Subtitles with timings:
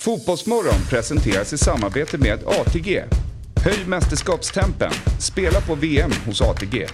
[0.00, 3.04] Fotbollsmorgon presenteras i samarbete med ATG.
[3.64, 4.92] Höj mästerskapstempen.
[5.18, 6.86] Spela på VM hos ATG.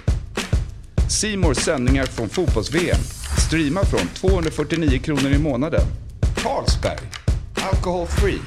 [1.11, 3.01] Simors sändningar från fotbolls-VM.
[3.49, 5.81] Streama från 249 kronor i månaden.
[6.37, 7.01] Carlsberg.
[7.73, 8.41] Alcohol free.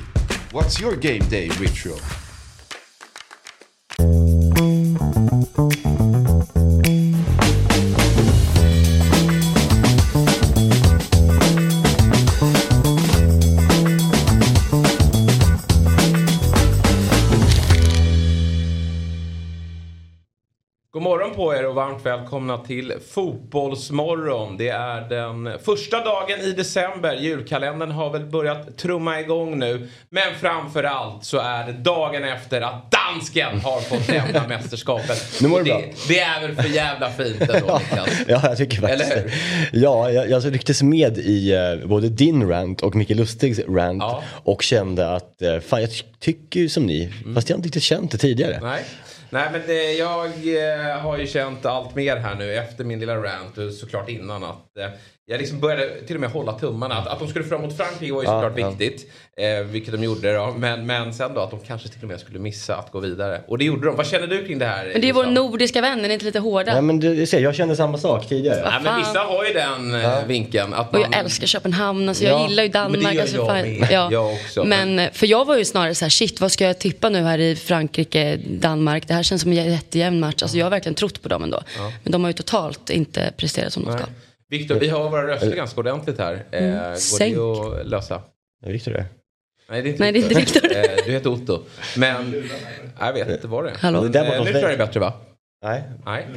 [0.52, 2.21] What's your game day ritual?
[21.72, 24.58] Och varmt välkomna till Fotbollsmorgon.
[24.58, 27.16] Det är den första dagen i december.
[27.16, 29.90] Julkalendern har väl börjat trumma igång nu.
[30.10, 35.40] Men framför allt så är det dagen efter att dansken har fått lämna mästerskapet.
[35.42, 35.82] Nu mår det, bra.
[36.08, 38.10] det är väl för jävla fint ändå Niklas?
[38.28, 39.32] Ja, jag tycker faktiskt Eller det.
[39.80, 44.24] Ja, jag, jag rycktes med i eh, både din rant och Micke Lustigs rant Ja.
[44.44, 47.68] och kände att eh, fan jag ty- tycker ju som ni, fast jag har inte
[47.68, 48.60] riktigt känt det tidigare.
[48.62, 48.84] Nej.
[49.34, 53.16] Nej men det, jag eh, har ju känt allt mer här nu efter min lilla
[53.16, 54.90] rant och såklart innan att eh,
[55.32, 56.96] jag liksom började till och med hålla tummarna.
[56.96, 58.70] Att, att de skulle fram mot Frankrike var ju Ja, såklart ja.
[58.70, 59.12] viktigt.
[59.38, 60.54] Eh, vilket de gjorde då.
[60.58, 63.42] Men, men sen då att de kanske till och med skulle missa att gå vidare.
[63.48, 63.96] Och det gjorde de.
[63.96, 64.90] Vad känner du kring det här?
[64.92, 65.34] Men det är vår Gustav?
[65.44, 66.76] nordiska vän, den är inte lite hårda?
[66.76, 68.62] Ja, men du, ser, jag kände samma sak tidigare.
[68.72, 70.74] Nej, men vissa har ju den eh, vinkeln.
[70.74, 73.14] Att Och man, jag älskar Köpenhamn, alltså jag Ja, gillar ju men det Danmark.
[73.14, 74.12] gör alltså, jag fan, med.
[74.12, 76.80] Jag också, Men, eh, för jag var ju snarare så här, shit vad ska jag
[76.80, 79.08] tippa nu här i Frankrike, Danmark?
[79.08, 80.42] Det här känns som en jättejämn match.
[80.42, 81.62] Alltså jag har verkligen trott på dem ändå.
[82.04, 84.06] Men de har ju totalt inte presterat som de ska.
[84.52, 86.34] Viktor, vi har våra röster ganska ordentligt här.
[86.52, 86.96] Eh, går Mm.
[86.98, 87.36] Sänk.
[87.36, 87.42] det
[87.82, 88.22] att lösa?
[88.66, 89.06] Ja, Victor det.
[89.70, 90.72] Nej, det är inte Nej, är Viktor.
[90.78, 91.64] Eh, du heter Otto.
[91.98, 92.44] Men
[93.00, 93.76] jag vet inte vad det är.
[93.76, 94.02] Hallå?
[94.02, 95.14] Det där Eh, nu tror jag det är bättre va?
[95.64, 96.28] Nej, Nej.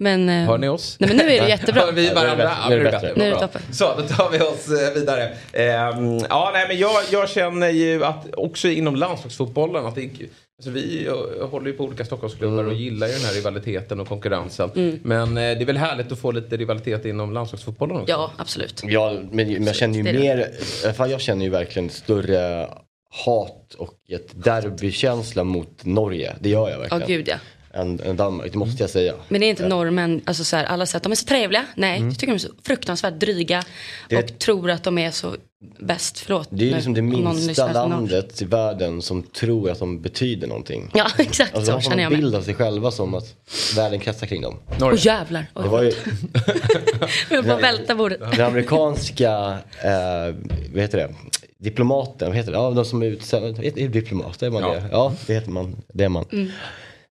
[0.00, 0.96] Men, Hör ni oss?
[1.00, 1.80] nej, men nu är det jättebra.
[1.84, 2.44] Hör vi varandra?
[2.44, 3.08] Ja, Ja, nu är det är bättre.
[3.08, 3.18] bättre.
[3.22, 3.46] Nu är det Bra.
[3.48, 3.62] toppen.
[3.72, 5.22] Så, då tar vi oss vidare.
[5.52, 10.10] Ehm, ja, nej, men jag, jag känner ju att också inom landslagsfotbollen att det,
[10.58, 11.08] alltså vi
[11.50, 12.66] håller ju på olika Stockholmsklubbar Mm.
[12.66, 14.70] och gillar ju den här rivaliteten och konkurrensen.
[15.02, 18.10] Men eh, det är väl härligt att få lite rivalitet inom landslagsfotbollen också.
[18.10, 18.82] Ja, absolut.
[18.84, 20.50] Ja, men, men jag känner ju mer,
[20.92, 22.68] fan, jag känner ju verkligen större
[23.24, 26.36] hat och ett derbykänsla mot Norge.
[26.40, 27.06] Det gör jag Ja, verkligen.
[27.08, 27.36] gud ja.
[27.74, 29.14] Än, än Danmark, det måste jag säga.
[29.28, 31.64] Men det är inte norrmän, alltså så här, alla säger att de är så trevliga.
[31.74, 33.62] Nej, jag tycker de är så fruktansvärt dryga.
[34.08, 35.36] Det- Och tror att de är så
[35.78, 36.18] bäst.
[36.18, 36.48] Förlåt.
[36.50, 40.90] Det är ju liksom det minsta landet i världen som tror att de betyder någonting.
[40.94, 42.20] Ja, exakt Alltså, de så har känner en jag med.
[42.20, 43.34] bild av sig själva som att
[43.76, 44.56] världen kretsar kring dem.
[44.80, 45.46] Åh jävlar.
[45.54, 45.92] Oj, Det var ju
[47.30, 48.20] Jag att välta bordet.
[48.36, 50.34] den amerikanska, eh,
[50.72, 51.14] vad heter det,
[51.58, 52.58] diplomaten, vad heter det?
[52.58, 54.68] Ja, de som är utsända, är är diplomat, är man Ja.
[54.74, 54.84] det?
[54.92, 56.24] Ja, det heter man, det är man.
[56.32, 56.50] Mm.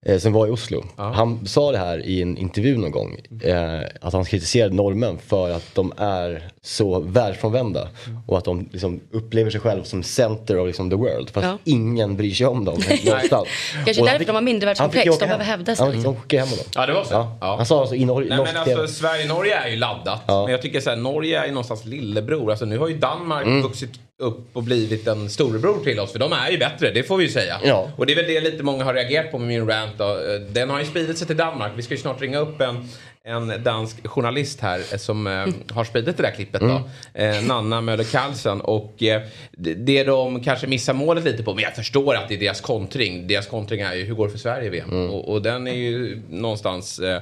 [0.07, 0.83] Eh, som var i Oslo.
[0.97, 3.19] Han sa det här i en intervju någon gång.
[3.43, 7.87] Eh, att han kritiserade norrmän för att de är så världsfrånvända.
[8.27, 11.29] Och att de liksom upplever sig själva som center of liksom the world.
[11.29, 11.57] Fast Ja.
[11.63, 12.73] ingen bryr sig om dem.
[13.05, 13.47] någonstans.
[13.85, 15.05] Kanske därför fick- de har mindrevärldskomplex.
[15.05, 16.13] han fick åka De behöver hävda sig, Ja, liksom.
[16.13, 16.65] de skickade hem honom.
[16.75, 17.13] Ja, det var så?
[17.13, 17.37] Ja.
[17.41, 17.55] Ja.
[17.55, 20.21] Han sa alltså i Norge, Nej, men alltså, Sverige-Norge är ju laddat.
[20.27, 20.43] Ja.
[20.43, 22.49] Men jag tycker så här, Norge är ju någonstans lillebror.
[22.51, 23.61] Alltså, nu har ju Danmark Mm.
[23.61, 23.89] vuxit
[24.19, 26.11] upp och blivit en storebror till oss.
[26.11, 27.59] För de är ju bättre, det får vi ju säga.
[27.63, 27.91] Ja.
[27.97, 29.97] Och det är väl det lite många har reagerat på med min rant.
[29.97, 30.17] Då.
[30.49, 31.71] Den har ju spridit sig till Danmark.
[31.75, 32.89] Vi ska ju snart ringa upp en,
[33.23, 36.61] en dansk journalist här eh, som eh, har spridit det där klippet.
[36.61, 36.89] Då.
[37.13, 38.61] Eh, Nanna Möller Carlsen.
[38.61, 39.21] Och eh,
[39.51, 42.61] det- det de kanske missar målet lite på, men jag förstår att det är deras
[42.61, 43.27] kontring.
[43.27, 45.09] Deras kontring är ju hur går det för Sverige i VM?
[45.09, 47.21] Och, och den är ju någonstans eh,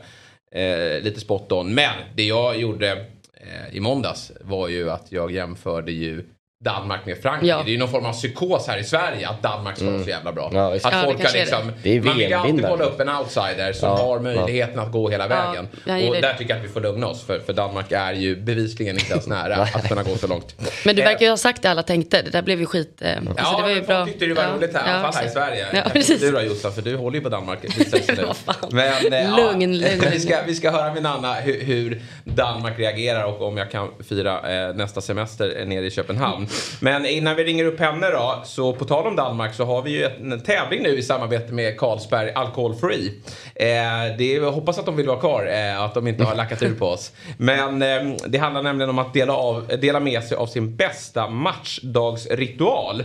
[0.63, 1.73] eh, lite spot on.
[1.73, 6.23] Men det jag gjorde eh, i måndags var ju att jag jämförde ju
[6.63, 7.47] Danmark med Frankrike.
[7.49, 7.61] Ja.
[7.65, 10.09] Det är ju någon form av psykos här i Sverige att Danmark ska vara så
[10.09, 10.49] jävla bra.
[10.53, 11.73] Ja, att Ja, folk är liksom, det.
[11.89, 15.09] Det är man vill alltid kolla upp en outsider som Ja, har möjligheten att gå
[15.09, 15.67] hela vägen.
[15.73, 16.21] och det.
[16.21, 17.23] där tycker jag att vi får lugna oss.
[17.25, 20.55] För, för Danmark är ju bevisligen inte ens nära att kunna gå så långt.
[20.85, 22.21] Men du Eh, verkar ju ha sagt det alla tänkte.
[22.21, 23.01] Det där blev ju skit.
[23.01, 23.99] Eh, alltså, Ja, det var ju men bra.
[23.99, 25.33] folk tyckte det var Ja, roligt här, i ja, alla fall här i.
[25.33, 25.65] Sverige.
[25.73, 26.21] Ja, precis.
[26.21, 27.59] Du då Jossan, för du håller ju på Danmark.
[28.71, 30.03] Men, eh, Lugn, lugn.
[30.11, 33.89] Vi ska, vi ska höra med Nanna hur, hur Danmark reagerar och om jag kan
[34.09, 36.47] fira eh, nästa semester nere i Köpenhamn.
[36.79, 39.91] Men innan vi ringer upp henne då, så på tal om Danmark så har vi
[39.91, 43.07] ju en, tävling nu i samarbete med Carlsberg Alcohol Free.
[43.55, 46.35] Eh, det är, jag hoppas att de vill vara kvar, eh, att de inte har
[46.35, 47.11] lackat ur på oss.
[47.37, 51.29] Men eh, det handlar nämligen om att dela, av, dela med sig av sin bästa
[51.29, 53.03] matchdagsritual.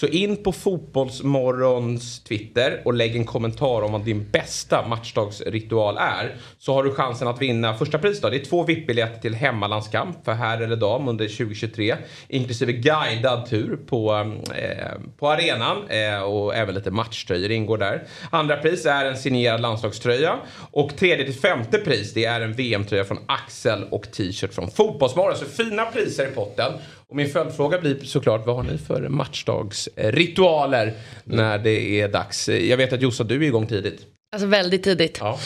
[0.00, 6.36] Så in på Fotbollsmorgons Twitter och lägg en kommentar om vad din bästa matchdagsritual är.
[6.58, 8.28] Så har du chansen att vinna första pris då.
[8.28, 11.96] Det är två VIP-biljetter till hemmalandskamp för herr eller dam under 2023.
[12.28, 18.02] Inklusive guidad tur på, eh, på arenan eh, och även lite matchtröjor ingår där.
[18.30, 20.36] Andra pris är en signerad landslagströja.
[20.70, 25.36] Och tredje till femte pris det är en VM-tröja från Axel och t-shirt från Fotbollsmorgon.
[25.36, 26.72] Så fina priser i potten.
[27.10, 30.92] Och min följdfråga blir såklart, vad har ni för matchdagsritualer
[31.24, 32.48] när det är dags?
[32.48, 34.06] Jag vet att Jossa, du är igång tidigt.
[34.32, 35.18] Alltså väldigt tidigt.
[35.20, 35.38] Ja.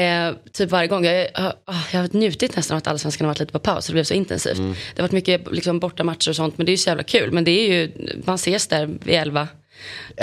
[0.00, 1.04] Eh, typ varje gång.
[1.04, 1.52] Jag, jag,
[1.92, 3.86] jag har njutit nästan av att Allsvenskan har varit lite på paus.
[3.86, 4.58] Det blev så intensivt.
[4.58, 4.72] Mm.
[4.72, 6.58] Det har varit mycket liksom, bortamatcher och sånt.
[6.58, 7.32] Men det är ju så jävla kul.
[7.32, 7.92] Men det är ju,
[8.24, 9.48] man ses där vid elva.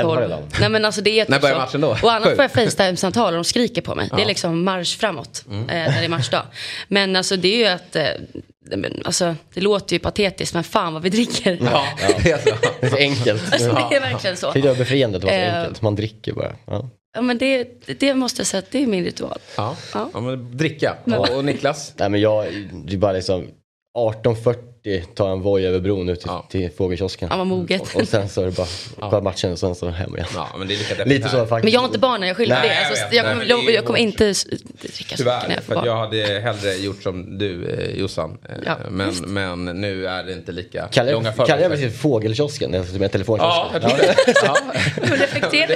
[0.02, 0.22] 12.
[0.22, 0.44] redan?
[0.60, 1.90] Nej men alltså det är När börjar matchen då?
[1.90, 4.08] Och annars får jag Facetime-samtal och de skriker på mig.
[4.12, 4.18] Ja.
[4.18, 5.70] Det är liksom marsch framåt mm.
[5.70, 6.44] eh, när det är matchdag.
[6.88, 8.04] Men alltså det är ju att eh,
[9.06, 11.58] Alltså, det låter ju patetiskt men fan vad vi dricker.
[11.62, 12.16] Ja, ja.
[12.24, 12.96] det är så.
[12.98, 13.54] Enkelt.
[13.54, 14.52] Alltså, det är verkligen så.
[14.52, 15.82] Det är befriande att det var så eh, enkelt.
[15.82, 16.56] Man dricker bara.
[16.66, 16.90] Ja.
[17.16, 17.68] Ja men det,
[18.00, 19.40] det måste jag säga att det är min ritual.
[19.58, 20.10] Ja, ja.
[20.14, 20.98] ja men dricka.
[21.06, 21.94] Och, och Niklas?
[21.98, 22.46] Nej men jag,
[22.86, 23.48] det är bara liksom
[23.98, 24.73] 18.40
[25.16, 26.46] tar en Voi över bron ut till, ja.
[26.50, 27.28] till fågelkiosken.
[27.32, 27.82] Ja, vad moget.
[27.82, 28.68] Och, och, sen så är det bara
[29.12, 29.22] ja.
[29.22, 30.28] matchen och sen så hem igen.
[30.36, 31.64] Ja, men det är lika Lite så faktiskt.
[31.64, 32.88] Men jag har inte barnen, jag skyller det.
[32.88, 35.86] Alltså, jag, kommer, jag, jag kommer inte dricka så mycket när jag får barn.
[35.86, 38.38] jag hade hellre gjort som du eh, Jossan.
[38.50, 41.46] Eh, ja, men, men nu är det inte lika kallar långa förberedelser.
[41.46, 42.76] Kallar jag precis fågelkiosken?
[42.76, 43.66] Alltså med telefonkiosken?
[43.74, 44.34] Ja, jag tror det.
[44.44, 44.58] ja.
[45.02, 45.74] Men reflektera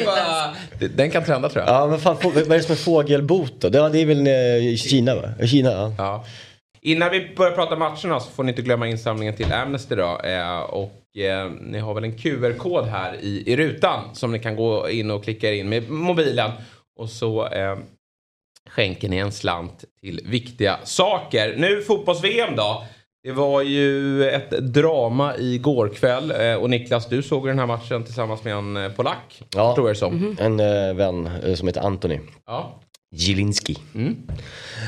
[0.80, 1.75] inte Den kan trenda tror jag.
[1.75, 3.69] Ja, men fan, vad är det som är fågelbot då?
[3.69, 5.48] Det är väl eh, Kina va?
[5.48, 6.25] Kina ja.
[6.88, 10.19] Innan vi börjar prata matcherna så får ni inte glömma insamlingen till Amnesty då.
[10.19, 14.56] Eh, och eh, ni har väl en QR-kod här i, i rutan som ni kan
[14.56, 16.51] gå in och klicka in med mobilen.
[17.00, 17.78] Och så eh,
[18.69, 21.56] skänker ni en slant till viktiga saker.
[21.57, 22.84] Nu fotbolls-VM då.
[23.24, 28.04] Det var ju ett drama igår kväll eh, och Niklas du såg den här matchen
[28.04, 29.42] tillsammans med en eh, polack.
[29.56, 30.13] Ja, tror jag som.
[30.13, 30.44] Mm -hmm.
[30.44, 32.19] en äh, vän som heter Antoni.
[32.45, 32.80] Ja.
[33.15, 33.77] Jilinski.
[33.95, 34.15] Mm.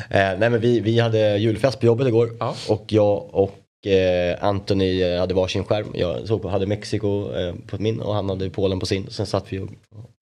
[0.10, 2.56] Eh, nej men vi, vi hade julfest på jobbet igår ja.
[2.68, 3.59] och jag och
[4.40, 5.92] Anthony eh, hade varsin skärm.
[5.94, 9.08] Jag såg på, hade Mexiko eh, på min och han hade Polen på sin.
[9.10, 9.70] Sen satt vi och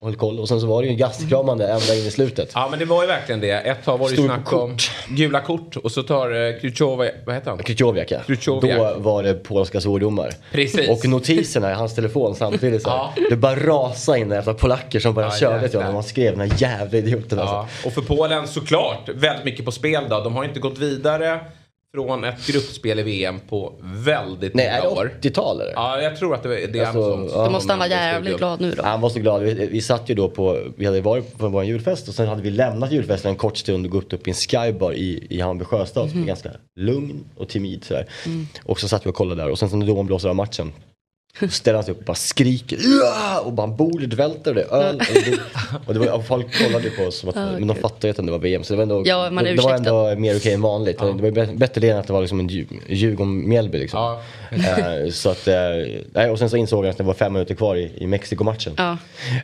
[0.02, 0.40] höll koll.
[0.40, 2.50] Och sen så var det ju gastkramande ända in i slutet.
[2.54, 3.50] Ja men det var ju verkligen det.
[3.50, 4.76] Ett tag var det ju snack om
[5.08, 7.58] gula kort och så tar eh, Krychowiak, vad heter han?
[7.58, 8.20] Krychowiak ja.
[8.46, 10.34] Då var det polska svordomar.
[10.52, 10.88] Precis.
[10.88, 13.12] Och notiserna i hans telefon samtidigt så ja.
[13.30, 16.50] Det bara rasade in efter polacker som bara ja, körde till honom och skrev den
[16.50, 17.44] här jävla idioten ja.
[17.44, 17.88] alltså.
[17.88, 20.20] Och för Polen såklart väldigt mycket på spel då.
[20.20, 21.40] De har inte gått vidare
[21.94, 25.04] från ett gruppspel i VM på väldigt Nej, många år.
[25.04, 25.72] Nej, är det 80-tal eller?
[25.72, 27.44] Ja, jag tror att det, det är alltså, något sånt.
[27.44, 28.82] Då måste han vara jävligt glad nu då.
[28.82, 29.42] Han var så glad.
[29.42, 32.42] Vi, vi satt ju då på, vi hade varit på vår julfest och sen hade
[32.42, 35.64] vi lämnat julfesten en kort stund och gått upp i en skybar i, i Hammarby
[35.64, 36.12] sjöstad mm.
[36.12, 38.06] som är ganska lugn och timid sådär.
[38.26, 38.46] Mm.
[38.64, 40.72] Och så satt vi och kollade där och sen så när domaren blåser av matchen
[41.50, 42.78] ställer han sig upp och bara skriker
[43.44, 44.96] och bara bordet välter och det är öl.
[44.96, 45.38] Och, det,
[45.86, 48.10] och, det var, och folk kollade på oss som att, oh, men de fattade ju
[48.10, 50.52] att det var VM så det var ändå, ja, det, det, var ändå mer okej
[50.52, 50.96] än vanligt.
[51.00, 51.06] Ja.
[51.06, 54.00] Det var bättre det än att det var liksom en Djurgården-Mjällby liksom.
[54.00, 54.22] Ja.
[54.52, 57.76] Uh, så att, uh, och sen så insåg jag att det var fem minuter kvar
[57.76, 58.72] i, i Mexiko-matchen.
[58.76, 58.96] Ja.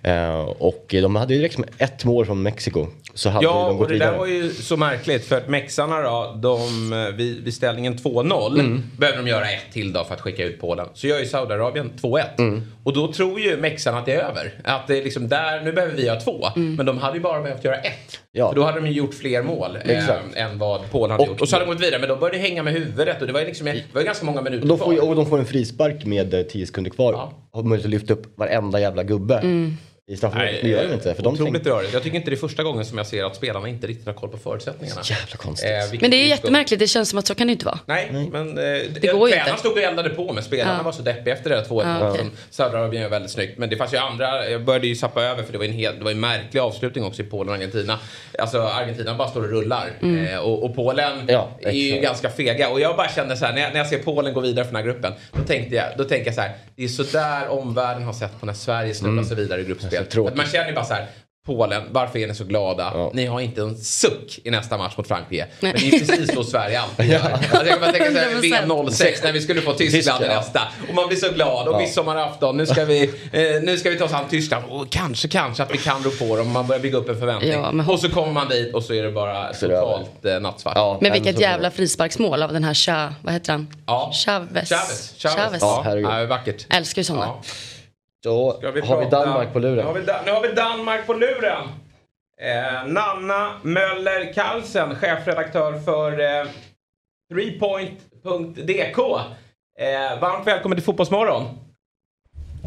[0.07, 2.87] Uh, och de hade ju direkt med ett mål från Mexiko.
[3.15, 4.11] Så hade ja, de gått och det vidare.
[4.11, 8.83] där var ju så märkligt för att mexarna då, de, vid, vid ställningen 2-0 mm.
[8.99, 10.87] behöver de göra ett till då för att skicka ut Polen.
[10.95, 12.25] Så gör ju Saudiarabien 2-1.
[12.39, 12.63] Mm.
[12.85, 14.53] Och då tror ju mexarna att det är över.
[14.65, 16.47] Att det är liksom där, nu behöver vi göra två.
[16.57, 16.75] Mm.
[16.75, 18.21] Men de hade ju bara behövt göra ett.
[18.37, 18.49] Ja.
[18.49, 21.41] För då hade de ju gjort fler mål äh, än vad Polen hade och, gjort.
[21.41, 23.41] Och så hade de gått vidare men de började hänga med huvudet och det var
[23.41, 25.09] ju liksom, det var ganska många minuter de får, kvar.
[25.09, 27.13] Och de får en frispark med 10 sekunder kvar.
[27.13, 27.33] Ja.
[27.53, 29.39] Har möjlighet att lyfta upp varenda jävla gubbe.
[29.39, 30.63] Mm i straffområdet.
[30.63, 31.15] Det gör de inte.
[31.15, 31.93] För otroligt de rörigt.
[31.93, 34.13] Jag tycker inte det är första gången som jag ser att spelarna inte riktigt har
[34.15, 35.01] koll på förutsättningarna.
[35.05, 35.71] Jävla konstigt.
[35.71, 36.81] Eh, men det är jättemärkligt.
[36.81, 37.79] Det känns som att så kan det inte vara.
[37.87, 38.29] Nej, Nej.
[38.33, 38.65] men eh,
[39.01, 39.57] det går ju inte.
[39.59, 40.83] stod och eldade på men spelarna ja.
[40.83, 42.25] var så deppiga efter det där 2-1 ja, okay.
[42.51, 43.59] Saudiarabien gör väldigt snyggt.
[43.59, 44.51] Men det fanns ju andra.
[44.51, 47.05] Jag började ju sappa över för det var en, hel, det var en märklig avslutning
[47.05, 47.99] också i Polen och Argentina.
[48.39, 49.91] Alltså Argentina bara står och rullar.
[50.03, 50.27] Mm.
[50.27, 52.69] Eh, och, och, Polen ja, är ju ganska fega.
[52.69, 54.75] Och jag bara kände så här, när jag, när jag ser Polen gå vidare från
[54.75, 55.13] den här gruppen.
[55.33, 56.53] Då tänkte jag, då tänker jag så här.
[56.77, 59.25] Det är så där omvärlden har sett på när Sverige snubblar mm.
[59.25, 59.94] sig vidare i gruppspel.
[59.99, 61.07] Att man känner bara så här.
[61.47, 62.93] Polen, varför är ni så glada?
[62.95, 63.11] Ja.
[63.15, 65.47] Ni har inte en suck i nästa match mot Frankrike.
[65.61, 65.73] Nej.
[65.73, 67.21] Men det är precis så Sverige alltid gör.
[67.31, 67.59] ja.
[67.59, 70.61] alltså jag kan tänka såhär, VM 06 när vi skulle få Tyskland i nästa.
[70.89, 71.69] Och man blir så glad.
[71.69, 71.79] Och ja.
[71.79, 74.65] midsommarafton, nu ska, vi, eh, nu ska vi ta oss an Tyskland.
[74.69, 76.53] Och kanske, kanske att vi kan rå på dem.
[76.53, 77.53] Man börjar bygga upp en förväntning.
[77.53, 77.89] Ja, men...
[77.89, 80.77] Och så kommer man dit och så är det bara så totalt eh, nattsvart.
[80.77, 83.69] Ja, men vilket jävla frisparksmål av den här Cha, vad heter han?
[83.87, 84.13] Ja.
[84.25, 84.69] Chavez.
[84.69, 85.15] Chavez.
[85.19, 85.37] Chavez.
[85.37, 85.63] Chavez.
[85.63, 86.29] Ja, herregud.
[86.29, 86.67] vackert.
[86.71, 87.33] Älskar ju sådana.
[88.25, 89.77] Då vi har vi Danmark på luren.
[89.77, 91.69] Nu har vi, nu har vi Danmark på luren.
[92.41, 96.47] Eh, Nanna Möller Karlsen, chefredaktör för eh,
[97.33, 98.99] threepoint.dk.
[99.79, 101.45] Eh, varmt välkommen till Fotbollsmorgon.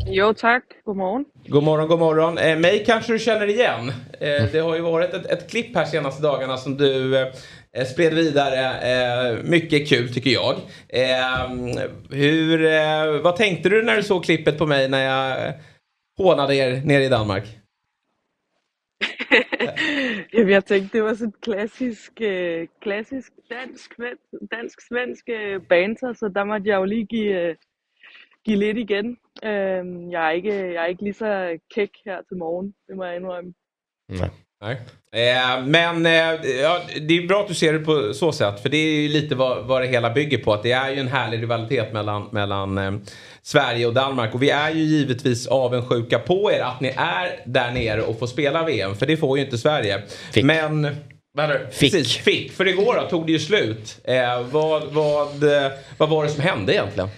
[0.08, 1.26] Jo tack, god morgon.
[1.48, 2.38] God morgon, god morgon.
[2.38, 3.92] Eh, mig kanske du känner igen.
[4.20, 7.34] Eh, det har ju varit ett, ett klipp här senaste dagarna som du eh, Eh,
[7.86, 8.82] spred vidare.
[8.82, 10.56] Eh, mycket kul tycker jag.
[10.90, 11.50] Eh,
[12.10, 15.54] hur, eh, vad tänkte du när du såg klippet på mig när jag
[16.18, 17.44] hånade er nere i Danmark?
[20.32, 22.14] jag tänkte det var så klassisk,
[22.82, 23.92] klassisk dansk,
[24.52, 27.06] dansk-svensk øh, banter, så där måste jag ju lige
[28.46, 29.18] give lidt igen.
[30.12, 33.54] Jeg, ikke, jeg er ikke lige så kæk her til morgen, det må jeg indrømme.
[34.10, 34.47] Nej.
[34.62, 34.78] Nej.
[35.12, 36.12] Eh, men eh,
[36.62, 38.60] ja, det är bra att du ser det på så sätt.
[38.60, 40.54] För det är ju lite vad, vad det hela bygger på.
[40.54, 42.92] Att det är ju en härlig rivalitet mellan, mellan eh,
[43.42, 44.34] Sverige och Danmark.
[44.34, 48.28] Och vi är ju givetvis avundsjuka på er att ni är där nere och får
[48.28, 48.96] spela VM.
[48.96, 50.02] För det får ju inte Sverige.
[50.34, 50.44] Fick.
[50.44, 50.96] Men...
[51.34, 51.72] Vad är det?
[51.72, 51.94] Fick.
[51.94, 52.52] Precis, fick.
[52.52, 54.02] För igår då, tog det ju slut.
[54.04, 57.10] Eh, vad, vad, eh, vad var det som hände egentligen?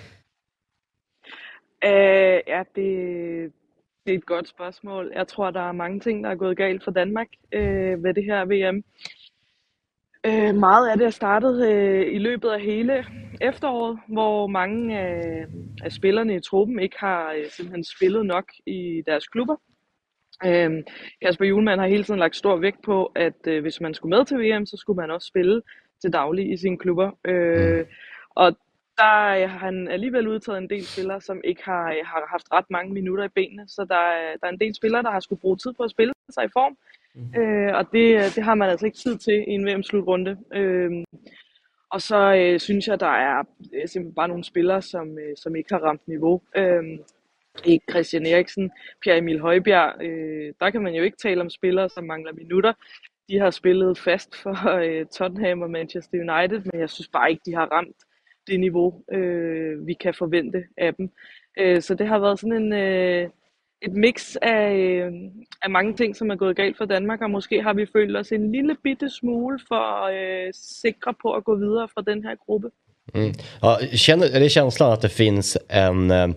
[1.86, 3.50] Øh, ja, det,
[4.10, 5.12] det er et godt spørgsmål.
[5.16, 8.24] Jeg tror, der er mange ting, der er gået galt for Danmark øh, ved det
[8.24, 8.84] her VM.
[10.26, 13.06] Øh, meget af det er startet øh, i løbet af hele
[13.42, 15.46] efteråret, hvor mange af,
[15.84, 19.56] af spillerne i truppen ikke har øh, simpelthen spillet nok i deres klubber.
[20.46, 20.84] Øh,
[21.22, 24.26] Kasper Julemand har hele tiden lagt stor vægt på, at øh, hvis man skulle med
[24.26, 25.62] til VM, så skulle man også spille
[26.02, 27.12] til daglig i sine klubber.
[27.26, 27.86] Øh,
[28.30, 28.58] og
[29.00, 32.94] der har han alligevel udtaget en del spillere, som ikke har, har haft ret mange
[32.94, 33.64] minutter i benene.
[33.68, 35.92] Så der, er- der er en del spillere, der har skulle bruge tid på at
[35.92, 36.78] spille sig i form.
[37.16, 37.42] Mm.
[37.42, 40.38] Øh, og det, det har man altså ikke tid til i en VM-slutrunde.
[40.54, 40.92] Øh,
[41.92, 43.38] og så øh, synes jeg, der er
[43.74, 46.42] øh, simpelthen bare nogle spillere, som, øh, som ikke har ramt niveau.
[46.56, 46.84] Øh,
[47.92, 50.02] Christian Eriksen, Pierre Emil Højbjerg.
[50.02, 52.74] Øh, der kan man jo ikke tale om spillere, som mangler minutter.
[53.30, 57.42] De har spillet fast for øh, Tottenham og Manchester United, men jeg synes bare ikke,
[57.46, 57.98] de har ramt
[58.50, 61.10] det niveau, øh, vi kan forvente af dem.
[61.60, 63.30] Øh, så det har været sådan en, øh,
[63.82, 65.14] et mix af, øh,
[65.64, 68.32] af mange ting, som er gået galt for Danmark, og måske har vi følt os
[68.32, 72.70] en lille bitte smule for øh, sikre på at gå videre fra den her gruppe.
[73.14, 73.34] Mm.
[73.64, 76.30] Ja, känner, är det känslan att det finns en, eh,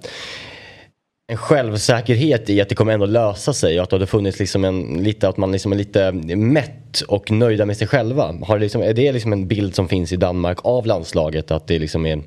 [1.33, 4.65] en självsäkerhet i att det kommer ändå lösa sig och att det har funnits liksom
[4.65, 8.23] en, lite, att man liksom är lite mätt och nöjda med sig själva?
[8.43, 11.51] Har det liksom, är det liksom en bild som finns i Danmark av landslaget?
[11.51, 12.23] Att det liksom är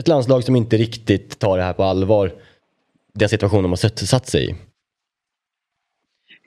[0.00, 2.32] ett landslag som inte riktigt tar det här på allvar,
[3.14, 4.54] den situation de har satt sig i?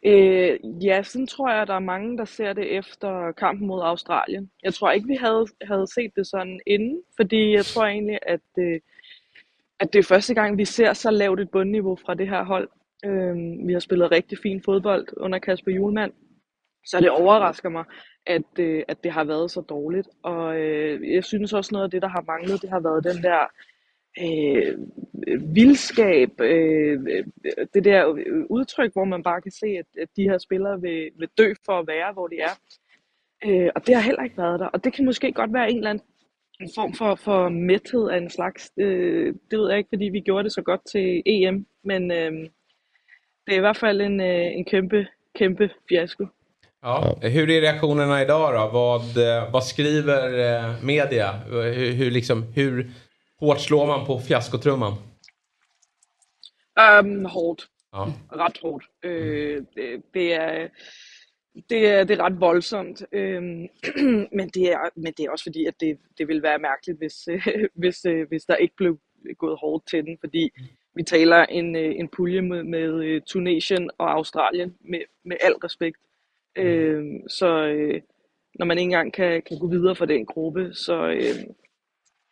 [0.08, 4.50] Øh, ja, sådan tror jeg, der er mange, der ser det efter kampen mod Australien.
[4.64, 8.50] Jeg tror ikke, vi havde, havde set det sådan inden, fordi jeg tror egentlig, at,
[8.58, 8.80] øh,
[9.80, 12.70] at det er første gang, vi ser så lavt et bundniveau fra det her hold.
[13.06, 13.36] Øh,
[13.68, 16.14] vi har spillet rigtig fin fodbold under Kasper Julemand,
[16.86, 17.86] så det overrasker mig,
[18.26, 20.08] at, øh, at det har været så dårligt.
[20.24, 23.24] Og øh, jeg synes også noget af det, der har manglet, det har været den
[23.24, 23.42] der
[24.22, 24.78] øh,
[25.56, 27.26] vildskab, øh, øh,
[27.74, 31.12] det der øh, udtryk, hvor man bare kan se, at, at de her spillere vil,
[31.20, 32.56] vil dø for at være, hvor de er.
[33.46, 34.68] Øh, og det har heller ikke været der.
[34.68, 36.06] Og det kan måske godt være en eller anden
[36.62, 38.72] en form for, for mæthed af en slags.
[38.80, 42.32] Øh, det ved jeg ikke, fordi vi gjorde det så godt til EM, men øh,
[43.46, 46.26] det er i hvert fald en, øh, en kæmpe, kæmpe fiasko.
[46.84, 47.30] Ja.
[47.30, 48.70] Hur är reaktionerna idag då?
[48.74, 51.32] Vad, eh, vad skriver eh, media?
[51.32, 52.86] Hur, hur, liksom, hur
[53.40, 54.94] hårt slår man på fiaskotrumman?
[56.80, 57.68] Um, hårdt.
[57.94, 58.06] Ja.
[58.32, 58.86] Ret hårdt.
[59.04, 60.68] Øh, det, det, er,
[61.70, 63.06] det, er, det er ret voldsomt.
[63.12, 63.68] Øhm,
[64.38, 67.28] men, det er, men det er også fordi, at det, det ville være mærkeligt, hvis,
[67.28, 67.48] øh,
[67.82, 69.00] hvis, øh, hvis der ikke blev
[69.38, 70.18] gået hårdt til den.
[70.20, 70.50] Fordi
[70.96, 75.54] vi taler en, øh, en pulje med, med øh, Tunesien og Australien, med, med al
[75.54, 75.98] respekt.
[76.56, 78.02] Øh, så øh,
[78.56, 81.54] når man ikke engang kan, kan gå videre fra den gruppe, så, øh,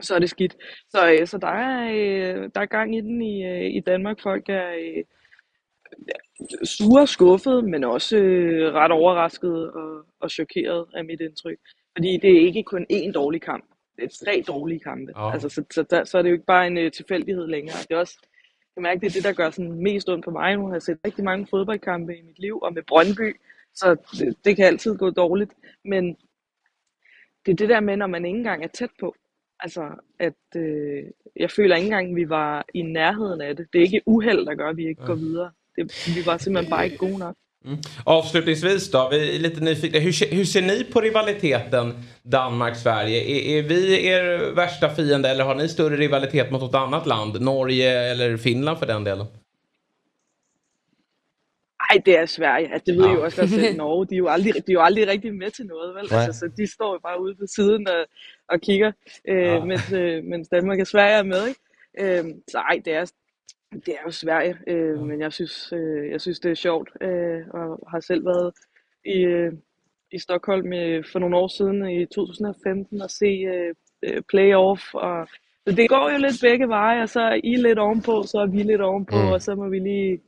[0.01, 0.57] så er det skidt.
[0.89, 4.19] Så, øh, så der, er, øh, der er gang i den i, øh, i Danmark.
[4.19, 5.03] Folk er øh,
[6.63, 11.57] sure skuffet, men også øh, ret overrasket og, og chokeret af mit indtryk.
[11.97, 13.65] Fordi det er ikke kun én dårlig kamp.
[13.95, 15.11] Det er tre dårlige kampe.
[15.15, 15.31] Ja.
[15.33, 17.77] Altså, så, så, der, så er det jo ikke bare en øh, tilfældighed længere.
[17.89, 20.31] Det er også, jeg kan mærke, det er det, der gør sådan mest ondt på
[20.31, 20.55] mig.
[20.55, 23.35] Nu har jeg set rigtig mange fodboldkampe i mit liv, og med Brøndby,
[23.73, 25.51] så det, det kan altid gå dårligt.
[25.85, 26.17] Men
[27.45, 29.15] det er det der med, når man ikke engang er tæt på.
[29.59, 31.03] Altså, at øh,
[31.35, 33.67] jeg føler ikke engang, at vi var i nærheden af det.
[33.73, 35.51] Det er ikke uheld, der gør, at vi ikke går videre.
[35.75, 37.35] Det, vi var simpelthen bare ikke gode nok.
[37.65, 37.77] Mm.
[38.05, 39.99] Avslutningsvis då, vi är lite nyfikna.
[39.99, 41.93] Hur, hur ser ni på rivaliteten
[42.31, 43.19] Danmark-Sverige?
[43.23, 47.41] Är, är vi er värsta fiende eller har ni större rivalitet mot något annat land?
[47.41, 49.25] Norge eller Finland för den delen?
[51.91, 52.73] Ej, det er Sverige.
[52.73, 53.17] Altså, det ved Ja.
[53.17, 53.77] også godt selv.
[53.83, 56.07] Norge, de er jo aldrig, de er jo aldrig rigtig med til noget, vel?
[56.11, 56.23] Nej.
[56.25, 58.05] Altså, så de står jo bare ude på siden og,
[58.49, 58.91] og kigger,
[59.29, 59.63] øh, Ja.
[60.23, 61.59] mens Danmark og Sverige er med, ikke?
[61.99, 63.05] Øh, så ej, det er,
[63.85, 67.41] det er jo Sverige, øh, men jeg synes, øh, jeg synes, det er sjovt, øh,
[67.49, 68.53] og har selv været
[69.05, 69.53] i, øh,
[70.11, 75.27] i Stockholm øh, for nogle år siden, i 2015, og se øh, øh, playoff, og
[75.67, 78.45] så det går jo lidt begge veje, og så er I lidt ovenpå, så er
[78.45, 79.21] vi lidt ovenpå, Mm.
[79.21, 79.31] mm.
[79.31, 80.19] og så må vi lige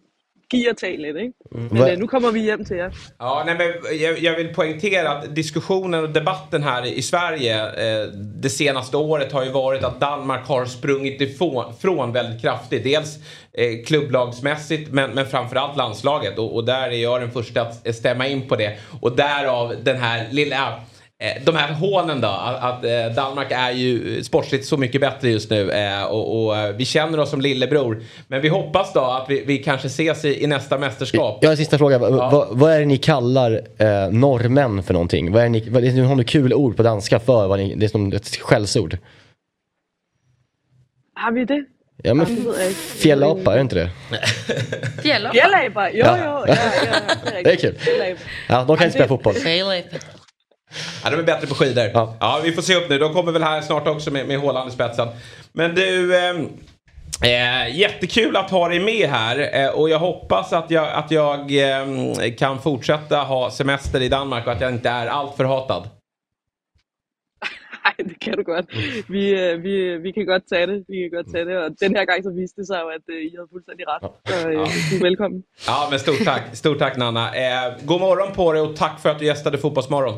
[0.49, 1.33] give og tage lidt, ikke?
[1.51, 2.89] Men øh, nu kommer vi hjem til jer.
[3.19, 3.67] Ja, nej, men
[4.01, 9.31] jag, jag vill poängtera att diskussionen och debatten här i Sverige eh, det senaste året
[9.31, 12.83] har ju varit att Danmark har sprungit ifrån från väldigt kraftigt.
[12.83, 13.17] Dels
[13.53, 18.27] eh, klubblagsmässigt men, men framförallt landslaget och, och där är jag den första att stämma
[18.27, 18.77] in på det.
[19.01, 20.73] Och därav den här lilla eh,
[21.45, 25.71] de här hånen då, att, eh, Danmark är ju sportsligt så mycket bättre just nu
[25.71, 28.03] eh, och, och eh, vi känner oss som lillebror.
[28.27, 31.37] Men vi hoppas då att vi, vi kanske ses i, i nästa mästerskap.
[31.41, 31.97] Jag har en sista fråga.
[31.97, 35.31] Va- va- vad är det ni kallar eh, norrmän för någonting?
[35.31, 37.85] Vad är ni, vad, ni har något kul ord på danska för vad ni, det
[37.85, 38.97] är som ett skällsord.
[41.15, 41.65] Har vi det?
[42.03, 42.73] Ja men ikke.
[42.73, 43.89] fjällapa, är det inte det?
[45.01, 45.33] Fjällapa.
[45.33, 45.91] Fjällaber!
[45.93, 46.17] Jo, Ja.
[46.47, 46.55] jo, ja,
[46.85, 47.75] ja, Det är kul.
[48.49, 49.33] Ja, de kan inte spela fotboll.
[49.33, 49.97] Fjällapa.
[51.03, 51.89] Ja, de är bättre på skidor.
[51.93, 52.15] Ja.
[52.19, 52.41] Ja.
[52.43, 52.97] vi får se upp nu.
[52.97, 55.07] De kommer väl här snart också med, med Haaland i spetsen.
[55.53, 56.49] Men du, ehm,
[57.23, 59.63] eh, jättekul att ha dig med här.
[59.63, 64.45] Eh, och jag hoppas att jag, att jag ehm, kan fortsätta ha semester i Danmark
[64.47, 65.89] och att jag inte är allt förhatad.
[67.85, 68.65] Nej, det kan du godt.
[69.09, 70.83] Vi, øh, vi, vi kan godt tage det.
[70.87, 71.57] Vi kan godt tage det.
[71.57, 74.01] Og den her gang så viste det sig jo, at øh, I havde fuldstændig ret.
[74.27, 75.43] Så øh, du er velkommen.
[75.69, 76.43] Ja, men stort tack.
[76.53, 77.25] Stort tack Nanna.
[77.41, 80.17] Eh, god morgon på dig och tack för att du gästade Fotbollsmorgon.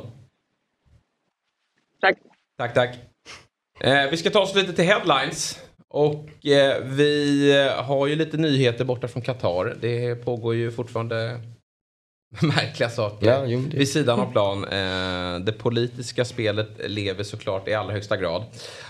[2.02, 2.16] Tak.
[2.58, 2.96] Tack, tack.
[3.80, 5.60] Eh, vi ska ta oss lite till headlines.
[5.90, 9.78] Och eh, vi eh, har ju lite nyheter borta från Qatar.
[9.82, 11.40] Det pågår ju fortfarande
[12.42, 14.64] märkliga saker Ja, jo, det- vid sidan av plan.
[14.64, 18.44] Eh, det politiska spelet lever såklart i allra högsta grad.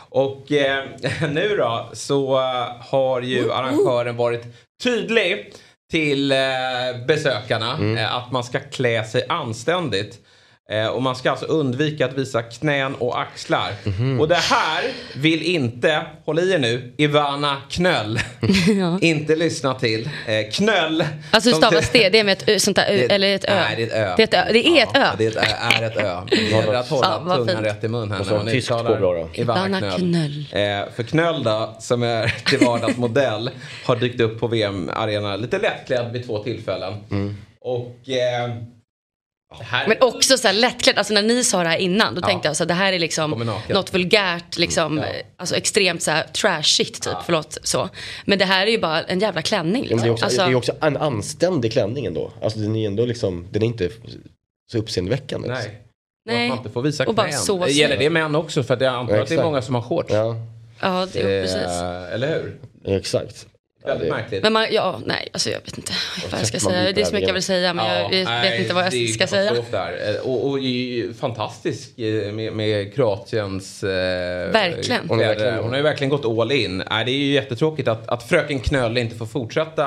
[0.09, 0.85] Och eh,
[1.31, 2.37] nu då så
[2.79, 4.43] har ju arrangören varit
[4.83, 5.53] tydlig
[5.91, 6.37] till eh,
[7.07, 7.97] besökarna Mm.
[7.97, 10.19] eh, att man ska klä sig anständigt.
[10.71, 13.71] Eh, och man ska alltså undvika att visa knän och axlar.
[13.83, 14.19] Mhm.
[14.19, 14.83] Och det här
[15.15, 18.19] vill inte, håll i er nu, Ivana Knöll
[19.01, 20.09] inte lyssna till.
[20.27, 21.03] Eh, knöll.
[21.31, 22.09] Alltså hur stavas det?
[22.09, 23.55] Det är med ett ö, sånt där ö, Det- eller ett ö?
[23.55, 24.47] Nej, det är ett ö.
[24.53, 25.11] Det är ett ö.
[25.17, 25.39] Det är ett ö.
[25.61, 26.21] Ja, det är ett, är ett ö.
[26.29, 28.93] Det gäller att hålla Ja, tungan rätt i mun här Måste när ha man uttalar
[28.93, 29.29] på bra då.
[29.33, 30.45] Ivana Ivana Knöll.
[30.51, 33.49] Eh, för Knöll då, som är till vardags modell,
[33.85, 36.93] har dykt upp på VM-arena lite lättklädd vid två tillfällen.
[37.11, 37.37] Mm.
[37.61, 37.95] Och...
[39.53, 42.21] Eh, här, Men också så här lättklädd, alltså när ni sa det här innan då
[42.23, 42.27] Ja.
[42.27, 45.03] tänkte jag så här, det här är liksom något vulgärt, liksom, Ja.
[45.05, 47.89] eh, alltså extremt så här trashigt typ, förlåt så.
[48.25, 49.87] Men det här är ju bara en jävla klänning.
[49.89, 50.13] Ja, men det, är Liksom.
[50.13, 52.31] också, Alltså, det är också en anständig klänning ändå.
[52.41, 53.89] Alltså den är ändå liksom, den är inte
[54.71, 55.47] så uppseendeväckande.
[55.47, 55.65] nej.
[55.65, 56.43] Och Nej.
[56.43, 57.39] Att man inte får visa Och bara knän.
[57.39, 57.99] så Gäller snygg.
[57.99, 58.63] det män också?
[58.63, 60.13] För att jag antar Ja, att det är många som har shorts.
[60.13, 60.35] Ja,
[60.81, 61.81] ja, det är Eh, precis.
[62.13, 62.57] eller hur?
[62.97, 63.47] exakt.
[63.87, 64.43] Ja, Väldigt märkligt.
[64.43, 65.91] Men man, ja, nej, alltså jag vet inte
[66.31, 66.91] vad jag ska säga.
[66.91, 69.09] Det är så mycket jag vill säga men jag vet, nej, vet inte vad jag
[69.09, 69.51] ska säga.
[69.51, 73.83] Eh, Och, och är ju fantastisk eh, med, med Kroatiens...
[73.83, 74.99] Eh, Verkligen.
[74.99, 76.83] Hon, Hon verkligen- hon har ju verkligen gått all in.
[76.89, 79.85] Nej, det är ju jättetråkigt att, att fröken Knöll inte får fortsätta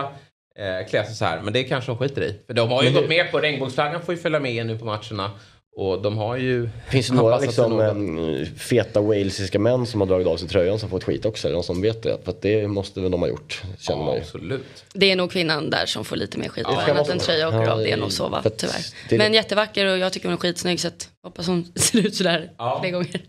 [0.58, 1.40] eh, klä sig så här.
[1.40, 2.34] Men det kanske de skiter i.
[2.46, 4.84] För de har ju Men gått med på regnbågsflaggan får ju följa med nu på
[4.84, 5.30] matcherna.
[5.76, 6.68] Och de har ju...
[6.88, 8.40] Finns det några liksom, noga.
[8.40, 11.48] eh, feta walesiska män som har dragit av sig tröjan som fått skit också?
[11.48, 12.18] Är det någon som vet det?
[12.24, 14.20] För att det måste väl de ha gjort, känner man Ja, ju.
[14.20, 14.84] absolut.
[14.94, 17.48] Det är nog kvinnan där som får lite mer skit Ja, än att en tröja
[17.48, 17.78] åker Ja, av.
[17.78, 18.84] Det är nog så va, för att tyvärr.
[19.08, 22.14] det- Men jättevacker och jag tycker hon är skitsnygg så att hoppas hon ser ut
[22.14, 22.78] sådär Ja.
[22.82, 23.20] fler gånger.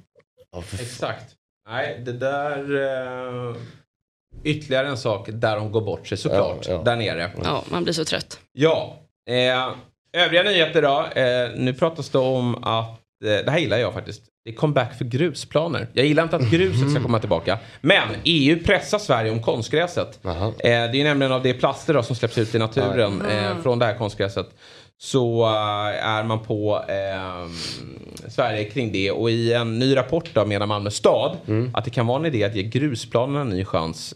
[0.51, 0.83] Ja, för.
[0.83, 1.33] Exakt.
[1.69, 2.75] Nej, det där...
[3.49, 3.55] Eh,
[4.43, 6.65] ytterligare en sak där de går bort sig såklart.
[6.67, 6.81] Ja, ja.
[6.83, 7.31] Där nere.
[7.43, 8.39] Ja, man blir så trött.
[8.53, 8.97] Ja.
[9.29, 9.71] Eh,
[10.13, 11.05] övriga nyheter då.
[11.21, 12.89] Eh, nu pratas det om att,
[13.25, 14.21] eh, det här gillar jag faktiskt.
[14.45, 15.87] Det är comeback för grusplaner.
[15.93, 17.59] Jag gillar inte att gruset ska komma tillbaka.
[17.81, 20.19] Men EU pressar Sverige om konstgräset.
[20.25, 23.79] Eh, det är nämligen av det plaster då som släpps ut i naturen eh, från
[23.79, 24.47] det här konstgräset.
[24.97, 27.49] Så eh, är man på eh,
[28.29, 29.11] Sverige kring det.
[29.11, 31.37] Och i en ny rapport då menar Malmö stad
[31.73, 34.13] att det kan vara en idé att ge grusplanerna en ny chans.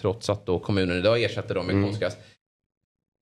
[0.00, 2.16] Trots att då kommunen idag ersätter dem med konstgräs.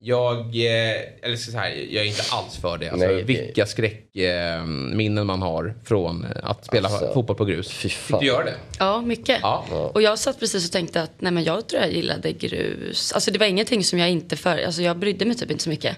[0.04, 2.90] Jag, eh, eller så här, jag är inte alls för det.
[2.90, 7.70] Alltså, Nej, vilka skräckminnen man har från eh, att spela Alltså, fotboll på grus.
[7.70, 8.20] fy fan.
[8.20, 8.54] Du gör det?
[8.78, 9.38] Ja, mycket.
[9.42, 9.64] Ja.
[9.94, 13.12] Och jag satt precis och tänkte att nej men jag tror jag gillade grus.
[13.12, 15.70] Alltså det var ingenting som jag inte för, alltså jag brydde mig typ inte så
[15.70, 15.96] mycket.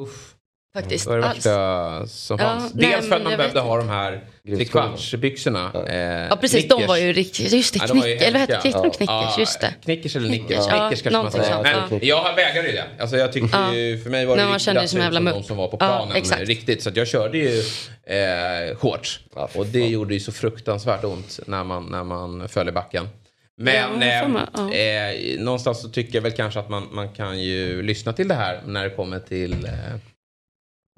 [0.00, 0.34] Uff.
[0.74, 1.04] Faktiskt.
[1.04, 2.74] Det var det värsta som Ja, fanns.
[2.74, 5.70] nej, Dels för men att man behövde ha de här trekvartsbyxorna.
[5.88, 5.96] Eh,
[6.30, 8.68] Ja precis, de var ju riktigt, just det, Ja, knick, eller vad hette det?
[8.68, 9.06] Heter de knickers?
[9.08, 9.74] Ja, Just det.
[9.84, 10.56] Knickers eller nickers.
[10.70, 11.62] Ja, Knickers kanske man säger.
[11.62, 12.24] Men ja.
[12.24, 12.84] jag vägrade ju det.
[12.98, 13.74] Alltså jag tyckte Ja.
[13.74, 15.34] ju, för mig var det man se som som mupp.
[15.34, 16.16] de som var på Ja, planen.
[16.16, 16.42] exakt.
[16.48, 16.82] riktigt.
[16.82, 17.58] Så att jag körde ju
[18.06, 19.20] eh, shorts.
[19.34, 19.90] Ja, och det fan.
[19.90, 23.08] gjorde ju så fruktansvärt ont när man, när man föll i backen.
[23.56, 23.88] Men Ja,
[24.28, 24.80] med, eh,
[25.10, 28.34] eh, någonstans så tycker jag väl kanske att man, man kan ju lyssna till det
[28.34, 29.70] här när det kommer till eh,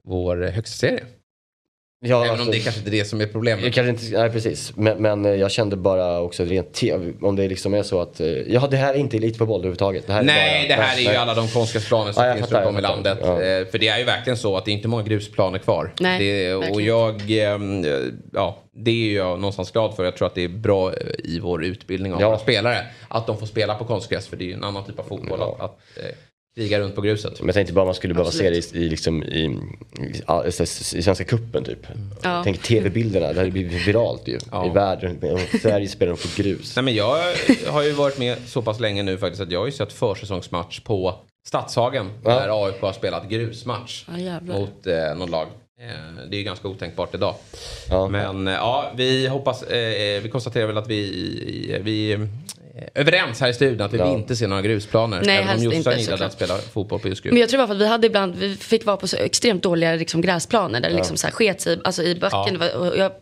[0.08, 1.04] vår högsta serie.
[2.06, 3.64] Ja, Även alltså- om det kanske inte är det som är problemet.
[3.64, 4.76] Jag kanske inte, nej precis.
[4.76, 8.20] Men, men eh, jag kände bara också rent te- om det liksom är så att,
[8.20, 10.06] eh, ja det här är inte elitfotboll överhuvudtaget.
[10.06, 11.16] Det här är Nej, bara, det här är ju nej.
[11.16, 13.18] alla de konstgräsplaner som Ja, finns runt om i landet.
[13.22, 13.42] Ja.
[13.42, 15.92] Eh, För det är ju verkligen så att det är inte många grusplaner kvar.
[16.00, 17.84] Nej, det, och jag, ehm,
[18.32, 20.04] ja, det är jag någonstans glad för.
[20.04, 20.92] Jag tror att det är bra
[21.24, 22.28] i vår utbildning av Ja.
[22.28, 22.86] våra spelare.
[23.08, 25.38] Att de får spela på konstgräs, för det är ju en annan typ av fotboll
[25.40, 25.56] Ja.
[25.58, 25.80] att, att
[26.56, 27.38] kriga runt på gruset.
[27.38, 28.64] Men jag tänkte bara man skulle behöva Absolut.
[28.64, 29.58] se det i, i, liksom, i,
[29.98, 30.62] i, i,
[30.98, 31.86] i Svenska Cupen typ.
[32.22, 32.40] Ja.
[32.44, 34.38] Tänk tv-bilderna, det hade blivit viralt ju.
[34.50, 34.66] Ja.
[34.66, 36.76] I världen, och Sverige spelar på grus.
[36.76, 37.18] Nej, men jag
[37.66, 40.80] har ju varit med så pass länge nu faktiskt att jag har ju sett försäsongsmatch
[40.80, 41.14] på
[41.46, 42.10] Stadshagen.
[42.24, 42.30] Ja.
[42.30, 45.46] Där AIK har spelat grusmatch Ja, mot eh, någon lag.
[45.80, 47.34] Eh, det är ju ganska otänkbart idag.
[47.90, 48.08] Ja.
[48.08, 52.28] Men eh, ja, vi hoppas, eh, vi konstaterar väl att vi, vi
[52.94, 54.12] överens här i studion att vi Ja.
[54.12, 55.22] inte se några grusplaner.
[55.24, 57.32] Nej, även om Jossan gillade att spela fotboll på just grus.
[57.32, 59.62] Men jag tror bara för att vi hade ibland, vi fick vara på så extremt
[59.62, 62.62] dåliga liksom, gräsplaner där det liksom så här sket i, alltså, i backen.
[62.62, 63.12] Och jag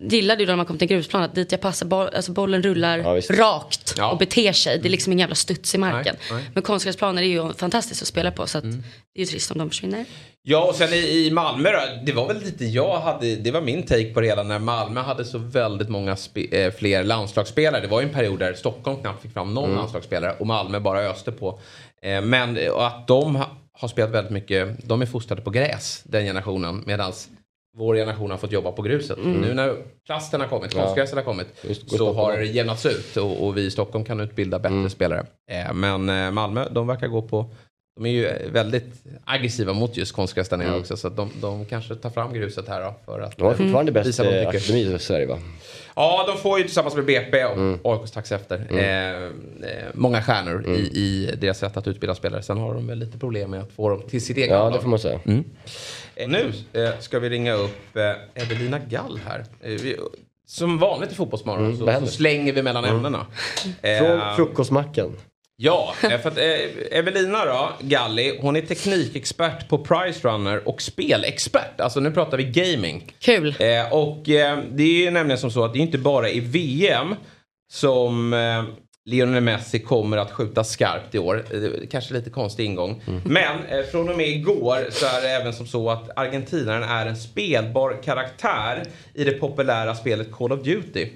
[0.00, 2.32] gillade ju då när man kom till en grusplan att dit jag passar, boll, alltså
[2.32, 4.10] bollen rullar Ja, rakt Ja.
[4.10, 4.78] och beter sig.
[4.78, 6.16] Det är liksom ingen jävla studs i marken.
[6.30, 6.50] Nej, nej.
[6.54, 8.68] Men konstgräsplaner är ju fantastiskt att spela på så att det
[9.14, 10.04] är ju trist om de försvinner.
[10.44, 13.60] Ja, och sen i, i Malmö då, det var väl lite jag hade, det var
[13.60, 17.80] min take på det hela när Malmö hade så väldigt många spe, eh, fler landslagsspelare.
[17.80, 21.00] Det var ju en period där Stockholm knappt fick fram någon landslagsspelare och Malmö bara
[21.00, 21.58] öste på.
[22.02, 26.24] Eh, men att de ha, har spelat väldigt mycket, de är fostrade på gräs, den
[26.24, 27.12] generationen, medan
[27.76, 29.18] vår generation har fått jobba på gruset.
[29.24, 29.76] Nu när
[30.06, 33.62] plasten har kommit, konstgräset har kommit, Just- så har det jämnats ut och, och vi
[33.62, 35.26] i Stockholm kan utbilda bättre spelare.
[35.50, 37.50] Eh, men eh, Malmö, de verkar gå på
[37.96, 40.96] de är ju eh, väldigt aggressiva mot just konstgräs där nere också.
[40.96, 42.94] Så att de, de kanske tar fram gruset här då.
[43.04, 45.38] För att, De har fortfarande bäst visa vad de eh, akademi i Sverige va?
[45.96, 47.78] Ja, de får ju tillsammans med BP och Mm.
[47.84, 49.30] AIK strax efter eh, eh,
[49.94, 52.42] många stjärnor i, i deras sätt att utbilda spelare.
[52.42, 54.72] Sen har de väl lite problem med att få dem till sitt eget Ja lag.
[54.72, 55.20] det får man säga.
[56.16, 59.44] Eh, Nu eh, ska vi ringa upp eh, Evelina Gall här.
[59.60, 59.96] Eh, vi,
[60.46, 63.26] som vanligt i Fotbollsmorgon Mm, så, så slänger vi mellan ämnena.
[63.98, 65.16] Från Eh, frukostmackan.
[65.64, 70.82] Ja, eh, för att eh, Evelina då, Galli, hon är teknikexpert på Price Runner och
[70.82, 71.80] spelexpert.
[71.80, 73.12] Alltså nu pratar vi gaming.
[73.18, 73.54] Kul.
[73.58, 76.40] Eh, och eh, det är ju nämligen som så att det är inte bara i
[76.40, 77.14] VM
[77.72, 78.64] som eh,
[79.04, 81.44] Lionel Messi kommer att skjuta skarpt i år.
[81.50, 83.02] Eh, Kanske lite konstig ingång.
[83.24, 87.06] Men eh, från och med igår så är det även som så att argentinaren är
[87.06, 88.82] en spelbar karaktär
[89.14, 91.08] i det populära spelet Call of Duty.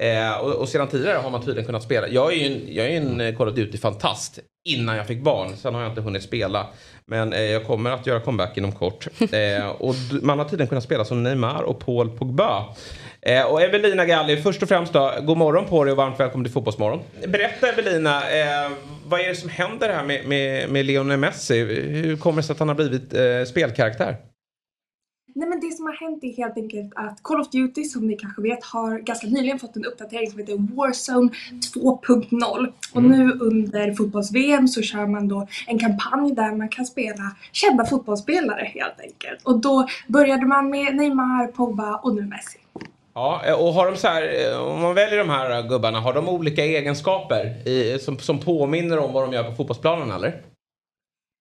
[0.00, 2.08] Eh, och, och sedan tidigare har man tydligen kunnat spela.
[2.08, 5.56] Jag är ju en, jag är en eh, Call of Duty-fantast innan jag fick barn.
[5.56, 6.66] Sen har jag inte hunnit spela.
[7.06, 9.06] Men eh, jag kommer att göra comeback inom kort.
[9.32, 12.64] Eh, och man har tydligen kunnat spela som Neymar och Paul Pogba.
[13.22, 16.44] Eh, och Evelina Galli, först och främst då, god morgon på dig och varmt välkommen
[16.44, 17.00] till Fotbollsmorgon.
[17.26, 18.70] Berätta Evelina, eh,
[19.06, 21.64] vad är det som händer här med, med, med Lionel Messi?
[22.04, 24.16] Hur kommer det sig att han har blivit eh, spelkaraktär?
[25.34, 28.16] Nej men det som har hänt är helt enkelt att Call of Duty som ni
[28.16, 31.30] kanske vet har ganska nyligen fått en uppdatering som heter Warzone
[31.74, 37.36] 2.0 och nu under fotbolls-VM så kör man då en kampanj där man kan spela
[37.52, 42.58] kända fotbollsspelare helt enkelt och då började man med Neymar, Pogba och nu Messi.
[43.14, 44.24] Ja, och har de så här,
[44.60, 49.12] om man väljer de här gubbarna, har de olika egenskaper i, som, som påminner om
[49.12, 50.34] vad de gör på fotbollsplanen eller?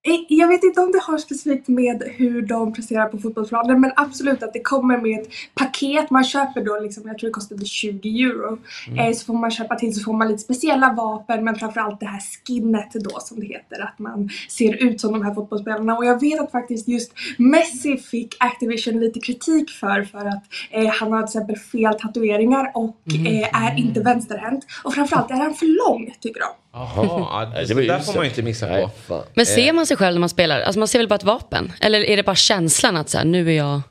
[0.08, 3.92] Eh, Jag vet inte om det har specifikt med hur de presterar på fotbollsplanen men
[3.96, 6.10] absolut att det kommer med ett paket.
[6.10, 8.58] Man köper då liksom, jag tror det kostade 20 euro.
[8.98, 12.06] Eh, så får man köpa till så får man lite speciella vapen men framförallt det
[12.06, 13.82] här skinnet då som det heter.
[13.84, 15.98] Att man ser ut som de här fotbollsspelarna.
[15.98, 20.88] Och jag vet att faktiskt just Messi fick Activision lite kritik för för att eh,
[20.88, 24.66] han har till exempel fel tatueringar och eh, är inte vänsterhänt.
[24.84, 26.48] Och framförallt är han för lång tycker de.
[26.74, 28.90] Jaha, ja, Nej, det, ju där får man ju inte missa Nej, på.
[28.90, 29.24] fan.
[29.34, 30.62] Men ser man sig själv när man spelar?
[30.62, 31.74] Alltså man ser väl bara ett vapen?
[31.82, 33.82] Eller är det bara känslan att så här, nu är jag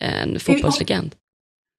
[0.00, 1.14] en fotbollslegend?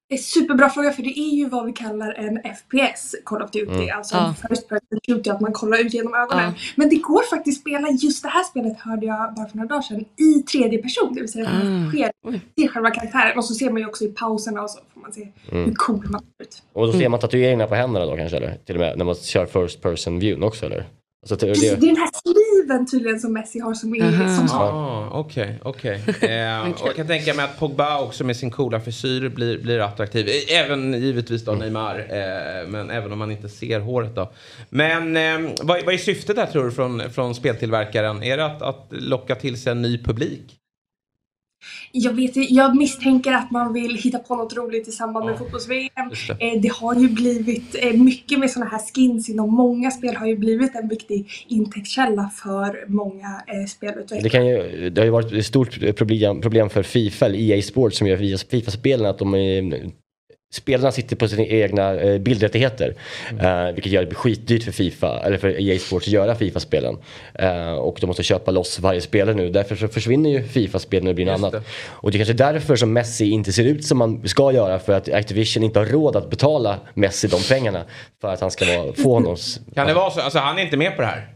[0.08, 3.90] Är superbra fråga för det är ju vad vi kallar en FPS Call of Duty.
[3.90, 4.28] Alltså Ja.
[4.28, 6.44] en first person shooter, att man kollar ut genom ögonen.
[6.56, 6.60] Ja.
[6.76, 9.82] Men det går faktiskt spela just det här spelet hörde jag bara för några dagar
[9.82, 11.14] sedan i tredje person.
[11.14, 11.90] Det vill säga att man Ah.
[11.90, 12.40] sker, Oj.
[12.60, 15.12] ser själva karaktären och så ser man ju också i pauserna och så får man
[15.12, 16.62] se hur cool man ser ut.
[16.72, 18.54] Och då ser man tatueringarna på händerna då kanske eller?
[18.66, 20.84] Till och med när man kör first person view också eller?
[21.30, 24.48] Alltså, det, det, det är den här sliven tydligen som Messi har som är som
[24.60, 26.02] Ah, Okej, okej.
[26.22, 29.78] Eh, och jag kan tänka mig att Pogba också med sin coola frisyr blir, blir
[29.80, 30.28] attraktiv.
[30.28, 34.32] Eh, Även givetvis då Neymar, eh, men även om man inte ser håret då.
[34.68, 38.22] Men eh, vad, vad är syftet här tror du från, från speltillverkaren?
[38.22, 40.56] Är det att, att locka till sig en ny publik?
[41.92, 45.38] Jag, vet, jag misstänker att man vill hitta på något roligt i samband med ja,
[45.38, 45.90] fotbolls-VM.
[46.28, 46.46] Det.
[46.46, 46.72] Eh, det.
[46.72, 50.74] har ju blivit eh, mycket med sådana här skins inom många spel har ju blivit
[50.74, 54.22] en viktig intäktskälla för många eh, spelutvecklare.
[54.22, 57.62] Det, kan ju, det har ju varit ett stort problem, problem för Fifa, eller EA
[57.62, 59.34] Sports som gör Fifa-spelen, att de
[60.56, 62.94] spelarna sitter på sina egna eh, bildrättigheter.
[63.30, 63.66] Mm.
[63.66, 66.96] Eh, vilket gör det skitdyrt för Fifa, eller för EA Sports att göra Fifa-spelen.
[67.34, 69.50] Eh, och de måste köpa loss varje spelare nu.
[69.50, 71.54] Därför så försvinner ju Fifa-spelen och blir något annat.
[71.86, 74.78] Och det är kanske är därför som Messi inte ser ut som man ska göra.
[74.78, 77.84] För att Activision inte har råd att betala Messi de pengarna.
[78.20, 79.36] För att han ska vara, få honom.
[79.74, 80.20] Kan det vara så?
[80.20, 81.35] Alltså han är inte med på det här?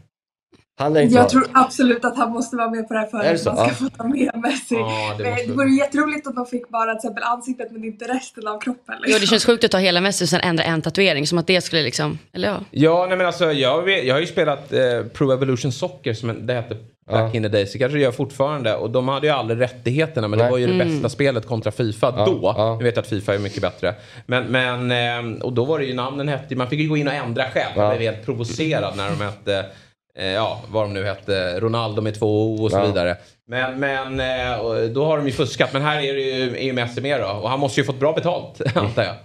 [0.81, 1.25] Jag vara...
[1.25, 3.69] tror absolut att han måste vara med på det här för att man ska ja.
[3.69, 4.75] få ta med Messi.
[4.75, 5.45] Ja, det, måste...
[5.45, 8.95] det vore jätteroligt om de fick bara till exempel ansiktet men inte resten av kroppen.
[9.01, 9.13] Liksom.
[9.13, 11.27] Jo, det känns sjukt att ta hela Messi och sen ändra en tatuering.
[11.27, 12.59] Som att det skulle liksom, eller ja.
[12.71, 14.79] Ja, nej men alltså jag, vet, jag har ju spelat eh,
[15.13, 16.75] Pro Evolution Soccer som det hette
[17.11, 17.37] back ja.
[17.37, 17.73] in the days.
[17.73, 18.75] Det kanske det gör fortfarande.
[18.75, 20.45] Och de hade ju aldrig rättigheterna men nej.
[20.45, 20.87] det var ju det mm.
[20.87, 22.53] bästa spelet kontra Fifa ja, då.
[22.57, 22.75] Ja.
[22.79, 23.95] Jag vet att Fifa är mycket bättre.
[24.25, 27.07] Men, men eh, och då var det ju namnen hette, man fick ju gå in
[27.07, 27.71] och ändra själv.
[27.75, 29.65] Jag blev helt provocerad när de hette
[30.13, 32.85] ja, vad de nu hette, Ronaldo med två O och så ja.
[32.85, 33.17] vidare.
[33.47, 35.73] Men, men eh, då har de ju fuskat.
[35.73, 37.27] Men här är det ju, är ju Messi med då.
[37.27, 39.15] Och han måste ju fått bra betalt, antar jag.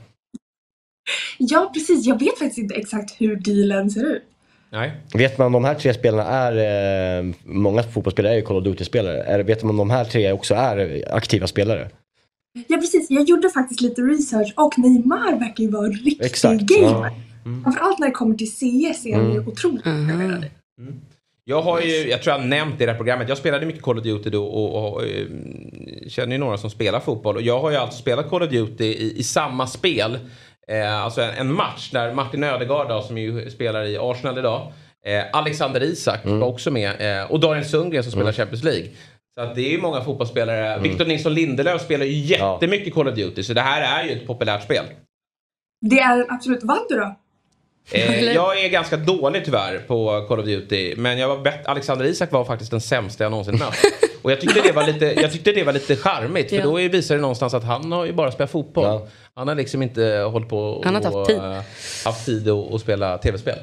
[1.38, 2.06] Ja, precis.
[2.06, 4.22] Jag vet faktiskt inte exakt hur dealen ser ut.
[4.70, 4.92] Nej.
[5.14, 8.64] Vet man om de här tre spelarna är, eh, många fotbollsspelare är ju Call of
[8.64, 9.42] Duty-spelare.
[9.42, 11.90] Vet man om de här tre också är aktiva spelare?
[12.66, 16.60] Ja precis, jag gjorde faktiskt lite research och Neymar verkar ju vara en riktig Exakt,
[16.60, 17.06] gamer.
[17.06, 17.10] Ja.
[17.44, 17.62] Mm.
[17.62, 19.48] Framförallt när det kommer till CS är han ju mm.
[19.48, 20.44] otroligt mm.
[20.78, 21.00] Mm.
[21.44, 23.82] Jag har ju, jag tror jag har nämnt i det här programmet, jag spelade mycket
[23.82, 25.26] Call of Duty då och, och, och eh,
[26.08, 27.36] känner ju några som spelar fotboll.
[27.36, 30.18] Och jag har ju alltså spelat Call of Duty i, i samma spel.
[30.68, 34.72] Eh, alltså en, en, match där Martin Ödegaard då, som ju spelar i Arsenal idag.
[35.06, 36.40] Eh, Alexander Isak mm.
[36.40, 37.20] var också med.
[37.20, 38.34] Eh, och Daniel Sundgren som spelar mm.
[38.34, 38.88] Champions League.
[39.34, 40.72] Så att det är ju många fotbollsspelare.
[40.72, 40.82] Mm.
[40.82, 42.94] Victor Nilsson Lindelöf spelar ju jättemycket ja.
[42.94, 43.42] Call of Duty.
[43.42, 44.84] Så det här är ju ett populärt spel.
[45.80, 46.64] Det är absolut.
[46.64, 47.16] Vann du då?
[47.92, 50.94] Eh, jag är ganska dålig tyvärr på Call of Duty.
[50.96, 53.78] Men jag var bett, Alexander Isak var faktiskt den sämsta jag någonsin mött.
[54.22, 56.50] Och jag tyckte det var lite, jag tyckte det var lite charmigt.
[56.50, 56.62] För ja.
[56.64, 58.84] då visar det någonstans att han har ju bara spelat fotboll.
[58.84, 59.06] Ja.
[59.34, 61.60] Han har liksom inte hållit på och, han har haft tid, uh,
[62.04, 63.58] haft tid att, att spela tv-spel.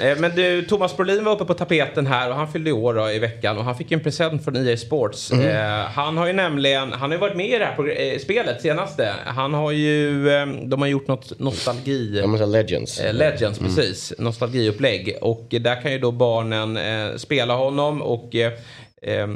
[0.00, 3.10] Eh, men du, Thomas Brolin var uppe på tapeten här och han fyllde år då,
[3.10, 5.32] i veckan och han fick en present från EA Sports.
[5.32, 5.46] Mm.
[5.46, 8.62] Eh, han har ju nämligen, han har ju varit med i det här eh, spelet
[8.62, 9.12] senaste.
[9.24, 12.20] Han har ju, eh, de har gjort något nostalgi...
[12.20, 13.00] De har Legends.
[13.00, 13.74] Eh, Legends, mm.
[13.74, 14.12] precis.
[14.18, 15.18] Nostalgiupplägg.
[15.20, 18.34] Och där kan ju då barnen eh, spela honom och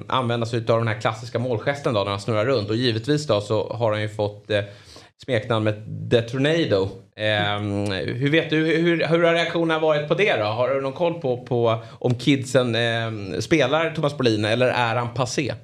[0.06, 2.70] använda sig av den här klassiska målgesten då när han snurrar runt.
[2.70, 4.50] Och givetvis då så har han ju fått
[5.24, 5.76] smeknamnet
[6.10, 6.88] The Tornado.
[7.16, 7.60] Eh,
[8.04, 10.44] hur, vet du, hur, hur har reaktionerna varit på det då?
[10.44, 15.14] Har du någon koll på, på om kidsen eh, spelar Thomas Brolin eller är han
[15.14, 15.54] passé?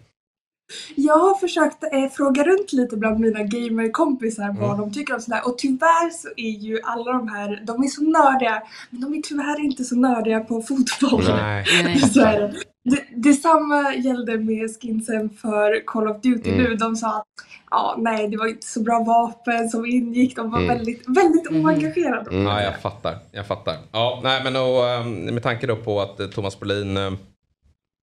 [0.95, 4.57] Jag har försökt eh, fråga runt lite bland mina gamerkompisar mm.
[4.57, 7.89] vad de tycker om sådär och tyvärr så är ju alla de här, de är
[7.89, 11.25] så nördiga men de är tyvärr inte så nördiga på fotboll.
[11.29, 11.99] Nej.
[12.15, 12.97] så är det.
[12.97, 16.63] Det, detsamma gällde med skinsen för Call of Duty mm.
[16.65, 16.77] nu.
[16.77, 17.25] De sa att
[17.71, 20.37] ja, nej, det var inte så bra vapen som ingick.
[20.37, 20.77] De var mm.
[20.77, 21.65] väldigt, väldigt mm.
[21.65, 22.31] oengagerade.
[22.31, 22.47] Mm.
[22.47, 23.19] Ja, jag fattar.
[23.33, 23.77] Jag fattar.
[23.93, 27.13] Ja, nej, men och, ehm, med tanke då på att eh, Thomas Brolin äh,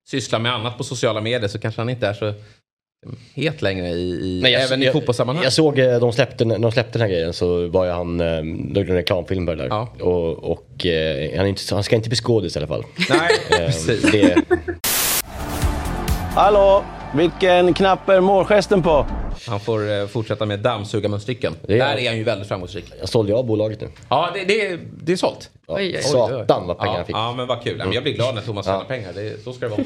[0.08, 2.34] sysslar med annat på sociala medier så kanske han inte är så
[3.34, 5.44] het längre i, i Nej, jag, även i fotbollssammanhang.
[5.44, 8.18] Jag såg eh, de släppte, när de släppte den här grejen så var ju han,
[8.18, 9.68] de gjorde en reklamfilm där.
[9.70, 9.90] Ja.
[10.00, 12.84] Och, och eh, han, inte, han ska inte bli skådis i alla fall.
[13.10, 14.12] Nej, precis.
[14.12, 14.36] Det...
[16.36, 16.84] Hallå,
[17.16, 19.06] vilken knapp är målgesten på?
[19.48, 21.54] Han får eh, fortsätta med dammsugarmunstycken.
[21.62, 22.86] Där är han ju väldigt framgångsrik.
[23.00, 23.88] Jag sålde ju av bolaget nu.
[24.10, 25.50] Ja, det, det, det är sålt.
[25.68, 26.04] Ja, oj, oj, oj.
[26.04, 27.16] Satan vad pengar ja, jag fick.
[27.16, 27.82] Ja, men vad kul.
[27.82, 27.94] Mm.
[27.94, 28.86] Jag blir glad när Thomas tjänar ja.
[28.86, 29.14] pengar.
[29.14, 29.82] Det, så ska det vara.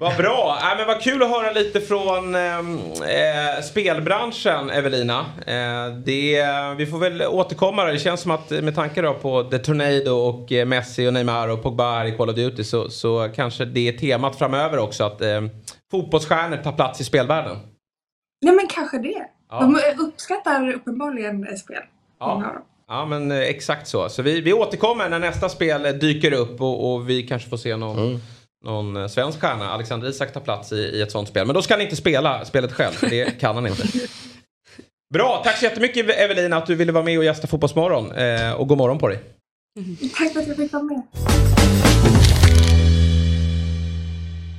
[0.00, 0.58] Vad bra!
[0.62, 5.20] Äh, men vad kul att höra lite från ehm, eh, spelbranschen, Evelina.
[5.46, 6.44] Eh, det,
[6.76, 7.84] vi får väl återkomma.
[7.84, 11.48] Det känns som att med tanke då på The Tornado och eh, Messi och Neymar
[11.48, 15.20] och Pogba i Call of Duty så, så kanske det är temat framöver också att
[15.20, 15.42] eh,
[15.90, 17.56] fotbollsstjärnor tar plats i spelvärlden.
[18.42, 19.26] Nej men kanske det.
[19.50, 19.60] Ja.
[19.60, 21.82] De uppskattar uppenbarligen spel.
[22.20, 22.62] Ja.
[22.88, 24.08] Ja men eh, exakt så.
[24.08, 27.76] Så vi, vi återkommer när nästa spel dyker upp och, och vi kanske får se
[27.76, 28.20] någon, mm.
[28.64, 29.70] Någon eh, svensk stjärna.
[29.70, 31.46] Alexander Isak tar plats i, i ett sånt spel.
[31.46, 33.82] Men då ska han inte spela spelet själv för det kan han inte.
[35.14, 38.12] Bra, tack så jättemycket Evelina att du ville vara med och gästa Fotbollsmorgon.
[38.12, 39.18] Eh, och god morgon på dig.
[40.16, 41.02] Tack för att jag fick vara med.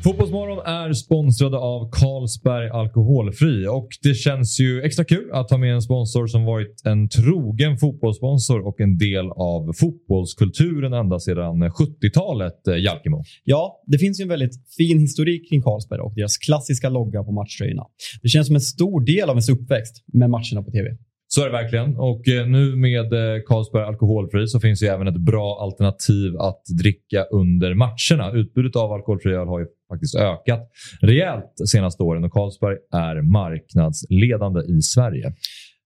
[0.03, 5.73] Fotbollsmorgon är sponsrade av Carlsberg Alkoholfri och det känns ju extra kul att ha med
[5.73, 12.67] en sponsor som varit en trogen fotbollssponsor och en del av fotbollskulturen ända sedan 70-talet,
[12.67, 13.23] eh, Jalkemo.
[13.43, 17.31] Ja, det finns ju en väldigt fin historik kring Carlsberg och deras klassiska logga på
[17.31, 17.83] matchtröjorna.
[18.21, 20.97] Det känns som en stor del av ens uppväxt med matcherna på TV.
[21.35, 21.95] Så är det verkligen.
[21.97, 26.61] Och eh, nu med eh, Carlsberg Alkoholfri så finns ju även ett bra alternativ att
[26.65, 28.31] dricka under matcherna.
[28.31, 33.21] Utbudet av alkoholfri öl har ju faktiskt ökat rejält de senaste åren och Carlsberg är
[33.21, 35.33] marknadsledande i Sverige.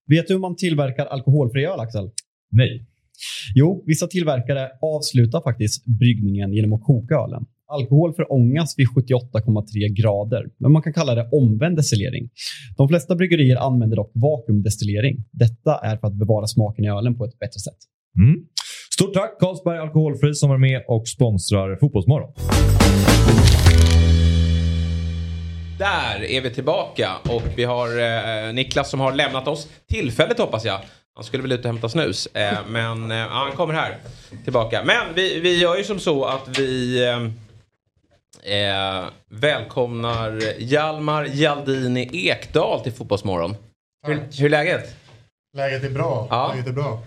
[0.08, 2.10] Vet du hur man tillverkar alkoholfri öl, Axel?
[2.52, 2.86] Nej.
[3.56, 7.46] Jo, vissa tillverkare avslutar faktiskt bryggningen genom att koka ölen.
[7.70, 12.30] Alkohol förångas vid 78,3 grader, men man kan kalla det omvänd destillering.
[12.78, 15.18] De flesta bryggerier använder dock vakuumdestillering.
[15.32, 17.78] Detta är för att bevara smaken i ölen på ett bättre sätt.
[18.18, 18.46] Mm.
[18.94, 22.34] Stort tack Carlsberg Alkoholfri som är med och sponsrar Fotbollsmorgon.
[25.80, 29.68] Där är vi tillbaka och vi har eh, Niklas som har lämnat oss.
[29.90, 30.80] Tillfälligt hoppas jag.
[31.16, 32.28] Han skulle väl ut och hämta snus.
[32.34, 33.98] Eh, men eh, han kommer här
[34.44, 34.84] tillbaka.
[34.86, 37.00] Men vi, vi gör ju som så att vi
[38.48, 43.56] eh, välkomnar Hjalmar Jaldini Ekdal till Fotbollsmorgon.
[44.08, 44.96] Hur, hur är läget?
[45.58, 46.28] Läget är bra.
[46.30, 46.52] Ja.
[46.54, 47.04] Läget är bra.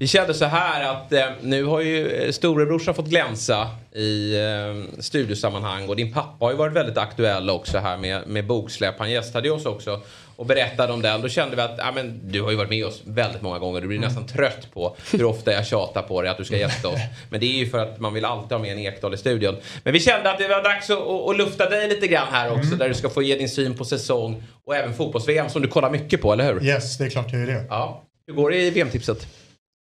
[0.00, 5.00] Vi kände så här att eh, nu har ju eh, storebrorsan fått glänsa i eh,
[5.00, 8.94] studiosammanhang och din pappa har ju varit väldigt aktuell också här med, med boksläpp.
[8.98, 10.00] Han gästade ju oss också
[10.38, 11.22] och berättade om den.
[11.22, 13.80] Då kände vi att ja, men, du har ju varit med oss väldigt många gånger.
[13.80, 16.88] Du blir nästan trött på hur ofta jag tjatar på dig att du ska gästa
[16.88, 17.00] oss.
[17.30, 19.56] Men det är ju för att man vill alltid ha med en Ekdal i studion.
[19.84, 22.52] Men vi kände att det var dags att, att, att lufta dig lite grann här
[22.52, 22.74] också.
[22.76, 25.90] Där du ska få ge din syn på säsong och även fotbolls-VM som du kollar
[25.90, 26.64] mycket på, eller hur?
[26.64, 27.64] Yes, det är klart jag gör det.
[27.68, 28.02] Ja.
[28.26, 29.26] Hur går det i VM-tipset?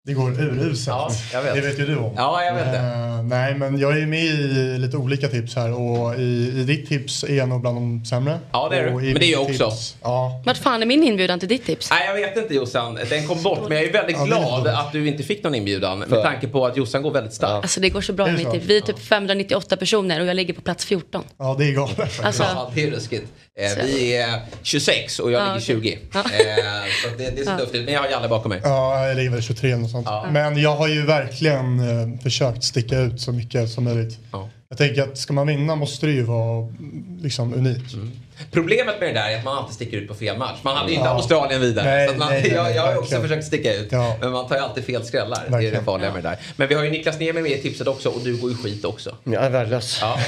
[0.06, 1.14] Det går uruselt.
[1.34, 1.42] Ja.
[1.42, 2.14] Det vet ju du om.
[2.18, 3.15] Ja, jag vet det.
[3.28, 7.24] Nej, men jag är med i lite olika tips här och i, i ditt tips
[7.24, 8.40] är jag nog bland de sämre.
[8.52, 8.92] Ja, det är du.
[8.92, 9.70] Men det är jag också.
[9.70, 11.90] Tips, ja, Vart fan är min inbjudan till ditt tips?
[11.92, 13.00] Nej, jag vet inte Jossan.
[13.10, 13.60] Den kom bort.
[13.70, 14.74] Men jag är väldigt Ja, är glad dåligt.
[14.74, 16.00] att du inte fick någon inbjudan.
[16.00, 17.64] Med tanke på att Jossan går väldigt starkt.
[17.64, 18.54] Alltså det går så bra Är med mitt så?
[18.54, 18.66] tips.
[18.66, 21.24] Vi är typ 598 personer och jag ligger på plats 14.
[21.38, 22.20] ja, det är galet.
[22.24, 23.26] Alltså, Ja, det är ruskigt.
[23.60, 26.00] Eh, vi är 26 och jag Ja, ligger okej.
[26.00, 26.00] 20.
[26.14, 26.20] Ja.
[26.20, 26.26] Eh,
[27.04, 27.86] så det, det ser tufft ut.
[27.86, 28.62] Men jag har Jalle bakom mig.
[28.64, 30.08] Ja, jag ligger väl 23 och sånt.
[30.32, 34.20] Men jag har ju verkligen eh, försökt sticka ut så mycket som möjligt.
[34.32, 34.50] Ja.
[34.70, 36.68] Jag tänker att ska man vinna måste det ju vara
[37.22, 37.94] liksom unik.
[37.94, 38.12] Mm.
[38.52, 40.58] Problemet med det där är att man alltid sticker ut på fel match.
[40.62, 41.14] Man hade ju inte Ja.
[41.14, 41.86] Australien vidare.
[41.86, 43.22] Nej, så att man, nej, nej, jag, jag har också verkligen.
[43.22, 43.88] försökt sticka ut.
[43.92, 44.16] Ja.
[44.22, 45.30] Men man tar ju alltid fel skrällar.
[45.38, 45.86] Det är det Verkligen.
[45.86, 46.38] farliga med det där.
[46.56, 48.86] Men vi har ju Niklas Niemi med i tipset också och du går ju skit
[48.86, 49.16] också.
[49.24, 50.00] Jag är värdelös.
[50.02, 50.20] Ja.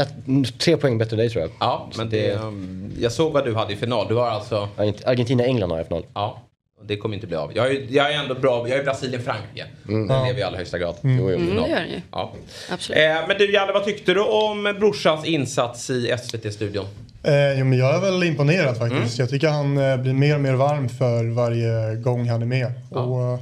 [0.00, 1.50] Ett, tre poäng bättre än dig tror jag.
[1.60, 4.06] Ja, men det, um, jag såg vad du hade i final.
[4.08, 4.68] Du har alltså...
[4.76, 6.04] Argent- Argentina-England har jag i final.
[6.14, 6.42] Ja,
[6.86, 7.52] det kommer inte bli av.
[7.54, 8.68] Jag är, jag är ändå bra.
[8.68, 9.66] Jag är Brasilien-Frankrike.
[9.86, 10.96] Den lever i allra högsta grad.
[11.02, 11.28] Jo, jo.
[11.28, 12.00] mm, det gör den ju.
[12.12, 12.32] Ja.
[12.70, 12.98] Absolut.
[12.98, 16.86] Eh, men du Jalle, vad tyckte du om brorsans insats i SVT-studion?
[17.22, 19.18] Eh, jo, men jag är väl imponerad faktiskt.
[19.18, 19.18] Mm.
[19.18, 22.72] Jag tycker han eh, blir mer och mer varm för varje gång han är med.
[22.90, 23.38] Och, eh,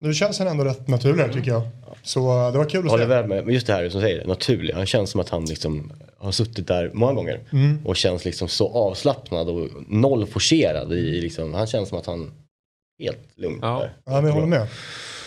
[0.00, 1.62] nu känns han ändå rätt naturlig här, tycker jag.
[2.02, 3.08] Så eh, det var kul att Håller se.
[3.08, 3.44] väl med.
[3.44, 4.74] Men just det här som säger, naturlig.
[4.74, 7.40] Han känns som att han liksom har suttit där många gånger.
[7.52, 7.86] Mm.
[7.86, 10.92] Och känns liksom så avslappnad och noll forcerad.
[10.92, 12.30] I, liksom, han känns som att han
[12.98, 13.58] helt lugn.
[13.62, 13.78] Ja.
[13.80, 13.92] där.
[14.04, 14.66] Ja, men jag håller med.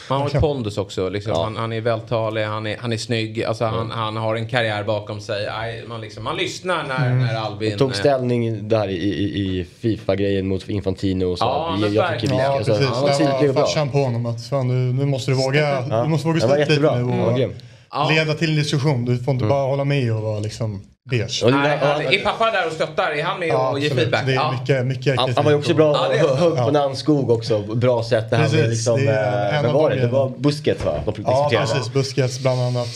[0.09, 1.09] Han har ett pondus också.
[1.09, 1.31] Liksom.
[1.33, 1.43] Ja.
[1.43, 3.43] Han, han är vältalig, han är, han är snygg.
[3.43, 5.47] Alltså, han, han har en karriär bakom sig.
[5.47, 7.19] Aj, man, liksom, man lyssnar när, Mm.
[7.25, 7.77] när Albin...
[7.77, 12.37] Tog eh, ställning där i, i, i Fifa-grejen mot Infantino och sa Ja, jag verkligen.
[12.37, 12.87] Ja, alltså, precis.
[12.89, 13.63] Han var var och bra.
[13.65, 16.03] farsan på honom att fan, nu, nu måste du våga, Ja.
[16.03, 17.53] du måste våga Han stå upp lite nu Han och grym.
[17.91, 18.09] Ja.
[18.09, 19.05] leda till en diskussion.
[19.05, 21.43] Du får inte bara hålla med och vara liksom beige.
[21.43, 23.11] Nej, han, han- är pappa där och stöttar?
[23.11, 24.03] Är han med Ja, och ger absolut.
[24.03, 24.25] feedback?
[24.25, 24.51] Det är Ja.
[24.61, 26.71] mycket, mycket Han, han var ju också bra, Ja, högg på Ja.
[26.71, 27.59] Nannskog också.
[27.75, 28.29] Bra sätt.
[28.29, 30.01] Det här med Precis, liksom, det är eh, av var de det?
[30.01, 30.29] Det var.
[30.37, 30.91] Busquets va?
[30.91, 31.67] De Ja, diskuterade.
[31.73, 31.93] precis.
[31.93, 32.87] Busquets bland annat.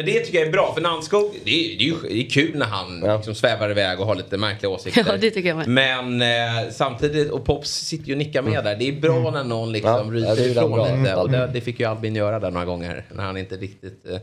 [0.00, 2.30] Men det tycker jag är bra, för Nannskog, det är, det är ju det är
[2.30, 3.16] kul när han Ja.
[3.16, 5.04] liksom svävar iväg och har lite märkliga åsikter.
[5.08, 5.68] Ja, det tycker jag med.
[5.68, 8.76] Men eh, samtidigt, och Pops sitter ju och nickar med där.
[8.76, 10.22] Det är bra när någon liksom Mm.
[10.24, 11.02] Ja, ryter ifrån Mm.
[11.02, 11.14] lite.
[11.16, 11.50] Och det, Mm.
[11.52, 13.04] det fick ju Albin göra där några gånger.
[13.14, 14.16] När han inte riktigt eh,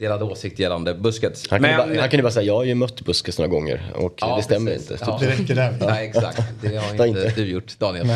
[0.00, 1.46] delade åsikt gällande Busquets.
[1.50, 3.38] Han kan, ju Men, bara, han kan ju bara säga, jag har ju mött Busquets
[3.38, 4.90] några gånger och Ja, det stämmer precis.
[4.90, 5.04] inte.
[5.06, 5.18] Ja.
[5.20, 5.74] Det räcker där.
[5.80, 6.42] Nej, exakt.
[6.62, 7.32] Det har inte inte.
[7.36, 8.10] du gjort, Daniel.
[8.10, 8.14] Eh,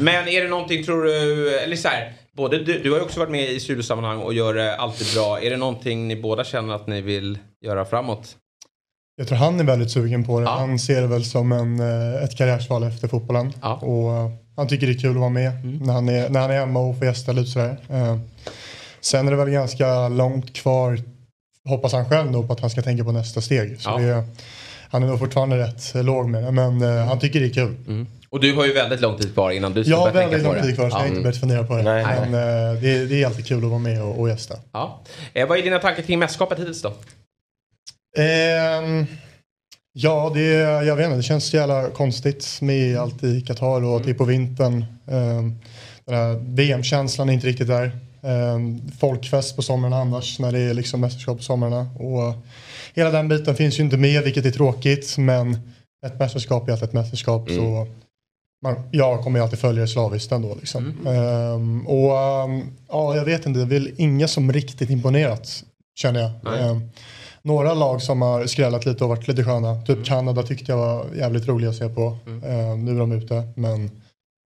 [0.00, 3.20] men är det någonting, tror du, eller så här, både du, du har ju också
[3.20, 5.40] varit med i studiosammanhang och gör det alltid bra.
[5.42, 8.36] Är det någonting ni båda känner att ni vill göra framåt?
[9.16, 10.46] Jag tror han är väldigt sugen på det.
[10.46, 10.50] Ja.
[10.58, 13.52] Han ser det väl som en, eh, ett karriärsval efter fotbollen.
[13.62, 13.74] Ja.
[13.74, 16.50] Och eh, han tycker det är kul att vara med när, han är, när han
[16.50, 17.76] är hemma och får gästa lite sådär.
[17.90, 18.18] Eh,
[19.00, 20.98] Sen är det väl ganska långt kvar,
[21.68, 23.80] hoppas han själv då, på att han ska tänka på nästa steg.
[23.80, 23.98] Så Ja.
[23.98, 24.24] det,
[24.90, 28.06] han är nog fortfarande rätt låg med det, men eh, han tycker det är kul.
[28.30, 30.30] Och du har ju väldigt lång tid kvar innan du ska Jag har börja tänka
[30.30, 30.66] väldigt på lång det.
[30.68, 31.82] tid kvar så jag har inte börjat fundera på det.
[31.82, 32.04] Nej.
[32.04, 34.54] men eh, det, är- det är alltid kul att vara med och, och gästa.
[34.72, 35.00] Ja.
[35.32, 36.92] Eh, vad är dina tankar kring mästerskapet hittills då?
[38.18, 39.06] Ehm,
[39.92, 40.42] ja, det,
[40.86, 44.10] jag vet inte, det känns så jävla konstigt med allt i Qatar och att det
[44.10, 44.84] är på vintern.
[45.10, 45.54] Ehm,
[46.04, 47.90] den här VM-känslan är inte riktigt där.
[48.22, 51.80] Ehm, folkfest på sommaren annars när det är liksom mästerskap på somrarna.
[51.98, 52.34] Och
[52.94, 55.58] hela den biten finns ju inte med vilket är tråkigt men
[56.06, 57.50] ett mästerskap är alltid ett mästerskap.
[57.50, 57.86] Så
[58.62, 60.54] man, jag kommer ju alltid följa det slaviskt ändå.
[60.54, 61.06] Liksom.
[61.06, 65.64] Ehm, och ehm, ja, jag vet inte, det är väl inga som riktigt imponerat
[66.00, 66.30] känner jag.
[67.42, 69.82] Några lag som har skrällat lite och varit lite sköna.
[69.82, 72.18] Typ Kanada tyckte jag var jävligt roliga att se på.
[72.26, 73.48] Ehm, nu är de ute.
[73.56, 73.90] Men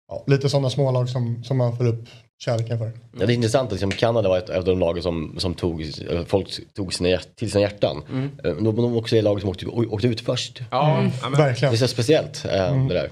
[0.08, 2.06] ja, lite sådana smålag som, som man får upp
[2.46, 2.92] kärleken för.
[3.20, 5.86] Ja, det är intressant att liksom, Kanada var ett av de lagen som, som tog,
[6.28, 8.02] folk tog sina, till sina hjärtan.
[8.12, 8.30] Mm.
[8.44, 10.62] Eh, De, de också är laget som åkte, åkte ut först.
[10.72, 11.12] Ja, Mm.
[11.22, 12.52] ja, men, Det är så speciellt eh,
[12.88, 13.10] det där.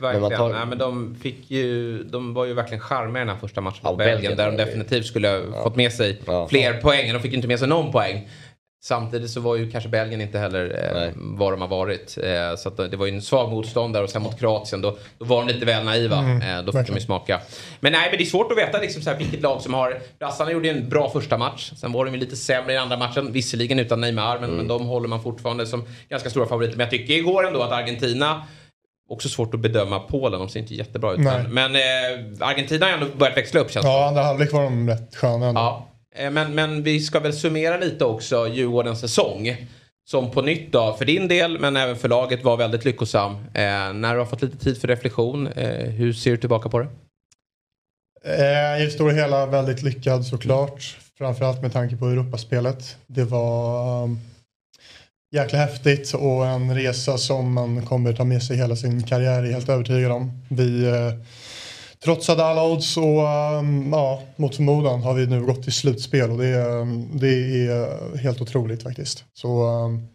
[0.00, 0.20] verkligen.
[0.20, 3.40] man tar- Nej, men de, fick ju, de var ju verkligen charmiga i den här
[3.40, 4.16] första matchen Ja, mot Belgien.
[4.16, 6.48] Belgien Där de var definitivt skulle ha fått med sig Ja.
[6.48, 7.12] fler poäng.
[7.12, 8.28] De fick inte med sig någon poäng.
[8.82, 12.18] Samtidigt så var ju kanske Belgien inte heller eh, vad de har varit.
[12.22, 15.24] Eh, så att det var ju en svag motståndare och sen mot Kroatien då, då
[15.24, 16.18] var de lite väl naiva.
[16.18, 16.98] Mm, eh, då fick de verkligen.
[16.98, 17.40] ju smaka.
[17.80, 19.98] Men nej, men det är svårt att veta liksom, så här, vilket lag som har...
[20.18, 21.72] Brassarna gjorde ju en bra första match.
[21.76, 23.32] Sen var de ju lite sämre i andra matchen.
[23.32, 26.76] Visserligen utan Neymar, men, men de håller man fortfarande som ganska stora favoriter.
[26.76, 28.42] Men jag tycker igår ändå att Argentina
[29.08, 31.18] Också svårt att bedöma Polen, de ser inte jättebra ut.
[31.18, 31.44] Nej.
[31.48, 34.62] Men, men eh, Argentina har ändå börjat växla upp känns det Ja, andra halvlek var
[34.62, 35.60] de rätt sköna ändå.
[35.60, 39.56] Ja, eh, Eh, men, men vi ska väl summera lite också Djurgårdens säsong.
[40.08, 43.32] Som på nytt då, för din del men även för laget var väldigt lyckosam.
[43.32, 46.78] Eh, när du har fått lite tid för reflektion, eh, hur ser du tillbaka på
[46.78, 46.88] det?
[48.24, 50.98] Eh, I det stora hela väldigt lyckad såklart.
[51.18, 52.96] Framförallt med tanke på Europaspelet.
[53.06, 54.18] Det var um,
[55.34, 59.44] jäkla häftigt och en resa som man kommer ta med sig hela sin karriär, är
[59.44, 60.42] jag helt övertygad om.
[60.48, 61.12] Vi eh,
[62.06, 63.04] trotsade alla odds och
[63.58, 67.28] um, ja, mot förmodan har vi nu gått till slutspel och det, är, ehm, det
[67.28, 69.24] är helt otroligt faktiskt.
[69.34, 70.08] Så um,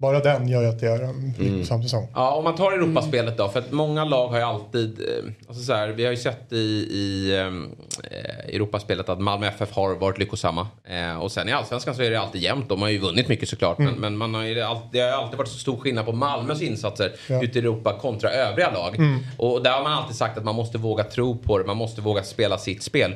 [0.00, 2.08] bara den gör ju att det är en lyckosam säsong.
[2.14, 3.48] Ja, om man tar Europaspelet då.
[3.48, 5.00] För att många lag har ju alltid...
[5.00, 6.56] Eh, alltså så här, vi har ju sett i,
[6.90, 10.66] i eh, Europaspelet att Malmö FF har varit lyckosamma.
[10.84, 12.68] Eh, och sen i Allsvenskan så är det alltid jämnt.
[12.68, 13.78] De har ju vunnit mycket såklart.
[13.78, 16.12] Men, men man har ju alltid, det har ju alltid varit så stor skillnad på
[16.12, 17.42] Malmös insatser Ja.
[17.42, 18.96] ute i Europa kontra övriga lag.
[19.36, 21.64] Och där har man alltid sagt att man måste våga tro på det.
[21.64, 23.14] Man måste våga spela sitt spel.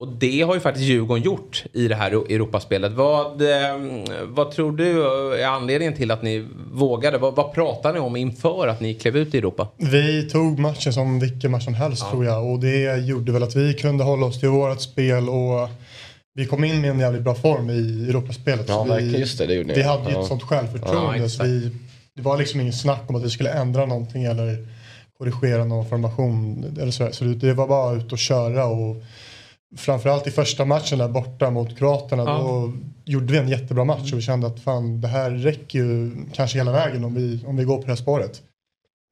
[0.00, 2.92] Och det har ju faktiskt Djurgården gjort i det här Europaspelet.
[2.92, 3.76] Vad, eh,
[4.24, 5.02] vad tror du
[5.38, 7.18] är anledningen till att ni vågade?
[7.18, 9.68] Vad, vad pratar ni om inför att ni klev ut i Europa?
[9.76, 13.56] Vi tog matchen som vilken match som helst tror jag och det gjorde väl att
[13.56, 15.68] vi kunde hålla oss till vårt spel och
[16.34, 18.64] vi kom in med en jävligt bra form i Europaspelet.
[18.68, 19.18] Ja, Så vi.
[19.18, 19.74] Just det, det gjorde ni.
[19.74, 20.20] vi hade ju Ja.
[20.22, 21.48] ett sånt Ja, självförtroende så exakt.
[21.48, 21.70] vi,
[22.14, 24.66] det var liksom ingen snack om att vi skulle ändra någonting eller
[25.18, 27.08] korrigera någon formation eller så.
[27.12, 28.96] Så det, det var bara ut och köra och
[29.76, 32.38] framförallt i första matchen där borta mot Kroaterna Ja.
[32.38, 32.72] då
[33.04, 36.58] gjorde vi en jättebra match och vi kände att fan det här räcker ju kanske
[36.58, 38.42] hela vägen om vi, om vi går på det här spåret.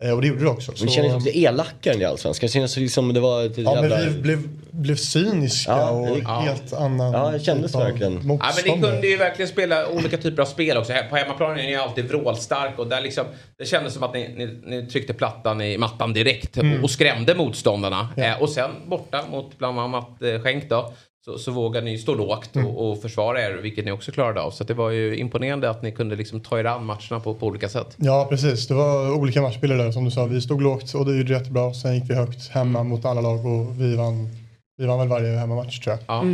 [0.05, 0.73] Eh, och det gjorde det också.
[0.73, 2.47] Det kändes också elakare än i Allsvenskan.
[2.47, 3.97] Det kändes liksom det var ett Ja, jävla...
[3.99, 4.39] men vi blev,
[4.71, 8.13] blev cyniska Ja, och det- helt annan Ja, det kändes typ verkligen.
[8.13, 10.93] Ja, men ni kunde ju verkligen spela olika typer av spel också.
[11.11, 13.25] På hemmaplan är ni alltid vrålstark och där liksom,
[13.59, 17.35] det kändes som att ni, ni, ni tryckte plattan i mattan direkt och, och skrämde
[17.35, 18.09] motståndarna.
[18.17, 18.25] Ja.
[18.25, 20.93] Eh, och sen borta mot bland annat eh, Schenk då.
[21.25, 24.51] Så, så vågade ni stå lågt och, och försvara er, vilket ni också klarade av.
[24.51, 27.47] Så det var ju imponerande att ni kunde liksom ta er an matcherna på, på
[27.47, 27.97] olika sätt.
[27.97, 28.69] Ja, precis.
[28.69, 30.25] Det var olika matchbilder där som du sa.
[30.27, 31.75] Vi stod lågt och det gjorde jättebra.
[31.75, 34.29] Sen gick vi högt hemma mot alla lag och vi vann,
[34.79, 36.17] vi vann väl varje hemmamatch tror jag.
[36.17, 36.25] Ja.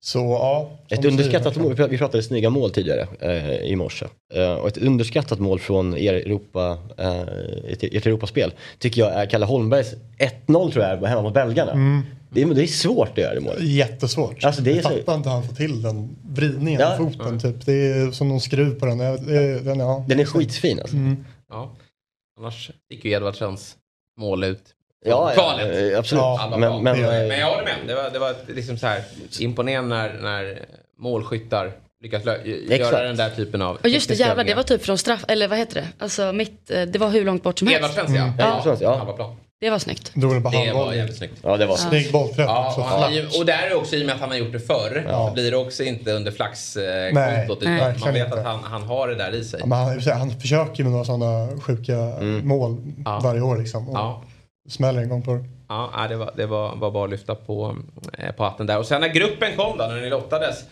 [0.00, 0.70] Så ja.
[0.88, 4.06] Ett underskattat mål, vi pratade- snygga mål tidigare eh, i morse.
[4.34, 7.20] Eh, och ett underskattat mål från er Europa, eh,
[7.72, 9.94] ett, ert Europaspel tycker jag är Kalle Holmbergs
[10.46, 11.72] 1-0 tror jag hemma mot belgarna.
[11.72, 12.02] Mm.
[12.30, 13.62] Det, är, det är svårt att göra det målet.
[13.62, 14.44] Jättesvårt.
[14.44, 16.94] Alltså, det är jag så- fattar inte hur han får till den vridningen Ja.
[16.94, 17.40] i foten.
[17.40, 17.66] Typ.
[17.66, 18.98] Det är som någon skruv på den.
[18.98, 20.04] Den, ja.
[20.08, 20.96] Den är skitfin alltså.
[20.96, 21.24] Mm.
[21.48, 21.76] Ja.
[22.40, 23.76] Annars gick ju Edvardsens
[24.20, 24.62] mål ut.
[25.06, 25.92] Ja, ja, Kvalet.
[25.92, 26.20] eh, absolut.
[26.20, 27.74] Ja, Alla men, men, det- eh, Men jag håller med.
[27.86, 29.02] Det var, det var liksom så här
[29.38, 30.64] imponerande när, när
[30.98, 31.72] målskyttar
[32.02, 32.36] lyckas göra
[32.70, 32.96] Exakt.
[32.96, 35.58] den där typen av Och just det jävlar, det var typ från straff, eller vad
[35.58, 35.88] heter det?
[35.98, 37.90] Alltså mitt, eh, det var hur långt bort som helst.
[37.98, 38.32] Edvardsens ja.
[38.38, 39.16] Ja, Edvardsens, ja.
[39.60, 40.14] Det var snyggt.
[40.14, 41.34] Drog den på Det var jävligt snyggt.
[41.42, 42.80] ja, det var Snygg bollträff Ja, också.
[42.80, 43.36] och, han, Flack.
[43.38, 45.04] och där är också i och med att han har gjort det förr.
[45.08, 45.28] Ja.
[45.28, 47.14] Så blir det också inte under flaxkontot.
[47.14, 48.38] Nej, utan nej, man verkligen vet inte.
[48.38, 49.60] att han, han har det där i sig.
[49.60, 51.94] Ja, men han, han försöker med några sådana sjuka
[52.42, 53.20] mål Ja.
[53.22, 53.88] varje år liksom.
[53.88, 54.22] Och Ja.
[54.68, 55.44] Smäller en gång på det.
[55.68, 57.76] Ja, nej, det var, det var, var bara att lyfta på,
[58.18, 58.78] eh, på hatten där.
[58.78, 60.64] Och sen när gruppen kom då, när ni lottades.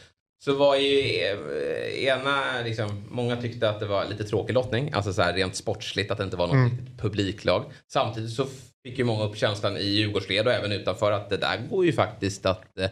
[0.44, 4.90] Så var ju eh, ena, liksom, många tyckte att det var lite tråkig lottning.
[4.94, 7.64] Alltså så här rent sportsligt, att det inte var något riktigt publiklag.
[7.92, 8.46] Samtidigt så
[8.86, 11.92] fick ju många upp känslan i Djurgårdsled och även utanför att det där går ju
[11.92, 12.84] faktiskt att eh,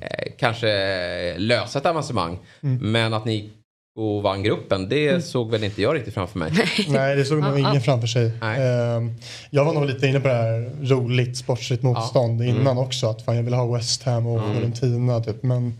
[0.00, 0.68] eh, kanske
[1.38, 2.38] lösa ett avancemang.
[2.80, 3.50] Men att ni
[3.98, 4.88] och vann gruppen.
[4.88, 5.22] Det Mm.
[5.22, 6.52] såg väl inte jag riktigt framför mig.
[6.88, 7.80] Nej, det såg nog Ja, ingen ja.
[7.80, 8.32] framför sig.
[8.42, 9.14] Ehm,
[9.50, 12.56] Jag var nog lite inne på det här roligt sportsligt motstånd Mm.
[12.56, 13.06] innan också.
[13.06, 15.42] Att fan, jag vill ha West Ham och Fiorentina typ.
[15.42, 15.78] Men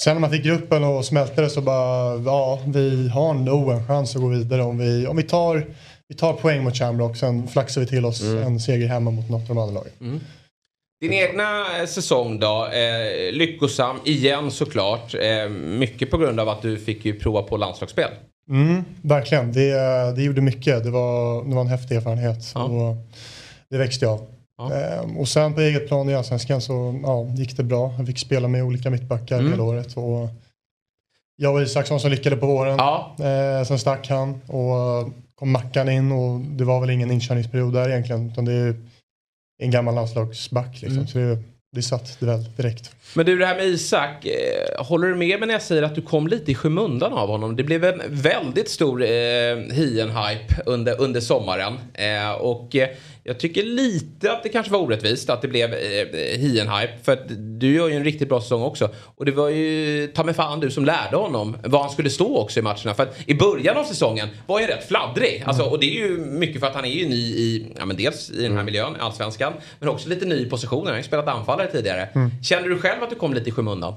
[0.00, 3.86] sen när man fick gruppen och smälte det så bara, ja, vi har nog en
[3.86, 5.66] chans att gå vidare om vi, om vi tar
[6.12, 8.42] vi tar poäng mot Shamrock, sen flaxar vi till oss Mm.
[8.42, 10.20] en seger hemma mot något av de andra lagen.
[11.00, 15.14] Din egna eh, säsong då, eh, lyckosam igen såklart.
[15.14, 18.10] Eh, mycket på grund av att du fick ju prova på landslagsspel.
[18.50, 19.72] Mm, verkligen, det,
[20.16, 20.84] det gjorde mycket.
[20.84, 22.52] Det var, det var en häftig erfarenhet.
[22.54, 22.62] Ja.
[22.64, 22.96] Och
[23.70, 24.26] det växte jag av.
[24.58, 24.74] Ja.
[24.74, 27.94] Ehm, och sen på eget plan i Allsvenskan så ja, gick det bra.
[27.98, 29.50] Jag fick spela med olika mittbackar Mm.
[29.50, 29.96] hela året.
[29.96, 30.28] Och
[31.36, 32.74] jag och Isaksson som lyckade på våren.
[32.78, 35.08] Ja, Eh, sen stack han och
[35.42, 38.30] kom Mackan in och det var väl ingen inkörningsperiod där egentligen.
[38.30, 38.74] Utan det är
[39.62, 40.98] en gammal landslagsback liksom.
[40.98, 41.06] Mm.
[41.06, 41.38] Så det,
[41.72, 42.90] det satt det väl direkt.
[43.14, 45.94] Men du det här med Isak, eh, håller du med mig när jag säger att
[45.94, 47.56] du kom lite i skymundan av honom?
[47.56, 49.08] Det blev en väldigt stor eh,
[49.72, 51.78] Hien-hype under, under sommaren.
[51.94, 52.88] Eh, och eh,
[53.24, 55.78] jag tycker lite att det kanske var orättvist att det blev eh,
[56.38, 56.92] Hien-hype.
[57.02, 57.22] För att
[57.60, 58.90] du gör ju en riktigt bra säsong också.
[59.16, 62.38] Och det var ju ta mig fan du som lärde honom var han skulle stå
[62.38, 62.94] också i matcherna.
[62.94, 65.42] För att i början av säsongen var ju rätt fladdrig.
[65.46, 67.96] Alltså, och det är ju mycket för att han är ju ny i, ja men
[67.96, 69.52] dels i den här miljön, allsvenskan.
[69.78, 70.86] Men också lite ny i positionen.
[70.86, 72.08] Han har ju spelat anfallare tidigare.
[72.42, 73.94] Känner du själv att du kom lite i skymundan?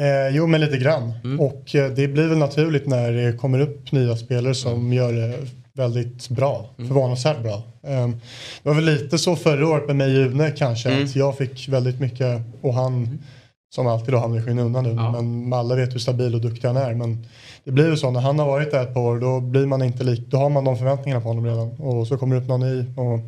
[0.00, 1.12] Eh, jo, men lite grann.
[1.24, 1.40] Mm.
[1.40, 5.38] Och eh, det blir väl naturligt när det kommer upp nya spelare som gör det
[5.76, 6.70] väldigt bra.
[6.78, 6.88] Mm.
[6.88, 7.62] Förvånansvärt bra.
[7.86, 8.08] Eh,
[8.62, 10.90] det var väl lite så förra året med mig och Une kanske.
[10.90, 11.04] Mm.
[11.04, 13.18] Att jag fick väldigt mycket och han
[13.74, 14.90] som alltid då hamnar i skymundan nu.
[14.94, 15.12] Ja.
[15.22, 16.94] Men alla vet hur stabil och duktig han är.
[16.94, 17.26] Men
[17.64, 19.82] det blir ju så när han har varit där ett par år då blir man
[19.82, 20.20] inte lik.
[20.28, 21.68] Då har man de förväntningarna på honom redan.
[21.70, 22.78] Och så kommer det upp någon ny.
[22.80, 23.18] Och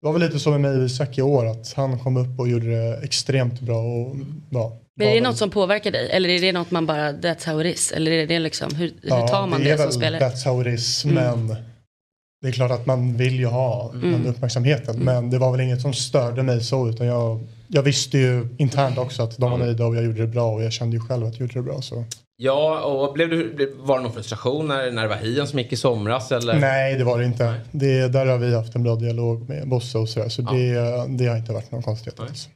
[0.00, 1.46] det var väl lite så med mig och Isak i år.
[1.46, 3.78] Att han kom upp och gjorde det extremt bra.
[3.78, 4.16] Och,
[4.50, 6.10] ja, Men är det väl- något som påverkar dig?
[6.10, 7.92] Eller är det något man bara, that's how it is?
[7.92, 10.20] Eller är det liksom, hur, hur Ja, tar man det, är som väl spelare?
[10.30, 11.54] That's how it is, Mm.
[12.42, 14.12] Det är klart att man vill ju ha Mm.
[14.12, 14.96] den uppmärksamheten.
[14.98, 18.98] Men det var väl inget som störde mig så utan jag, jag visste ju internt
[18.98, 21.26] också att de var nöjda och jag gjorde det bra och jag kände ju själv
[21.26, 21.80] att jag gjorde det bra.
[21.82, 22.04] Så.
[22.36, 25.72] Ja, och blev du, var det någon frustration när, när det var Hien som gick
[25.72, 26.32] i somras?
[26.32, 26.60] Eller?
[26.60, 27.54] Nej, det var det inte.
[27.72, 30.28] Det, där har vi haft en bra dialog med Bosse och sådär.
[30.28, 30.52] Så Ja.
[30.52, 32.48] det, det har inte varit någon konstighet alls.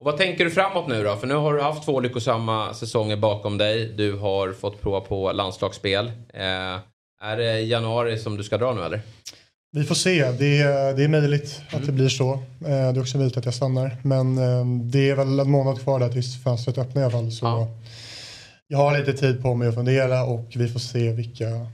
[0.00, 1.16] Och vad tänker du framåt nu då?
[1.16, 3.92] För nu har du haft två lyckosamma säsonger bakom dig.
[3.96, 6.06] Du har fått prova på landslagsspel.
[6.34, 6.78] Eh,
[7.24, 9.00] är det januari som du ska dra nu eller?
[9.72, 10.30] Vi får se.
[10.30, 11.86] Det, är- det är möjligt att Mm.
[11.86, 12.32] det blir så.
[12.32, 13.96] Eh, Det är också möjligt att jag stannar.
[14.04, 17.32] Men eh, det är väl en månad kvar där tills fönstret öppnar i alla fall.
[17.32, 17.68] Så Ja.
[18.68, 21.66] jag har lite tid på mig att fundera och vi får se vilka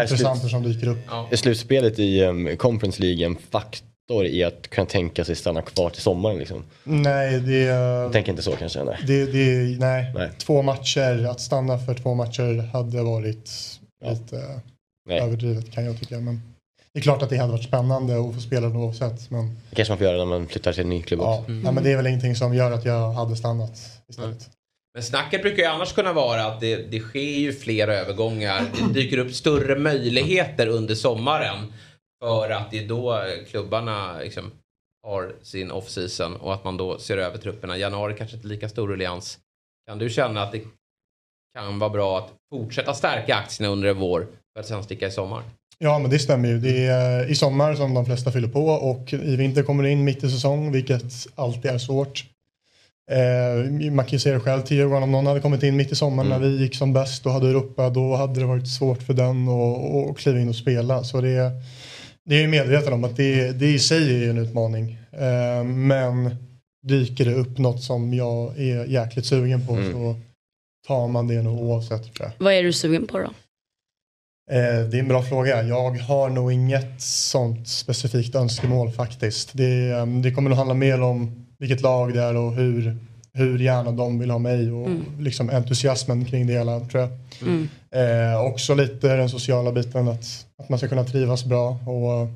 [0.00, 0.98] intressenter som dyker upp.
[1.08, 1.28] Ja.
[1.30, 5.90] Är slutspelet i um, Conference League en faktor i att kunna tänka sig stanna kvar
[5.90, 6.38] till sommaren?
[6.38, 6.62] Liksom?
[6.84, 8.84] Nej, det, Jag tänker inte så kanske.
[8.84, 8.96] Nej.
[9.06, 10.12] det, det, nej.
[10.14, 10.30] Nej.
[10.38, 11.26] två matcher.
[11.26, 13.50] Att stanna för två matcher hade varit
[14.04, 14.10] Ja.
[14.10, 14.60] lite
[15.08, 15.20] Nej.
[15.20, 16.20] överdrivet kan jag tycka.
[16.20, 16.40] Men
[16.92, 19.30] det är klart att det hade varit spännande att få spela det oavsett.
[19.30, 21.52] Men, Det kanske man får göra när man flyttar till en ny klubb ja, också.
[21.52, 24.50] nej, men det är väl ingenting som gör att jag hade stannat istället.
[24.94, 28.64] Men snacket brukar ju annars kunna vara att det, det sker ju fler övergångar.
[28.88, 31.72] Det dyker upp större möjligheter under sommaren.
[32.24, 34.50] För att det är då klubbarna liksom
[35.06, 37.76] har sin off-season och att man då ser över trupperna.
[37.78, 39.38] Januari kanske inte lika stor ruljans.
[39.88, 40.60] Kan du känna att det
[41.56, 45.10] kan vara bra att fortsätta stärka aktierna under en vår för att sen sticka i
[45.10, 45.42] sommar?
[45.78, 46.58] Ja men det stämmer ju.
[46.58, 50.04] Det är i sommar som de flesta fyller på och i vinter kommer det in
[50.04, 51.04] mitt i säsong vilket
[51.34, 52.24] alltid är svårt.
[53.10, 55.94] Eh, man kan ju se det själv Djurgården om någon hade kommit in mitt i
[55.94, 56.42] sommaren Mm.
[56.42, 59.48] när vi gick som bäst och hade Europa då hade det varit svårt för den
[60.10, 61.04] att kliva in och spela.
[61.04, 61.50] Så det,
[62.24, 64.98] det är jag medveten om att det, det i sig är ju en utmaning.
[65.12, 66.36] Eh, men
[66.86, 69.92] dyker det upp något som jag är jäkligt sugen på Mm.
[69.92, 70.16] så
[70.86, 72.44] tar man det nog oavsett tror jag.
[72.44, 73.30] Vad är du sugen på då?
[74.50, 75.62] Eh, det är en bra fråga.
[75.62, 79.50] Jag har nog inget sånt specifikt önskemål faktiskt.
[79.52, 82.96] Det, eh, det kommer nog handla mer om vilket lag det är och hur,
[83.32, 85.02] hur gärna de vill ha mig och Mm.
[85.18, 87.10] liksom entusiasmen kring det hela tror jag.
[87.42, 87.68] Mm.
[87.94, 92.28] Eh, också lite den sociala biten att, att man ska kunna trivas bra och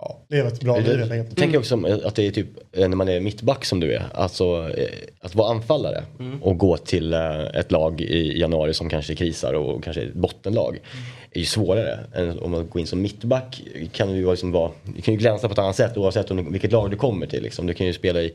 [0.00, 1.38] ja, leva ett bra liv helt Jag enkelt.
[1.38, 2.46] tänker också om att det är typ
[2.76, 4.88] eh, när man är mittback som du är, alltså eh,
[5.20, 6.04] att vara anfallare
[6.42, 10.14] och gå till eh, ett lag i januari som kanske krisar och kanske är ett
[10.14, 10.78] bottenlag
[11.32, 13.62] är ju svårare än om man går in som mittback.
[13.92, 16.52] Kan du, ju liksom vara, du kan ju glänsa på ett annat sätt oavsett om,
[16.52, 17.42] vilket lag du kommer till.
[17.42, 17.66] Liksom.
[17.66, 18.34] Du kan ju spela i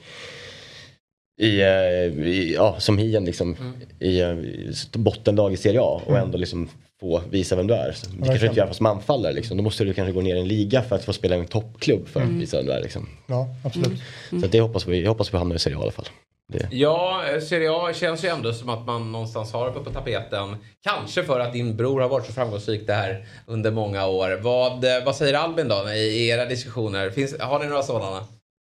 [1.38, 3.55] i, eh, i, ja, som Hien liksom,
[3.99, 6.70] i, eh, i bottenlag i Serie A och ändå liksom
[7.06, 7.91] få visa vem du är.
[7.91, 9.34] Så Det kanske du inte gör som anfallare.
[9.34, 9.58] Liksom.
[9.58, 11.47] Då måste du kanske gå ner i en liga för att få spela i en
[11.47, 12.82] toppklubb för att visa vem du är.
[12.82, 13.10] Liksom.
[13.28, 14.01] Ja, absolut.
[14.30, 16.06] Så att det hoppas vi, jag hoppas vi hamnar i Serie A i alla fall.
[16.53, 16.68] Det.
[16.72, 20.58] Ja, Serie A känns ju ändå som att man någonstans har uppe på tapeten.
[20.84, 24.39] Kanske för att din bror har varit så framgångsrik där under många år.
[24.43, 27.10] Vad, eh, vad säger Albin då i, era diskussioner?
[27.10, 28.24] Finns, har ni några sådana?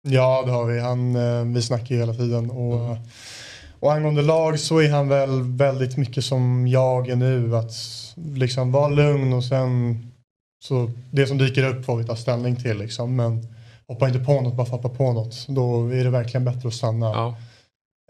[0.08, 0.80] Ja, det har vi.
[0.80, 2.50] Han, eh, vi snackar ju hela tiden.
[2.50, 2.96] Och,
[3.80, 7.56] och angående lag så är han väl väldigt mycket som jag är nu.
[7.56, 7.72] Att
[8.34, 9.98] liksom vara lugn och sen
[10.62, 12.78] så det som dyker upp får vi ta ställning till.
[12.78, 13.16] Liksom.
[13.16, 13.46] Men
[13.86, 15.46] hoppa inte på något bara för att hoppa på något.
[15.48, 17.06] Då är det verkligen bättre att stanna.
[17.06, 17.36] Ja.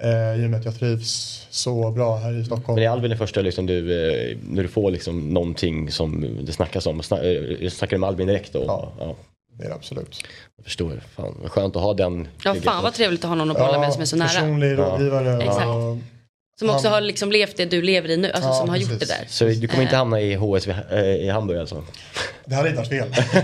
[0.02, 2.74] Eh, I och med att jag trivs så bra här i Stockholm.
[2.74, 6.52] Men är Albin det första liksom, du, eh, när du får liksom någonting som det
[6.52, 7.02] snackas om?
[7.02, 8.64] Sna, eh, snackar du med Albin direkt då?
[8.66, 8.92] Ja.
[8.98, 9.14] ja.
[9.58, 10.24] Det är det absolut.
[10.56, 11.02] Jag förstår.
[11.16, 12.28] Fan, skönt att ha den.
[12.44, 14.28] Ja, fan vad trevligt att ha någon att bolla med som är så nära.
[14.28, 15.42] Personlig rådgivare.
[15.42, 15.66] Exakt.
[16.60, 18.76] Som också Han- har liksom levt det du lever i nu, alltså Ja, som har
[18.76, 18.90] precis.
[18.90, 19.24] gjort det där.
[19.28, 19.98] Så du kommer inte Eh.
[19.98, 21.84] hamna i HSV eh, i Hamburg alltså?
[22.44, 23.08] Det hade inte varit fel.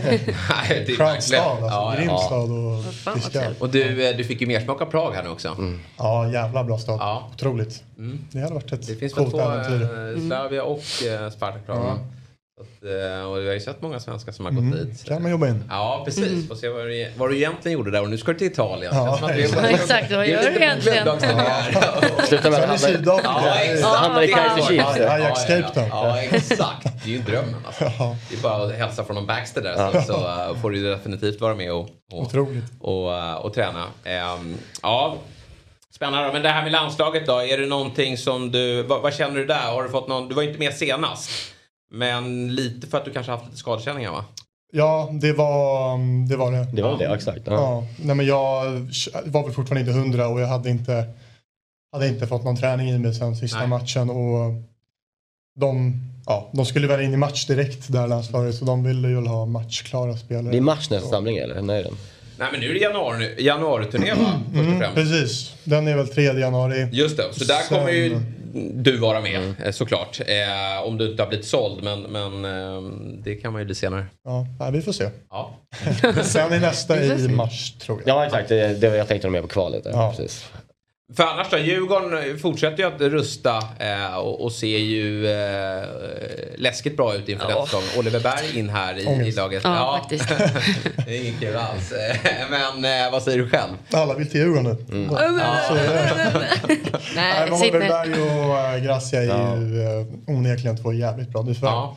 [0.68, 1.34] Nej, det är stad alltså.
[1.34, 1.94] Ja, ja.
[1.98, 3.54] Grym stad och fiskar.
[3.58, 5.48] Och du, eh, du fick ju mer smak av Prag här nu också.
[5.48, 5.80] Mm.
[5.98, 6.96] Ja, jävla bra stad.
[7.00, 7.30] Ja.
[7.34, 7.82] Otroligt.
[7.98, 8.18] Mm.
[8.32, 9.82] Det hade varit ett Det finns väl coolt två, äventyr.
[10.22, 11.76] eh, Slavia och eh, Spartak Prag.
[11.78, 11.98] va?
[12.61, 14.78] Att, eh, och vi har ju sett många svenskar som har gått Mm.
[14.78, 15.04] dit.
[15.04, 15.64] kan man jobba in.
[15.70, 16.48] Ja, precis.
[16.48, 18.02] Får se vad du, vad du egentligen gjorde där.
[18.02, 18.92] Och nu ska du till Italien.
[18.94, 19.62] Ja, exakt.
[19.62, 21.04] Ja, exakt, vad det är gör lite du egentligen?
[22.26, 22.61] Sluta med
[23.84, 24.28] att hamna i.
[24.28, 24.96] Kaiser Chiefs.
[24.98, 25.88] Ja, Ajax ja, Cape Town.
[25.90, 26.82] Ja, exakt.
[27.04, 27.84] Det är ju drömmen alltså.
[28.30, 31.40] Det är bara att hälsa från någon Baxter där så, så eh, får du definitivt
[31.40, 32.64] vara med och, och, otroligt.
[32.80, 33.84] och, eh, och träna.
[34.04, 35.16] Ehm, ja,
[35.94, 36.32] spännande.
[36.32, 39.46] Men det här med landslaget då, är det någonting som du, vad, vad känner du
[39.46, 39.61] där?
[39.72, 41.30] Har du fått någon, du var ju inte med senast.
[41.91, 44.24] Men lite för att du kanske haft lite skadekänningar va?
[44.72, 46.37] Ja, det var det.
[46.37, 46.66] Var det.
[46.72, 47.41] Det var det, exakt.
[47.45, 47.53] Ja.
[47.53, 47.84] Ja.
[48.05, 48.64] Nej, men jag
[49.24, 51.05] var väl fortfarande inte hundra och jag hade inte,
[51.93, 53.68] hade inte fått någon träning i mig sen sista Nej.
[53.68, 54.11] matchen.
[54.11, 54.53] Och
[55.61, 59.26] de, ja, de skulle väl in i match direkt där landslaget så de ville ju
[59.26, 60.51] ha matchklara spelare.
[60.53, 61.62] Det är mars nästa samling eller?
[61.62, 61.95] När är den?
[62.39, 64.41] Nej men nu är det januari, januari-turné va?
[64.53, 66.89] Först och Mm, precis, den är väl 3 januari.
[66.93, 68.20] Just det, så där Sen- kommer ju
[68.74, 70.20] du vara med eh, såklart.
[70.20, 72.82] Eh, om du inte har blivit såld men, men eh,
[73.24, 74.07] det kan man ju bli senare.
[74.24, 75.11] Ja, vi får se.
[75.30, 75.50] Ja.
[76.22, 78.16] Sen är nästa i mars tror jag.
[78.16, 79.84] Ja exakt, det, det jag tänkte de med på kvalet.
[79.84, 79.90] Där.
[79.90, 80.11] Ja.
[80.16, 80.50] Precis.
[81.14, 85.84] För annars då, Djurgården fortsätter ju att rusta eh, och, och ser ju eh,
[86.57, 87.54] läskigt bra ut inför Ja.
[87.54, 87.98] detta säsong.
[87.98, 89.61] Oliver Berg in här i, i laget.
[89.64, 90.28] Ja, faktiskt.
[91.07, 91.92] det är inget kul alls.
[92.50, 93.72] Men eh, vad säger du själv?
[93.92, 95.09] Alla vill till Djurgården nu.
[95.12, 96.46] Ja, så är det.
[97.14, 97.57] Nej, ner.
[97.57, 101.88] Holmberg och äh, Gracia är ju äh, onekligen två jävligt bra nyförvärv.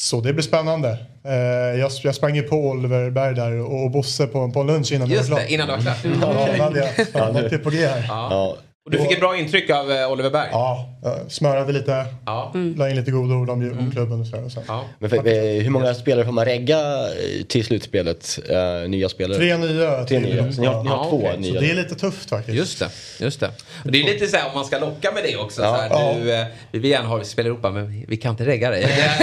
[0.00, 0.04] Ja.
[0.04, 0.98] Så det blir spännande.
[1.24, 4.66] Eh, jag, jag sprang ju på Oliver Berg där och, och Bosse på, på en
[4.66, 5.52] lunch innan Just det var det, klart.
[5.52, 5.96] innan det var klart.
[6.22, 8.04] Ja, då hade jag fan, Ja, något är på G här.
[8.08, 8.56] Ja, Ja.
[8.84, 10.48] Och du fick ett bra intryck av eh, Oliver Berg?
[11.28, 12.52] Smörade lite, Ja.
[12.76, 14.44] la in lite goda ord om, om klubben och sådär.
[14.44, 14.62] Och sen.
[14.68, 14.84] Ja.
[14.98, 18.38] Men för, eh, hur många spelare får man regga eh, till slutspelet?
[18.48, 19.38] Eh, nya spelare?
[19.38, 20.04] Tre nya.
[20.04, 20.52] Tre nya.
[20.52, 21.38] Så ni har, ni har Ja, två okej.
[21.40, 21.54] nya.
[21.54, 22.58] Så det är lite tufft faktiskt.
[22.58, 22.88] Just det,
[23.24, 23.50] just det.
[23.84, 25.62] Och det är lite så här om man ska locka med det också.
[25.62, 25.76] Ja.
[25.76, 26.14] så här, Ja.
[26.18, 28.82] du, vi vill gärna ha vi spelar i Europa men vi, kan inte regga dig.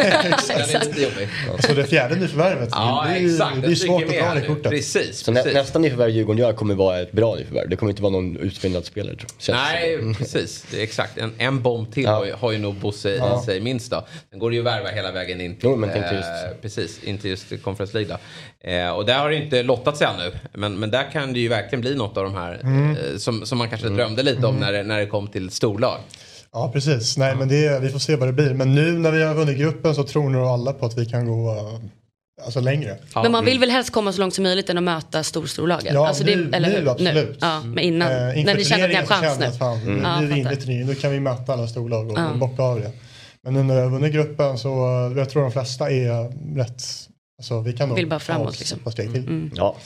[0.47, 1.67] Är lite.
[1.67, 3.61] Så det fjärde nyförvärvet, Ja, det är, exakt.
[3.61, 4.71] det är svårt att här det kortet.
[4.71, 5.53] Precis, Så nä, precis.
[5.57, 7.69] nästa nyförvärv Djurgården gör kommer vara ett bra nyförvärv.
[7.69, 9.15] Det kommer inte vara någon utfyllnad spelare.
[9.15, 9.55] tror jag.
[9.55, 10.65] Nej, precis.
[10.71, 11.17] Det är exakt.
[11.17, 12.11] En, en bomb till Ja.
[12.11, 13.41] har, ju, har ju nog Bosse Ja.
[13.41, 14.05] i sig minst då.
[14.29, 17.03] Sen går det ju att värva hela vägen in Jo, men tänkte just- eh, precis,
[17.03, 18.17] in till just Conference League.
[18.63, 20.31] Eh, och där har det inte lottats ännu.
[20.53, 22.91] Men, men där kan det ju verkligen bli något av de här Mm.
[22.91, 25.97] eh, som, som man kanske drömde lite om när, det- när det kom till storlag.
[26.53, 27.17] Ja, precis.
[27.17, 28.53] Nej, men det, vi får se vad det blir.
[28.53, 31.25] Men nu när vi har vunnit gruppen så tror nog alla på att vi kan
[31.27, 31.79] gå äh,
[32.45, 32.97] alltså, längre.
[33.15, 33.23] Ja.
[33.23, 35.93] Men man vill väl helst komma så långt som möjligt än att möta storstorlagen?
[35.93, 36.81] Ja, alltså nu- eller hur?
[36.81, 37.37] nu absolut.
[37.41, 38.07] Ja, men innan.
[38.11, 39.51] Eh, när ni känner att ni har chans nu.
[39.51, 40.25] fan, Mm.
[40.27, 40.55] nu är fattar.
[40.55, 42.33] turneringen, nu kan vi möta alla storlag och, Ja.
[42.33, 42.91] bocka av det.
[43.41, 44.69] Men nu när vi har vunnit gruppen så
[45.17, 46.83] jag tror de flesta är rätt,
[47.37, 48.79] alltså vi kan Vill bara framåt, liksom.
[48.95, 49.15] till.
[49.15, 49.51] Mm.
[49.55, 49.77] Ja.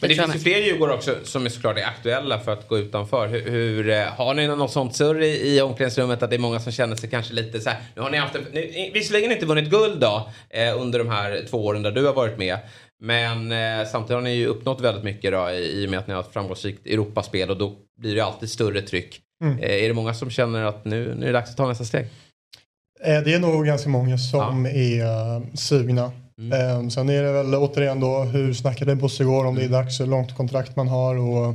[0.00, 2.68] Men det jag finns ju fler Djurgårdar också som är såklart är aktuella för att
[2.68, 3.28] gå utanför.
[3.28, 6.60] Hur, hur, eh, har ni något sånt surr i, i omklädningsrummet att det är många
[6.60, 7.78] som känner sig kanske lite så här.
[7.94, 11.44] Nu har ni haft, en- ni, visserligen inte vunnit guld då eh, under de här
[11.50, 12.58] två åren där du har varit med.
[13.00, 16.06] Men eh, samtidigt har ni ju uppnått väldigt mycket då i, i och med att
[16.06, 19.20] ni har ett framgångsrikt Europaspel och då blir det alltid större tryck.
[19.44, 19.58] Mm.
[19.58, 21.84] Eh, är det många som känner att nu, nu är det dags att ta nästa
[21.84, 22.06] steg?
[23.04, 26.12] Eh, Det är nog ganska många som är uh, sugna.
[26.40, 26.82] Mm.
[26.84, 30.00] Eh, sen är det väl återigen då hur snackade Bosse igår om det är dags,
[30.00, 31.54] hur långt kontrakt man har och,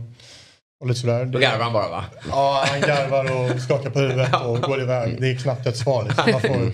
[0.81, 1.25] och lite sådär.
[1.25, 2.03] Då Det- garvar han bara va?
[2.29, 3.23] Ja, han garvar
[3.55, 5.17] och skakar på huvudet och går iväg.
[5.21, 6.03] Det är knappt ett svar.
[6.03, 6.31] Liksom.
[6.31, 6.71] Man, får,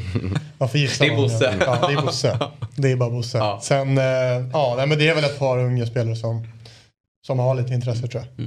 [0.57, 1.03] man får gissa.
[1.03, 1.53] Det är Bosse.
[1.59, 2.39] Ja, det är Bosse.
[2.75, 3.37] Det är bara Bosse.
[3.37, 3.59] Ja.
[3.63, 4.03] Sen, eh,
[4.53, 6.47] ja, nej, men det är väl ett par unga spelare som,
[7.27, 8.45] som har lite intresse tror jag.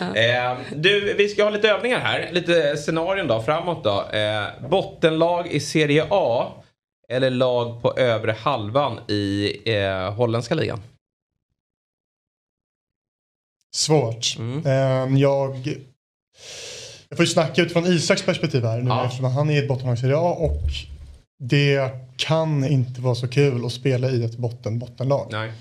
[0.00, 2.28] Eh, du, vi ska ha lite övningar här.
[2.32, 4.04] Lite scenarion då, framåt då.
[4.18, 6.46] Eh, bottenlag i Serie A
[7.10, 10.80] eller lag på övre halvan i eh, holländska ligan?
[13.76, 14.36] Svårt.
[14.38, 14.66] Mm.
[14.66, 15.56] Eh, jag,
[17.08, 19.98] Jag får ju snacka utifrån Isaks perspektiv här nu eftersom han är i ett bottenlag
[19.98, 20.60] i A och
[21.42, 25.28] det kan inte vara så kul att spela i ett botten bottenlag.
[25.30, 25.52] Nej.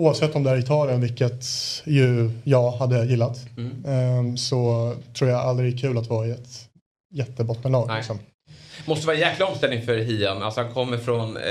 [0.00, 1.44] Oavsett om det är Italien, vilket
[1.84, 3.84] ju jag hade gillat, Mm.
[3.86, 6.61] ehm, så tror jag aldrig det är kul att vara i ett
[7.12, 7.86] jättebottenlag.
[7.86, 7.96] Nej.
[7.96, 8.18] Liksom.
[8.84, 10.42] Måste vara en jäkla omställning för Hian.
[10.42, 11.42] Alltså han kommer från eh,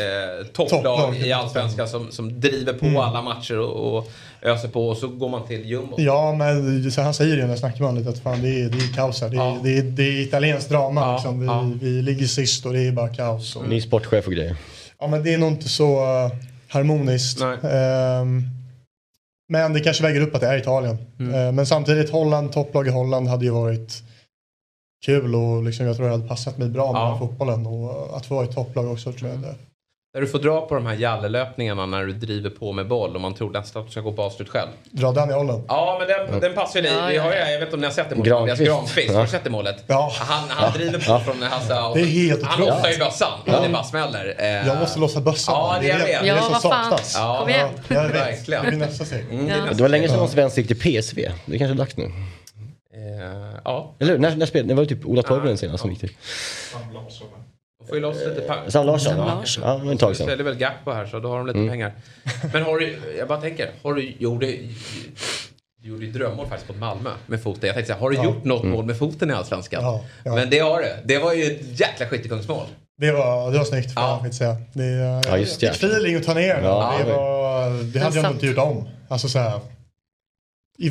[0.54, 1.18] topplag Topplag.
[1.18, 2.98] i Allsvenskan som, som driver på Mm.
[2.98, 5.96] alla matcher och, och öser på och så går man till jumbo.
[6.02, 8.70] Ja, men så han säger det när jag snackar med honom att fan, det, är,
[8.70, 9.30] det är kaos här.
[9.30, 11.14] Det är, det är, det är italienskt drama.
[11.14, 11.40] liksom.
[11.80, 13.56] vi, vi ligger sist och det är bara kaos.
[13.56, 14.56] Och, Ny sportchef och grejer.
[15.00, 16.32] Ja, men det är nog inte så uh,
[16.68, 17.42] harmoniskt.
[17.42, 18.44] Ehm,
[19.50, 20.98] men det kanske väger upp att det är Italien.
[21.20, 21.34] Mm.
[21.34, 24.04] Ehm, men samtidigt, Holland, topplag i Holland hade ju varit
[25.06, 27.18] kul och liksom, jag tror det hade passat mig bra med Ja.
[27.20, 27.66] fotbollen.
[27.68, 29.40] Och att få vara i topplag också tror jag.
[29.40, 29.56] Det.
[30.14, 33.22] Där du får dra på de här jallelöpningarna när du driver på med boll och
[33.22, 34.68] man tror nästan att du ska gå på avslut själv.
[34.92, 35.62] Dra den i åldern.
[35.68, 36.94] Ja, men den, den passar ju dig.
[36.94, 38.30] Ja, Vi ja, jag vet inte om ni har sett det målet.
[38.32, 38.62] Granqvist.
[38.72, 39.14] Granqvist.
[39.16, 39.84] Har du sett det målet?
[39.88, 40.12] Ja.
[40.20, 41.20] Han, han driver på Ja.
[41.20, 42.74] från Hasse och- Det är helt Han otroligt.
[42.76, 43.32] lossar ju bössan.
[43.46, 43.60] Ja.
[43.62, 44.36] Det bara smäller.
[44.40, 45.56] Eh, Jag måste låsa bössan.
[45.56, 46.22] Ja, det är jag det, vet.
[46.22, 46.84] det, är det Ja, som vad fan.
[46.84, 47.16] saknas.
[47.18, 47.68] Ja, kom igen.
[47.88, 48.16] Ja, jag vet.
[48.16, 48.64] Verkligen.
[48.64, 49.26] Det blir nästa steg.
[49.32, 50.20] Mm, det är Det var länge sedan.
[50.20, 51.32] Hans Svensson gick till PSV.
[51.46, 52.12] Det är kanske dags nu.
[52.94, 53.96] Eh, ja.
[54.00, 54.18] Eller?
[54.18, 56.12] När, när spelade Det var ju typ Ola Toivonen senast som gick till.
[57.80, 58.70] De får ju loss lite pengar.
[58.70, 59.16] Sam Larsson?
[59.16, 59.64] Sam Larsson.
[59.68, 60.26] Ja, det var ett tag sedan.
[60.28, 61.70] Så är det väl Gakpo här så då har de lite Mm.
[61.72, 61.94] pengar.
[62.54, 64.46] Men har du, jag bara tänker, har du, gjorde,
[65.82, 67.68] du gjorde ju drömmål faktiskt mot Malmö med foten.
[67.68, 68.24] Jag tänkte säga, har du Ja.
[68.24, 68.76] gjort något Mm.
[68.76, 69.84] mål med foten i Allsvenskan?
[69.84, 70.36] Ja, ja.
[70.36, 70.88] Men det har du.
[71.06, 72.66] Det var ju ett jäkla skyttekungsmål.
[72.98, 74.56] Det var, det var snyggt får jag säga.
[74.74, 74.86] Det,
[75.28, 75.74] Ja, just det.
[75.74, 76.62] Fick feeling att ta ner.
[76.64, 76.94] Ja.
[77.06, 78.88] det, var, det hade jag nog inte gjort om.
[79.08, 79.60] Alltså så här,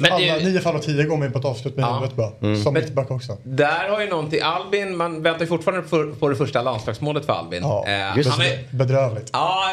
[0.00, 1.94] Men alla, det- nio fall av tio går man in på ett avslut med Ja.
[1.94, 2.30] huvudet bara.
[2.42, 2.62] Mm.
[2.62, 3.36] Som mittback också.
[3.44, 7.32] Där har ju någonting, Albin, man väntar ju fortfarande på, på det första landslagsmålet för
[7.32, 7.62] Albin.
[7.62, 8.54] Ja, Eh, just han det.
[8.54, 9.30] är, Bedrövligt.
[9.32, 9.64] ja,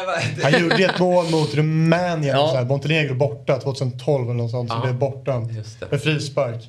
[0.42, 4.70] Han gjorde ett mål mot Rumänien, så här, Montenegro borta 2012 eller något sånt.
[4.70, 4.82] Så Ja.
[4.82, 5.38] blev borta
[5.90, 6.68] med frispark.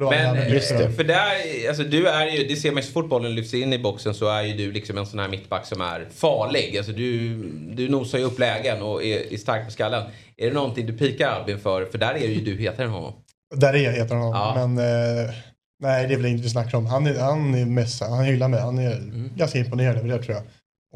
[0.00, 1.24] Men eh, jävla för där,
[1.68, 4.14] alltså du är ju, det ser man ju så fort bollen lyfts in i boxen
[4.14, 6.76] så är ju du liksom en sån här mittback som är farlig.
[6.78, 7.34] Alltså du,
[7.74, 10.02] du nosar ju upp lägen och är, är stark på skallen.
[10.36, 11.84] Är det någonting du pikar Albin för?
[11.84, 13.12] För där är ju du hetare än honom.
[13.54, 14.30] Där är heter han.
[14.30, 14.66] Ja.
[14.66, 15.34] Men eh,
[15.82, 16.86] nej, det är väl inget vi snackar om.
[16.86, 18.60] Han är, han är mest, han hyllar mig.
[18.60, 19.30] Han är Mm.
[19.36, 20.44] ganska imponerad över det tror jag.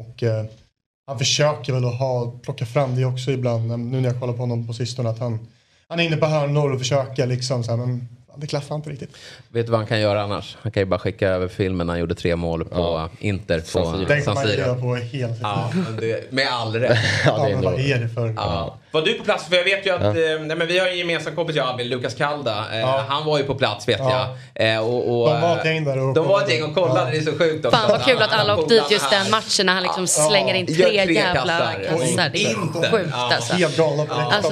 [0.07, 0.45] Och eh,
[1.07, 3.67] han försöker väl att ha, plocka fram det också ibland.
[3.79, 5.09] Nu när jag kollar på honom på sistone.
[5.09, 5.47] Att han,
[5.87, 9.17] han är inne på hörnor och försöker liksom så här, men det klaffar inte riktigt.
[9.49, 10.57] Vet du vad han kan göra annars?
[10.61, 13.83] Han kan ju bara skicka över filmen när han gjorde tre mål på Inter San
[13.83, 13.97] på Siro.
[13.99, 14.59] San Den kan man Siro.
[14.59, 15.35] göra på tiden.
[15.41, 16.97] Ja, men det, med all rätt.
[17.25, 18.33] Ja, men vad är det för...
[18.37, 18.77] Ja.
[18.91, 19.47] Var du på plats?
[19.49, 21.71] För jag vet ju att eh, nej, men vi har en gemensam kompis jag och
[21.71, 22.65] Albin, Lukas Kalda.
[22.73, 23.03] Eh, Ja.
[23.07, 24.35] Han var ju på plats vet Ja.
[24.55, 24.73] jag.
[24.75, 27.11] Eh, och, och, De var ett gäng där och De var ett gäng och kollade,
[27.11, 27.77] det är så sjukt också.
[27.77, 30.65] Fan vad kul att alla åkte dit just den matchen när han liksom slänger in
[30.67, 31.83] tre tre jävla kassar.
[31.89, 32.29] kassar.
[32.33, 32.91] Det är Inte.
[32.91, 33.31] sjukt Ja.
[33.35, 33.53] alltså.
[33.53, 34.09] Helt läktaren.
[34.09, 34.51] Alltså,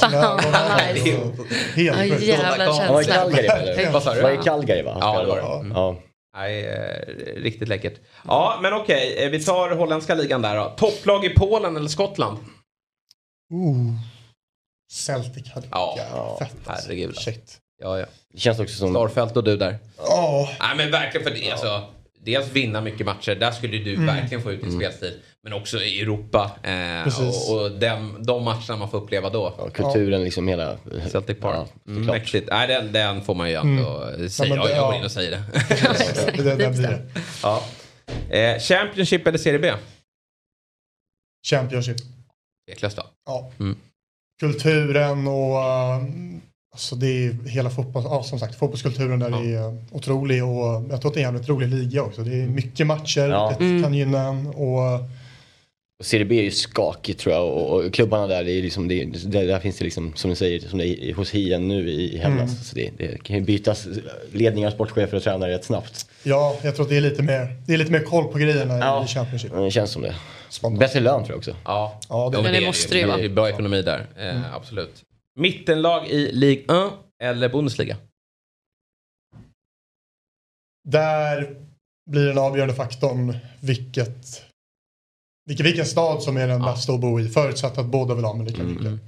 [0.00, 0.40] fan.
[1.74, 3.02] Helt Ja, jävla känsla.
[3.14, 3.90] Calgary eller?
[3.92, 4.22] Vad sa du?
[4.22, 4.96] Han var i Calgary va?
[5.00, 5.42] Ja, det var det.
[5.42, 5.62] Ja.
[5.74, 5.96] Ja.
[6.36, 7.94] Nej, eh, riktigt läckert.
[8.28, 9.16] Ja, men okej.
[9.24, 10.64] eh, Vi tar holländska ligan där då.
[10.76, 12.38] Topplag i Polen eller Skottland?
[13.54, 13.92] Ooh.
[14.92, 16.88] Celtic hade Ja, fett alltså.
[16.88, 17.16] herregud.
[17.16, 17.58] Shit.
[17.82, 18.06] Ja, ja.
[18.32, 18.90] Det känns också som...
[18.90, 19.78] Starfelt och du där.
[19.98, 20.48] Ja.
[20.60, 21.50] Nej men verkligen för det.
[21.52, 21.82] Alltså,
[22.20, 24.06] dels vinna mycket matcher, där skulle du Mm.
[24.06, 25.20] verkligen få ut din spelstil.
[25.42, 26.50] Men också i Europa.
[26.62, 27.48] Eh, Precis.
[27.50, 29.54] och och den, de matcherna man får uppleva då.
[29.58, 30.78] Ja, kulturen liksom hela...
[31.10, 31.68] Celtic Park.
[31.84, 32.48] Ja, mm, mäktigt.
[32.50, 34.28] Nej, den, den får man ju ändå Mm.
[34.30, 34.48] säga.
[34.48, 34.98] Ja, men det- jag går ja.
[34.98, 35.42] in och säger det.
[36.36, 37.02] Det, det, det blir det.
[37.42, 37.64] ja.
[38.30, 39.72] eh, Championship eller Serie B?
[41.46, 41.96] Championship.
[42.68, 43.02] Tveklöst då.
[43.26, 43.50] Ja.
[43.60, 43.76] Mm.
[44.40, 46.04] Kulturen och uh,
[46.72, 51.00] alltså det är hela fotboll, ja, som sagt fotbollskulturen där är uh, otrolig och jag
[51.00, 52.22] tror att det är en jävligt rolig liga också.
[52.22, 53.54] Det är mycket matcher, Ja.
[53.58, 53.82] det Mm.
[53.82, 55.00] kan gynna en Och
[56.04, 59.04] Serie B är ju skakigt tror jag och, och klubbarna där, det är liksom, det,
[59.04, 62.14] där, där finns det liksom som du säger, som det är hos Hien nu i,
[62.14, 62.38] i Hellas.
[62.38, 62.48] Mm.
[62.48, 63.88] Så det, det kan ju bytas
[64.32, 66.10] ledningar, sportchefer och tränare rätt snabbt.
[66.22, 69.04] ja, jag tror att det är lite mer, det är lite mer koll på grejerna
[69.04, 69.52] i Championship.
[69.52, 70.14] Det känns som det.
[70.78, 71.56] Bättre lön tror jag också.
[71.64, 73.00] Ja, ja Ja, Men det är måste ju.
[73.00, 73.20] det ju vara.
[73.24, 74.06] är bra ekonomi där.
[74.16, 74.42] Eh, Mm.
[74.54, 75.02] Absolut.
[75.38, 76.92] Mittenlag i Ligue 1
[77.22, 77.96] eller Bundesliga?
[80.88, 81.56] Där
[82.10, 84.44] blir den avgörande faktorn vilket,
[85.46, 88.34] vilken, vilken stad som är den bästa att bo i förutsatt att båda vill ha
[88.34, 88.74] med lika Mm.
[88.74, 89.00] mycket.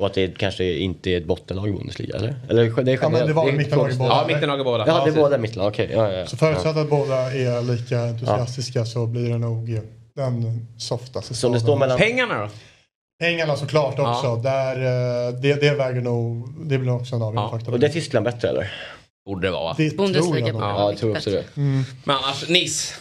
[0.00, 2.34] Och att det kanske inte är ett bottenlag i Bundesliga eller?
[2.48, 4.10] eller det är Ja, men det var mittenlag i båda.
[4.10, 4.86] Ja, mittenlag i båda.
[4.86, 5.90] Ja, det är båda mittenlag, okej.
[5.92, 6.26] Ja, ja, ja.
[6.26, 9.80] Så förutsatt att båda är lika entusiastiska så blir det nog
[10.16, 11.98] den softaste Så det står mellan...
[11.98, 12.48] Pengarna då?
[13.20, 14.36] Pengarna såklart också.
[14.36, 17.72] Där, eh, det, det väger nog, det blir också en avgörande faktor.
[17.72, 18.72] Och det är Tyskland bättre eller?
[19.26, 19.74] Borde det vara va?
[19.78, 20.62] Det tror Bundesliga jag nog.
[20.62, 21.44] borde Ja, jag tror också det.
[21.56, 21.82] Mm.
[22.04, 22.94] Men annars, Nice.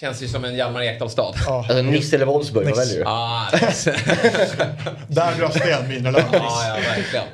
[0.00, 1.34] Känns ju som en Hjalmar Ekdal-stad.
[1.48, 3.04] Alltså Nice eller Wolfsburg, vad väljer du?
[3.06, 3.48] Ah,
[5.08, 6.28] Där röstar jag mina löner.
[6.32, 7.26] ja, ja, verkligen.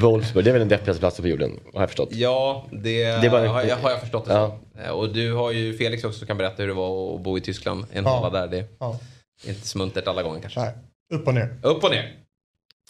[0.00, 2.08] Wolfsburg, det är väl den deppigaste platsen på jorden, har jag förstått.
[2.12, 4.58] Ja, det, Det bara- har, jag, har jag förstått det Ja.
[4.74, 4.80] så.
[4.82, 7.38] Eh, Och du har ju Felix också som kan berätta hur det var att bo
[7.38, 7.86] i Tyskland.
[7.92, 8.30] En Ja.
[8.32, 8.46] där.
[8.48, 8.98] Det Ja.
[9.46, 10.60] är inte smuntert alla gånger kanske.
[10.60, 10.72] Nej,
[11.14, 11.58] upp och ner.
[11.62, 12.12] Upp och ner.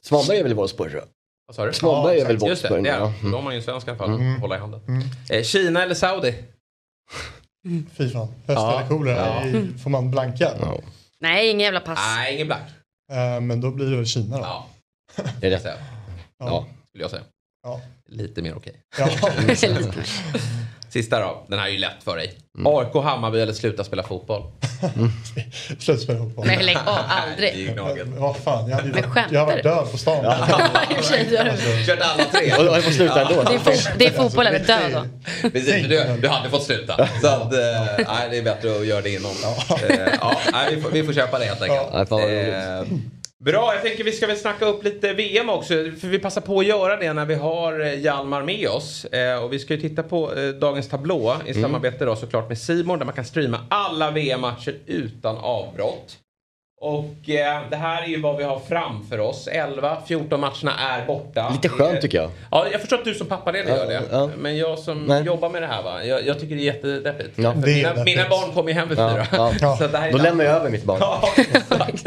[0.02, 0.92] Svanberg är väl i Wolfsburg.
[1.46, 1.72] Vad sa du?
[1.72, 2.84] Svanberg är väl Just det, Wolfsburg.
[2.84, 3.12] det är ja.
[3.20, 3.30] Mm.
[3.32, 4.08] Då har man ju en svensk i alla fall.
[4.14, 4.40] Mm.
[4.40, 4.80] Hålla i handen.
[4.88, 5.02] Mm.
[5.30, 6.34] Eh, Kina eller Saudi?
[7.96, 8.28] Fy fan.
[8.46, 8.72] Ja.
[8.78, 9.46] eller kolera, Ja.
[9.46, 10.50] i- får man blanka?
[10.60, 10.78] Ja.
[11.20, 11.98] Nej, ingen jävla pass.
[12.16, 12.62] Nej, ingen blank.
[13.12, 14.42] Eh, Men då blir det väl Kina då.
[14.42, 14.66] Ja,
[15.42, 15.60] Är det?
[15.60, 15.74] säga.
[16.38, 16.66] Ja.
[16.88, 17.22] skulle jag säga.
[17.62, 17.80] Ja.
[18.08, 18.74] Lite mer okej.
[18.98, 19.08] Ja.
[20.92, 21.44] Sista då.
[21.48, 22.32] Den här är ju lätt för dig.
[22.58, 22.72] Mm.
[22.76, 24.42] AIK, Hammarby eller sluta spela fotboll?
[25.78, 26.46] Slutspel fotboll.
[26.46, 26.98] Nej, lägg av.
[27.08, 27.76] Aldrig.
[28.16, 28.94] Vad fan, jag hade ju
[29.30, 30.24] jag har varit död på stan.
[30.24, 32.52] Du har- Kört alla tre.
[32.58, 33.42] Och det får sluta ändå.
[33.42, 34.92] Det är, fo- det är fotboll eller död
[35.42, 35.48] då.
[35.50, 37.08] Precis, du, du hade fått sluta.
[37.22, 37.58] Så att, eh,
[38.08, 39.30] nej, det är bättre att göra det innan.
[39.88, 41.88] Eh, ja, nej, vi, får, vi får köpa det helt enkelt.
[41.92, 42.84] Ja,
[43.44, 45.74] Bra, jag tänker vi ska väl snacka upp lite VM också.
[45.74, 49.04] För vi passar på att göra det när vi har eh, Hjalmar med oss.
[49.04, 52.58] Eh, och vi ska ju titta på eh, dagens tablå i samarbete då såklart med
[52.58, 56.18] Simon där man kan streama alla VM-matcher utan avbrott.
[56.82, 59.48] Och eh, det här är ju vad vi har framför oss.
[59.52, 61.50] 11, 14 matcherna är borta.
[61.52, 62.30] Lite skönt tycker jag.
[62.50, 64.02] Ja, jag förstår att du som pappaledig gör det.
[64.10, 64.30] ja.
[64.38, 65.22] Men jag som Nej.
[65.24, 67.30] jobbar med det här va, jag, jag tycker det är jättedeppigt.
[67.36, 67.52] Ja.
[67.56, 68.04] Det är mina, deppigt.
[68.04, 69.26] mina barn kommer ju hem vid fyra.
[69.60, 69.76] ja.
[69.78, 70.98] Så det här är Då lämnar jag över mitt barn.
[71.00, 72.04] Ja, exakt.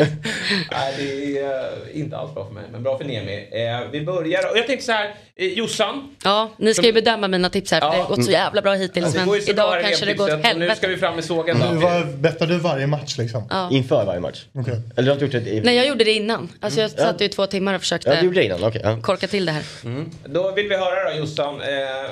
[0.71, 3.47] Nej, det är eh, inte alls bra för mig, men bra för Nemi.
[3.51, 6.15] Eh, vi börjar, och jag tänkte så här, eh, Jossan.
[6.23, 8.73] Ja, ni ska ju bedöma mina tips här för det har gått så jävla bra
[8.73, 9.05] hittills.
[9.05, 10.87] Alltså, det Men idag kanske det går åt och Nu ska helvete.
[10.87, 11.79] vi fram med sågen då.
[11.79, 13.43] var, bettar du varje match liksom?
[13.49, 13.69] Ja.
[13.71, 14.45] Inför varje match.
[14.63, 14.81] Okej.
[14.95, 15.61] Eller du har inte gjort det i...
[15.61, 16.49] Nej, jag gjorde det innan.
[16.59, 16.97] Alltså jag Ja.
[16.97, 18.81] satt ju två timmar och Ja, du försökte gjorde det innan, okej.
[18.83, 19.01] ja.
[19.01, 19.63] korka till det här.
[19.83, 20.09] Mm.
[20.25, 21.67] Då vill vi höra då Jossan, eh,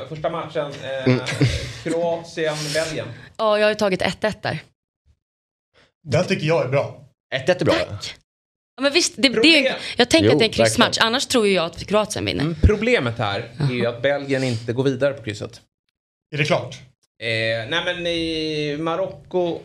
[0.10, 1.20] första matchen, eh, Mm.
[1.84, 3.08] Kroatien-Belgien.
[3.38, 4.60] Ja, jag har ju tagit 1-1 där.
[6.04, 7.06] Den tycker jag är bra.
[7.36, 7.76] 1-1 är bra.
[8.76, 9.64] Ja, men visst, det, det är, Problem.
[9.64, 10.98] ju- jag tänker Jo, att det är en kryssmatch.
[11.02, 12.42] Annars tror ju jag att Kroatien vinner.
[12.44, 15.62] Mm, Problemet här är ju att Belgien inte går vidare på krysset.
[16.34, 16.76] Är det klart?
[17.24, 17.28] Eh,
[17.70, 19.60] nej men i Marocko...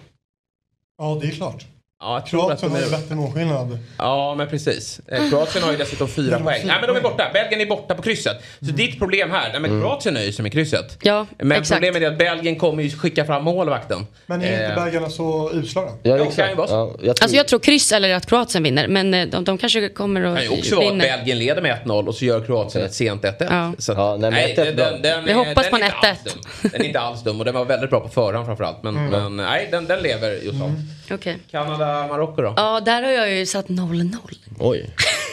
[0.98, 1.64] Ja, det är klart.
[2.00, 2.98] Ja, jag tror att Kroatien de har ju är...
[3.00, 3.78] bättre målskillnad.
[3.98, 5.00] Ja, men precis.
[5.08, 6.60] Eh, Kroatien har ju dessutom fyra poäng.
[6.62, 7.30] fyra Nej, men de är borta.
[7.32, 8.36] Belgien är borta på krysset.
[8.60, 10.98] Så ditt problem här, nej men Kroatien nöjer sig med krysset.
[11.02, 11.70] Ja, Men exakt.
[11.80, 14.06] problemet är att Belgien kommer ju skicka fram målvakten.
[14.26, 15.88] Men är inte Eh, belgarna så usla då?
[16.02, 16.36] Ja, exakt.
[16.36, 16.74] kan ju vara så.
[16.74, 17.24] Ja, jag tror...
[17.24, 18.88] Alltså jag tror kryss eller att Kroatien vinner.
[18.88, 21.04] Men eh, de, de kanske kommer Det att kan ju också vara att vinna.
[21.04, 23.34] Belgien leder med 1-0 och så gör Kroatien ett sent 1-1.
[23.50, 23.72] Ja.
[23.78, 25.86] Så att, Ja, nej, 1-1 den, den, den, Vi är- hoppas den på en är
[25.86, 26.24] inte alls 1-1.
[26.62, 26.70] dum.
[26.72, 28.82] Den är inte alls dum och den var väldigt bra på förhand framförallt.
[28.82, 30.88] Men, men nej, den, den lever Jossan.
[31.10, 31.38] Okej.
[31.50, 32.54] Kanada, Marocko då?
[32.56, 34.16] Ja, där har jag ju satt 0-0.
[34.58, 34.90] Oj,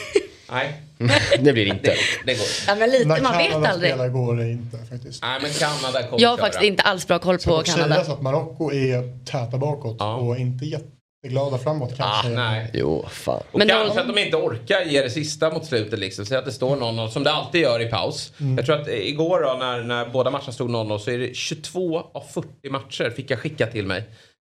[0.50, 0.80] Nej,
[1.40, 1.82] det blir inte.
[1.90, 1.96] det,
[2.26, 3.90] det går Ja, men lite, När man vet Kanada aldrig.
[3.92, 5.22] spelar går det inte faktiskt.
[5.22, 6.46] Nej, men Kanada kommer Jag har köra.
[6.46, 7.94] faktiskt inte alls bra koll Ska på Kanada.
[7.94, 10.14] sägas att Marocko är täta bakåt Ja.
[10.14, 12.28] och inte jätteglada framåt kanske.
[12.28, 12.70] Ah, nej.
[12.74, 13.42] Jo, fan.
[13.52, 16.26] Och Men kanske de- att de inte orkar ge det sista mot slutet liksom.
[16.26, 18.32] Säg att det står 0-0 som det alltid gör i paus.
[18.56, 21.98] Jag tror att igår då när, när båda matcherna stod 0-0 så är det 22
[21.98, 24.04] av 40 matcher fick jag skicka till mig.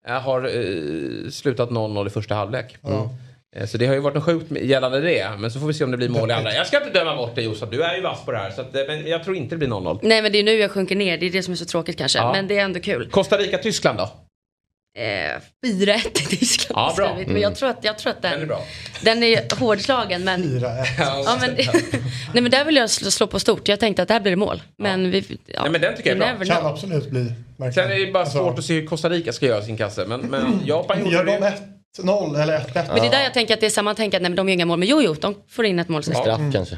[0.07, 2.77] Jag har eh, slutat 0-0 i första halvlek.
[2.83, 3.11] Ja.
[3.57, 5.31] Eh, Så det har ju varit något sjukt gällande det.
[5.39, 6.53] Men så får vi se om det blir mål i andra.
[6.55, 8.51] Jag ska inte döma bort det Josef, du är ju vass på det här.
[8.51, 9.99] Så att, eh, men jag tror inte det blir 0-0.
[10.03, 11.99] Nej men det är nu jag sjunker ner, det är det som är så tråkigt
[11.99, 12.19] kanske.
[12.19, 12.33] Ja.
[12.33, 13.11] Men det är ändå kul.
[13.11, 14.11] Costa Rica-Tyskland då?
[14.99, 16.79] Eh, 4-1 till Tyskland.
[16.91, 17.17] Ja, bra.
[17.27, 18.61] Men jag tror att, jag tror att Den är den, bra.
[19.03, 20.43] den är hårdslagen men...
[20.43, 20.85] 4-1.
[20.99, 21.51] Ja, men,
[22.35, 23.69] nej men där vill jag slå, slå på stort.
[23.69, 24.63] Jag tänkte att det här blir det mål.
[24.79, 25.39] Men vi...
[25.47, 26.47] Ja, Nej, men den tycker jag är bra.
[26.47, 26.73] Kan know.
[26.73, 27.33] absolut bli.
[27.57, 27.89] verkligen.
[27.89, 30.05] Sen är det bara Alltså, svårt att se hur Costa Rica ska göra sin kasse.
[30.07, 31.53] Men, men Japan gjorde Gör det.
[31.97, 32.73] de 1-0 eller 1-1?
[32.75, 34.49] Men det är där jag tänker att det är samma tänk att nej men de
[34.49, 34.79] gör inga mål.
[34.79, 36.15] Men jo jo, de får in ett mål sen.
[36.15, 36.77] Straff kanske.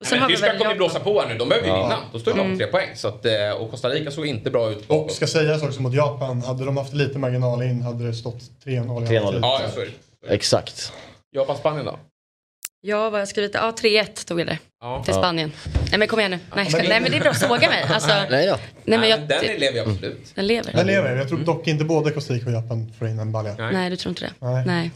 [0.00, 1.38] Vi Tyskland kommer ju blåsa på här nu.
[1.38, 1.82] De behöver ju Ja.
[1.82, 1.98] vinna.
[2.12, 2.88] Då står de på tre poäng.
[2.94, 5.94] Så att, eh, och Costa Rica såg inte bra ut Och ska sägas också mot
[5.94, 9.22] Japan, hade de haft lite marginal in hade det stått 3-0 i 3-0.
[9.24, 9.40] halvtid.
[9.42, 9.82] Ja, ja,
[10.28, 10.34] det.
[10.34, 10.92] Exakt.
[11.36, 11.98] Japan-Spanien då?
[12.82, 13.54] Ja, vad har jag skrivit?
[13.54, 14.58] Ja, 3-1 tog jag det.
[14.80, 15.02] Ja.
[15.04, 15.52] Till Spanien.
[15.90, 16.38] Nej men kom igen nu.
[16.54, 17.82] Nej, jag ska, men- nej men det är bra, såga mig.
[17.88, 18.56] Alltså, nej, Nej då.
[18.84, 20.32] men jag, den lever ju absolut.
[20.34, 20.72] den lever.
[20.72, 21.16] Den lever.
[21.16, 23.54] Jag tror dock inte både Costa Rica och Japan får in en balja.
[23.58, 23.72] Nej.
[23.72, 24.32] Nej, du tror inte det?
[24.46, 24.64] Nej.
[24.66, 24.90] Nej.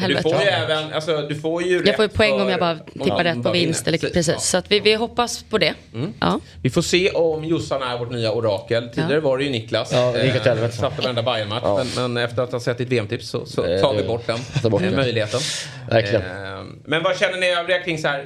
[0.00, 0.36] Men Du Helvete.
[0.36, 3.24] får ju även, alltså du får ju Jag får ju poäng om jag bara tippar
[3.24, 3.88] rätt på vinst.
[3.88, 4.28] Eller, precis.
[4.28, 4.38] Ja.
[4.38, 5.74] Så att vi, vi hoppas på det.
[5.94, 6.12] Mm.
[6.20, 6.40] Ja.
[6.62, 8.88] Vi får se om Jossan är vårt nya orakel.
[8.88, 9.20] Tidigare Ja.
[9.20, 9.90] var det ju Niklas.
[9.92, 10.76] Ja, det gick åt helvete.
[10.76, 11.62] Satte varenda Bayern-match.
[11.64, 11.84] Ja.
[11.96, 14.38] Men, men efter att ha sett ditt VM-tips så, så Eh, tar vi bort den
[14.62, 15.40] tar bort eh, möjligheten.
[15.90, 16.22] Verkligen.
[16.22, 18.24] Eh, Men vad känner ni övriga kring så här?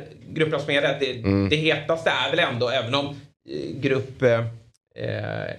[1.00, 1.48] Det, Mm.
[1.48, 4.40] det hetaste är väl ändå, även om eh, grupp eh,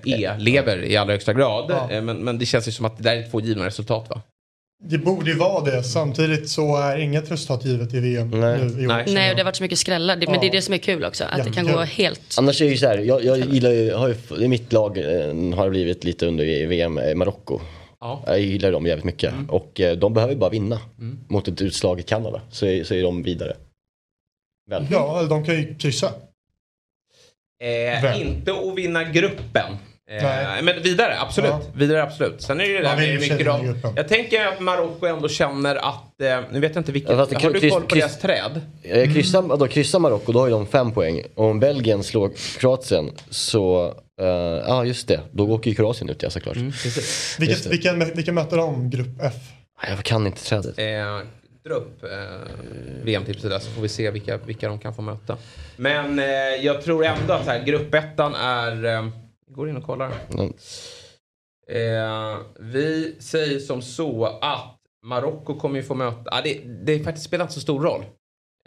[0.05, 1.66] E lever i allra högsta grad.
[1.70, 1.91] Ja.
[1.91, 4.22] eh, Men, men det känns ju som att det där är två givna resultat va?
[4.86, 5.84] Det borde ju vara det.
[5.84, 8.58] Samtidigt så är inget resultat givet i VM Nej.
[8.60, 9.04] nu i år.
[9.14, 9.30] Nej.
[9.30, 10.16] och det har varit så mycket skrällar.
[10.16, 10.42] Det, men Ja.
[10.42, 11.24] det är det som är kul också.
[11.24, 11.76] Att Ja, det kan kul.
[11.76, 12.36] gå helt...
[12.40, 14.74] Annars är det ju så här, jag, jag gillar ju, har ju, det är mitt
[14.74, 17.60] lag eh, har blivit lite under i VM, eh, Marocko.
[18.00, 18.24] Ja.
[18.26, 19.34] Jag gillar dem jävligt mycket.
[19.34, 19.50] Mm.
[19.50, 21.20] Och eh, de behöver bara vinna Mm.
[21.28, 22.42] mot ett utslag i Kanada.
[22.52, 23.56] Så är, så är de vidare.
[24.70, 24.88] Väl.
[24.92, 26.12] Ja, de kan ju kryssa.
[27.64, 29.78] Eh, inte att vinna gruppen.
[30.18, 30.61] Eh, Nej.
[30.64, 31.49] men vidare, absolut.
[31.51, 31.61] Ja.
[31.76, 32.41] Vidare, absolut.
[32.41, 33.93] Sen är det ju det där med mycket gruppen.
[33.95, 37.26] Jag tänker att Marocko ändå känner att, eh, nu vet jag inte vilket, Ja, har
[37.26, 38.61] du kryss- koll på kryss- deras träd?
[38.84, 41.22] Eh, Kryssar, då kryssar Marocko, då har ju de fem poäng.
[41.36, 44.26] Och om Belgien slår Kroatien så, eh,
[44.68, 46.55] ja just det, då åker ju Kroatien ut ja såklart.
[46.55, 46.72] Mm.
[47.39, 48.89] Vilket, vilken, vilken möter de?
[48.89, 49.34] Grupp F?
[49.84, 50.80] Nej, Jag kan inte trädet.
[50.80, 50.86] Eh,
[51.66, 52.09] dra upp eh,
[53.03, 55.38] VM-tipset där så får vi se vilka, vilka de kan få möta.
[55.76, 56.26] Men eh,
[56.61, 59.11] jag tror ändå att så här, gruppettan är...
[59.56, 60.12] Går in och kollar.
[60.30, 60.54] Mm.
[61.68, 66.30] Eh, vi säger som så att Marocko kommer ju få möta...
[66.32, 68.06] Ah, det, det faktiskt spelar inte så stor roll.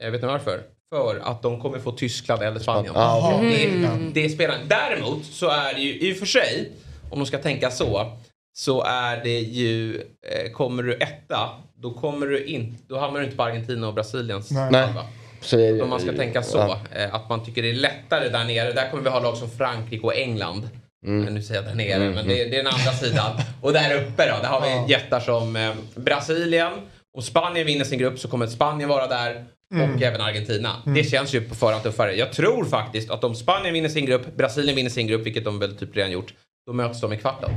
[0.03, 0.63] Eh, vet ni varför?
[0.95, 2.93] För att de kommer få Tyskland eller Spanien.
[2.97, 3.89] Ah, okej.
[4.15, 6.73] det, det spelar Däremot så är det ju i och för sig,
[7.11, 8.13] om de ska tänka så,
[8.59, 13.25] så är det ju, eh, kommer du etta, då, kommer du in, då hamnar du
[13.25, 15.07] inte på Argentina och Brasiliens halva.
[15.41, 16.59] Så det, Om man ska tänka så.
[16.59, 16.79] Ja.
[16.97, 18.73] Eh, att man tycker det är lättare där nere.
[18.73, 20.69] Där kommer vi ha lag som Frankrike och England.
[21.07, 21.35] Mm.
[21.35, 23.33] Nu säger jag där nere, men det, det är den andra sidan.
[23.61, 26.73] Och där uppe då, där har vi jättar som eh, Brasilien.
[27.17, 29.45] Och Spanien vinner sin grupp så kommer Spanien vara där.
[29.95, 30.73] Och även Argentina.
[30.85, 32.15] Det känns ju på förhand tuffare.
[32.17, 35.59] Jag tror faktiskt att om Spanien vinner sin grupp, Brasilien vinner sin grupp, vilket de
[35.59, 36.35] väl typ redan gjort.
[36.67, 37.51] Då möts de i kvarten.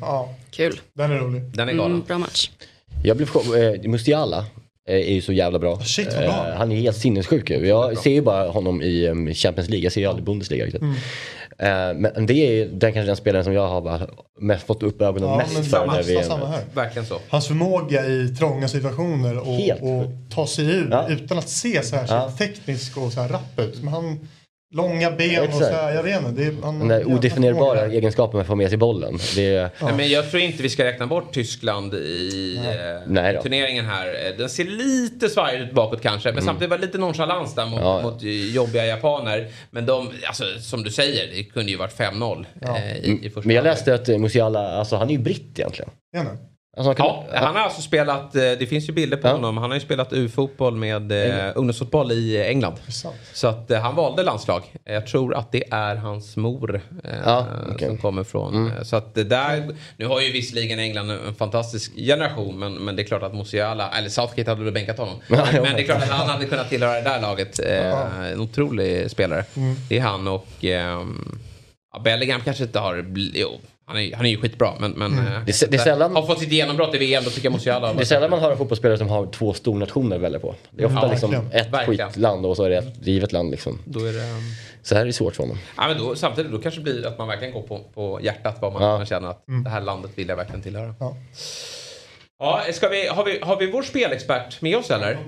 [0.00, 0.80] Ja, Kul.
[0.94, 1.42] den är rolig.
[1.42, 1.92] Den är galen.
[1.92, 2.50] Mm, bra match.
[3.04, 4.44] Jag blev chock- eh, Musiala
[4.86, 5.80] är ju så jävla bra.
[5.80, 6.48] Shit, vad bra.
[6.48, 7.66] Eh, han är helt sinnessjuk ju.
[7.68, 10.82] Jag ser ju bara honom i um, Champions League, jag ser ju aldrig Bundesliga riktigt.
[10.82, 10.94] Mm.
[11.58, 14.06] Eh, men det är den kanske den spelaren som jag har bara
[14.40, 15.70] mest fått upp ögonen Ja, mest men för.
[15.70, 16.60] samma, När vi, samma här.
[16.74, 17.18] Verkligen så.
[17.28, 20.04] Hans förmåga i trånga situationer och, och
[20.34, 21.08] ta sig ur Ja.
[21.08, 22.32] utan att se så här Ja.
[22.38, 23.82] teknisk och så här rapp ut.
[23.82, 24.28] Men han,
[24.72, 26.30] långa ben och så här, jag vet inte.
[26.42, 29.18] Det är, han, den där odefinierbara egenskapen med att få med sig bollen.
[29.34, 33.32] Det är, Nej, men jag tror inte vi ska räkna bort Tyskland i eh, Nej
[33.34, 33.42] då.
[33.42, 34.06] turneringen här.
[34.06, 36.32] Eh, Den ser lite svajig ut bakåt kanske.
[36.32, 37.88] Men samtidigt var det lite nonchalans där mot, Mm.
[37.92, 38.02] Ja.
[38.02, 39.48] mot eh, jobbiga japaner.
[39.70, 43.46] Men de, alltså som du säger, det kunde ju varit 5-0 eh, i, i första
[43.46, 45.90] men jag läste att eh, Musiala, alltså han är ju britt egentligen.
[46.14, 46.20] Ni?
[46.76, 49.32] Alltså, han kan, Ja, han har alltså spelat, eh, det finns ju bilder på Ja.
[49.32, 52.74] honom, han har ju spelat U-fotboll med eh, ungdomsfotboll i eh, England.
[53.32, 54.62] Så att eh, han valde landslag.
[54.84, 57.88] Jag tror att det är hans mor eh, Ja, okej.
[57.88, 58.66] som kommer från.
[58.76, 62.96] eh, Så att det där, nu har ju visserligen England en fantastisk generation men, men
[62.96, 65.14] det är klart att Musiala, eller Southgate hade väl bänkat honom.
[65.28, 67.58] Men, men det är klart att han hade kunnat tillhöra det där laget.
[68.32, 69.44] En otrolig spelare.
[69.88, 71.38] Det är han och ehm,
[71.92, 73.04] ja, Bellingham kanske inte har,
[73.34, 73.60] jo,
[73.92, 76.26] han är, han är ju skitbra men, men eh, Det är- det är sällan- har
[76.26, 78.50] fått sitt genombrott i VM då tycker jag Musiala har det är sällan man hör
[78.52, 80.54] en fotbollsspelare som har två stornationer att välja på.
[80.70, 81.66] Det är ofta Ja, liksom verkligen.
[81.66, 82.08] ett Verkligen.
[82.08, 83.78] skitland och så är det ett givet land liksom.
[83.84, 84.40] Då är det, ehm,
[84.82, 85.58] Så här är det svårt för honom.
[85.76, 88.58] Ja, men då, samtidigt då kanske det blir att man verkligen går på, på hjärtat
[88.60, 88.96] vad man, Ja.
[88.96, 90.94] man känner att det här landet vill jag verkligen tillhöra.
[91.00, 91.16] Ja.
[92.38, 95.18] Ja, ska vi, har, vi, har vi vår spelexpert med oss eller?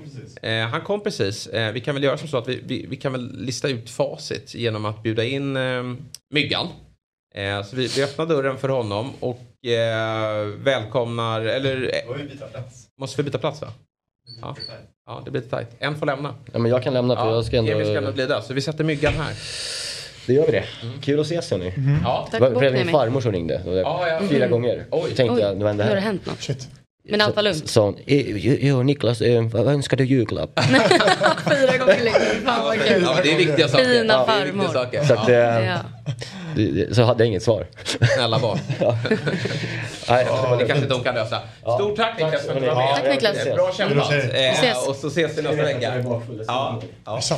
[0.41, 1.47] Eh, han kom precis.
[1.47, 3.89] Eh, vi kan väl göra som så att vi, vi, vi kan väl lista ut
[3.89, 5.83] facit genom att bjuda in eh,
[6.33, 6.67] Myggan.
[7.37, 11.91] Eh, så vi, vi öppnar dörren för honom och eh, välkomnar, eller...
[11.93, 12.61] Eh,
[12.99, 13.67] måste vi byta plats va?
[14.41, 14.55] Ja.
[15.07, 15.67] ja, det blir lite tajt.
[15.79, 16.35] En får lämna.
[16.53, 17.71] Ja, men jag kan lämna för Ja, jag ska ändå...
[17.71, 19.33] Emil ska ändå glida, så vi sätter Myggan här.
[20.27, 20.63] Då gör vi det.
[21.01, 21.73] Kul att ses hörni.
[22.03, 22.27] Ja.
[22.31, 23.61] Det var min farmor som ringde.
[23.65, 24.19] Det var Ja, ja.
[24.29, 24.85] Fyra gånger.
[24.91, 25.15] Oj.
[25.15, 25.95] Tänkte Oj, jag, nu har det här?
[25.95, 26.41] hänt något.
[26.41, 26.67] Shit.
[27.09, 27.69] Men allt var lugnt.
[27.69, 30.59] Sa hon, "Eh, jo, Niklas, eh, vad önskar du julklapp?
[31.49, 32.19] Fyra gånger längre.
[32.45, 33.01] Fan vad kul.
[33.05, 33.85] Ja, det är viktiga saker.
[33.85, 34.73] Fina ja, det är viktiga farmor.
[34.73, 35.03] saker.
[35.03, 35.79] Så, att, ja,
[36.57, 36.93] Ja.
[36.95, 37.67] så hade jag inget svar.
[38.15, 38.59] snälla barn.
[40.09, 40.27] Nej,
[40.59, 41.41] Det kanske de kan lösa.
[41.61, 42.95] Stort tack Niklas för att du var med.
[42.95, 43.43] Tack, Niklas.
[43.55, 44.11] Bra kämpat.
[44.11, 44.87] Vi Eh, ses.
[44.87, 46.03] och så ses vi nästa vecka.
[46.47, 47.21] Ja, ja.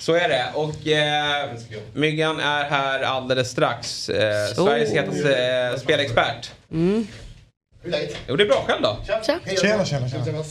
[0.00, 0.44] Så är det.
[0.54, 1.50] Och eh,
[1.92, 4.08] Myggan är här alldeles strax.
[4.08, 5.36] Eh, Sveriges hetaste
[5.72, 6.50] eh, spelexpert.
[8.28, 8.96] Jo, det är bra själv då.
[9.06, 9.20] Tja.
[9.60, 10.44] Tjena, tjena, tjena.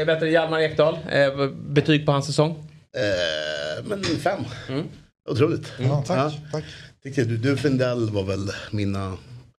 [0.00, 0.98] Eh, bättre Hjalmar Ekdal.
[1.12, 2.65] Eh, betyg på hans säsong?
[2.96, 4.44] Eh, men fem.
[4.68, 4.86] Mm.
[5.28, 5.72] Otroligt.
[5.78, 6.32] Ja, tack.
[6.52, 6.64] tack.
[7.02, 9.16] Tyckte du, du Findell var väl mina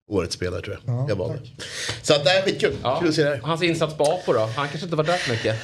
[0.09, 0.95] årets spelare tror jag.
[0.95, 1.37] Ja, jag valde.
[1.37, 1.67] tack.
[2.01, 2.75] Så att det är skitkul.
[2.83, 2.99] Ja.
[2.99, 3.37] Kul att se det här.
[3.43, 4.39] Hans insats på Apo då?
[4.39, 5.55] Han kanske inte var där så mycket.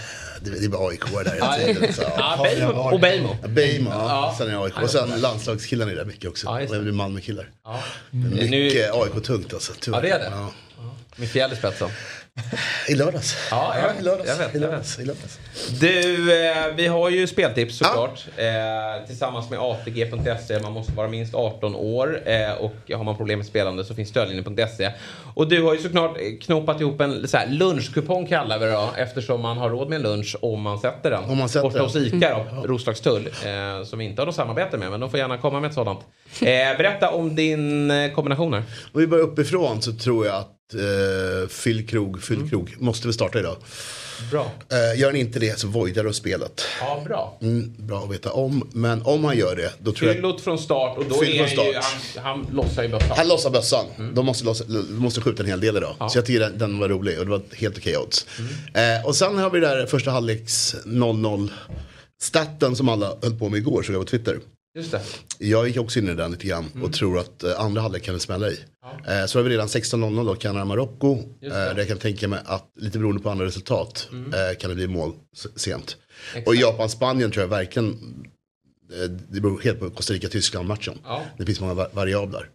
[0.41, 1.93] Det, det var AIK där Ja, hela tiden.
[1.93, 2.01] Så.
[2.17, 2.91] ja.
[2.93, 3.37] Och Beijmo.
[3.41, 4.07] Ja, Beijmo, ja.
[4.09, 4.35] Ja.
[4.37, 4.81] Sen är AIK.
[4.81, 6.47] Och sen landslagskillarna är där mycket också.
[6.47, 6.67] Ja, det.
[6.69, 7.49] och även Malmökillar.
[7.63, 7.79] Ja.
[8.09, 9.73] Mycket Nu, AIK-tungt alltså.
[9.79, 9.97] Tyvärr.
[9.97, 10.35] Ja, det är det.
[10.35, 10.51] Ja.
[11.15, 11.89] med fjäll i spetsen.
[12.89, 13.37] I lördags.
[13.51, 14.27] Ja, jag, i lördags.
[14.29, 14.55] jag vet.
[14.55, 14.99] I lördags.
[14.99, 15.39] I lördags.
[15.79, 18.25] Du, eh, vi har ju speltips såklart.
[18.37, 20.59] Eh, tillsammans med ATG.se.
[20.59, 22.21] Man måste vara minst 18 år.
[22.25, 24.91] Eh, och har man problem med spelande så finns stödlinjen.se.
[25.35, 28.89] Och du har ju såklart knopat ihop en så här, lunchkupong kallar vi det då.
[28.97, 31.23] Eftersom man har råd med en lunch om man sätter den.
[31.23, 33.27] Om man sätter Borta hos ICA då, Roslagstull.
[33.27, 34.91] Eh, som vi inte har något samarbete med.
[34.91, 35.99] Men de får gärna komma med ett sådant.
[36.41, 38.63] Eh, berätta om din eh, kombination här.
[38.93, 43.13] Om vi börjar uppifrån så tror jag att eh, Fyll krog, Fyll krog måste vi
[43.13, 43.57] starta idag.
[44.31, 44.51] Bra.
[44.71, 46.61] Eh, gör han inte det så voidar du spelet.
[46.79, 47.37] Ja, bra.
[47.41, 48.69] Mm, bra att veta om.
[48.73, 50.15] Men om han gör det då tror jag...
[50.15, 51.83] Fyllot från start och då Fyll är ju, start.
[52.15, 53.17] han, han lossar ju bössan.
[53.17, 53.85] Han lossar bössan.
[54.13, 55.95] De måste, lossa, måste skjuta en hel del idag.
[55.99, 56.09] Ja.
[56.09, 58.25] Så jag tycker den, den var rolig och det var helt okej odds.
[58.73, 61.49] Eh, och sen har vi där första halvleks 0-0
[62.21, 64.39] staten som alla höll på med igår såg jag på Twitter.
[64.75, 65.01] Just det.
[65.37, 68.13] Jag gick också in i den lite grann och tror att eh, andra halvlek kan
[68.13, 68.59] det smälla i.
[69.07, 71.13] Eh, så har vi redan 16-0 då, Kanada-Marocko.
[71.13, 71.49] Eh, det.
[71.49, 74.87] där jag kan tänka mig att lite beroende på andra resultat eh, kan det bli
[74.87, 75.13] mål
[75.55, 75.97] sent.
[76.29, 76.47] Exakt.
[76.47, 77.97] Och Japan-Spanien tror jag verkligen,
[79.29, 80.97] det beror helt på Costa Rica-Tyskland-matchen.
[81.03, 81.21] Ja.
[81.37, 82.49] Det finns många va- variabler.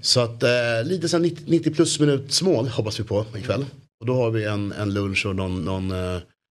[0.00, 0.42] Så att
[0.84, 3.64] lite sen 90, 90 plus minuts mål hoppas vi på ikväll.
[4.00, 5.92] Och då har vi en, en lunch och någon, någon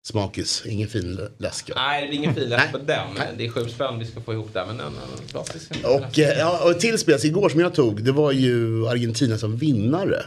[0.06, 1.72] smakis, ingen fin lä- läsk.
[1.76, 2.58] Nej, det är ingen fin Nej.
[2.60, 3.08] läst på den.
[3.38, 4.66] Det är sju spänn vi ska få ihop där.
[4.66, 5.72] Men en, en klassisk.
[5.84, 9.58] Och, eh, ja, och till spels igår som jag tog, det var ju Argentina som
[9.58, 10.24] vinnare.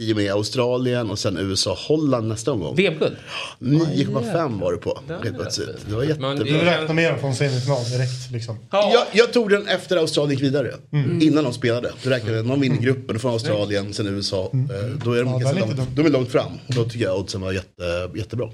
[0.00, 2.74] I och med Australien och sen USA-Holland nästa omgång.
[2.76, 3.16] VM-guld?
[3.58, 4.98] 9,5 var det på.
[5.08, 5.86] Den Helt plötsligt.
[5.88, 6.34] Det var jättebra.
[6.34, 8.58] Du räknar med dem från semifinal direkt liksom.
[8.70, 10.74] Jag, jag tog den efter Australien gick vidare.
[10.92, 11.22] Mm.
[11.22, 11.92] Innan de spelade.
[12.02, 14.50] Då räknade jag, någon vinner gruppen, då får Australien, sen USA.
[14.52, 14.58] Eh,
[15.04, 15.32] Då är de, Mm.
[15.32, 16.52] Ja, ganska den är inte långt, de är långt fram.
[16.68, 18.48] Och då tycker jag oddsen var jätte, jättebra.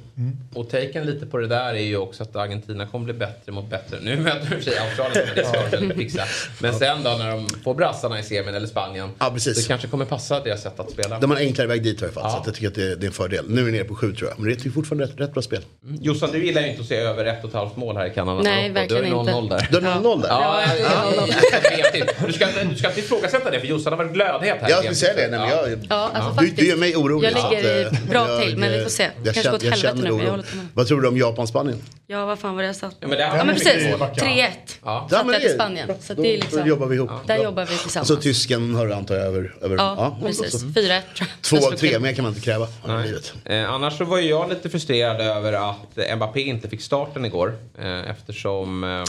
[0.54, 3.70] Och taken lite på det där är ju också att Argentina kommer bli bättre mot
[3.70, 3.98] bättre.
[4.02, 6.22] Nu möter de i och för sig Australien, men det ska de fixa.
[6.60, 9.08] Men sen då när de får brassarna i semin eller Spanien.
[9.18, 9.56] Ja, precis.
[9.62, 11.18] Det kanske kommer passa deras sätt att spela.
[11.20, 12.22] De har en enklare väg dit i alla fall.
[12.26, 12.30] Ja.
[12.30, 13.44] Så att jag tycker att det, det är en fördel.
[13.48, 14.38] Nu är vi nere på 7 tror jag.
[14.38, 15.60] Men det är fortfarande rätt, rätt bra spel.
[15.84, 15.98] Mm.
[16.02, 18.10] Jossan, du gillar ju inte att se över ett och ett halvt mål här i
[18.10, 18.42] Kanada.
[18.42, 19.56] Nej, verkligen Du har ju 0-0 inte.
[19.70, 19.80] där.
[19.80, 20.28] Du har 0-0 där?
[20.28, 20.84] Ja, Ja, ja,
[21.16, 22.26] ja, ja.
[22.26, 24.70] Du ska, inte- du ska inte ifrågasätta det för Jossan har varit glödhet här.
[24.70, 25.28] Jag skulle säga det.
[25.30, 27.28] Nej, men jag, Ja, alltså du, du gör mig orolig.
[27.28, 29.10] Jag ligger att, i eh, bra jag, till, men vi får se.
[29.24, 30.30] Jag Kanske går åt jag helvete känner nu, men jag oro.
[30.30, 30.68] håller tummen.
[30.74, 31.78] Vad tror du om Japan-Spanien?
[32.06, 32.96] Ja, vad fan var det jag satt?
[33.00, 33.72] Ja, men det Ja, men precis.
[33.74, 34.24] det är backa.
[34.24, 34.48] 3-1.
[34.84, 35.06] Ja.
[35.10, 35.88] Satte men jag till Spanien.
[36.00, 37.10] Så det är då liksom, jobbar vi ihop.
[37.26, 38.08] Där jobbar vi Och tillsammans.
[38.08, 39.54] så tysken har du antar jag över...
[39.62, 40.52] över Ja, precis.
[40.52, 41.23] så- 4-1 tror jag.
[41.40, 43.06] Två, Jag slog tre, mer kan man inte kräva av Nej.
[43.06, 43.34] livet.
[43.44, 47.54] Eh, annars så var ju jag lite frustrerad över att Mbappé inte fick starten igår.
[47.78, 49.04] Eh, eftersom eh,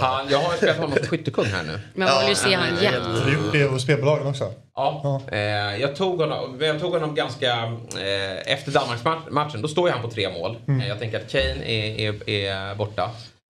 [0.00, 1.80] han, jag har spelat honom som skyttekung här nu.
[1.94, 2.76] Men man vill ju se han.
[2.76, 4.52] Har du gjort det hos spelbolagen också?
[4.74, 5.38] Ja, eh,
[5.80, 7.52] jag, tog honom, jag tog honom ganska...
[8.00, 10.56] Eh, efter Danmarksmatchen, då står ju han på tre mål.
[10.68, 13.10] Eh, jag tänker att Kane är, är, är borta.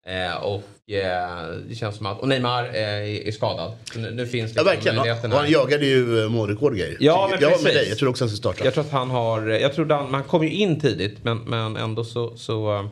[0.05, 2.19] Eh, och eh, det känns som att...
[2.19, 3.71] Och Neymar eh, är, skadad.
[3.95, 4.97] Nu, nu finns Ja, liksom verkligen.
[4.97, 5.35] Och möjligheterna.
[5.35, 6.97] han jagade ju eh, målrekord och grejer.
[6.99, 7.89] Ja, men jag var med dig.
[7.89, 8.65] Jag tror också han ska starta.
[8.65, 9.47] Jag tror att han har...
[9.47, 12.37] Jag tror han, han kom ju in tidigt men, men ändå så...
[12.37, 12.85] så eh,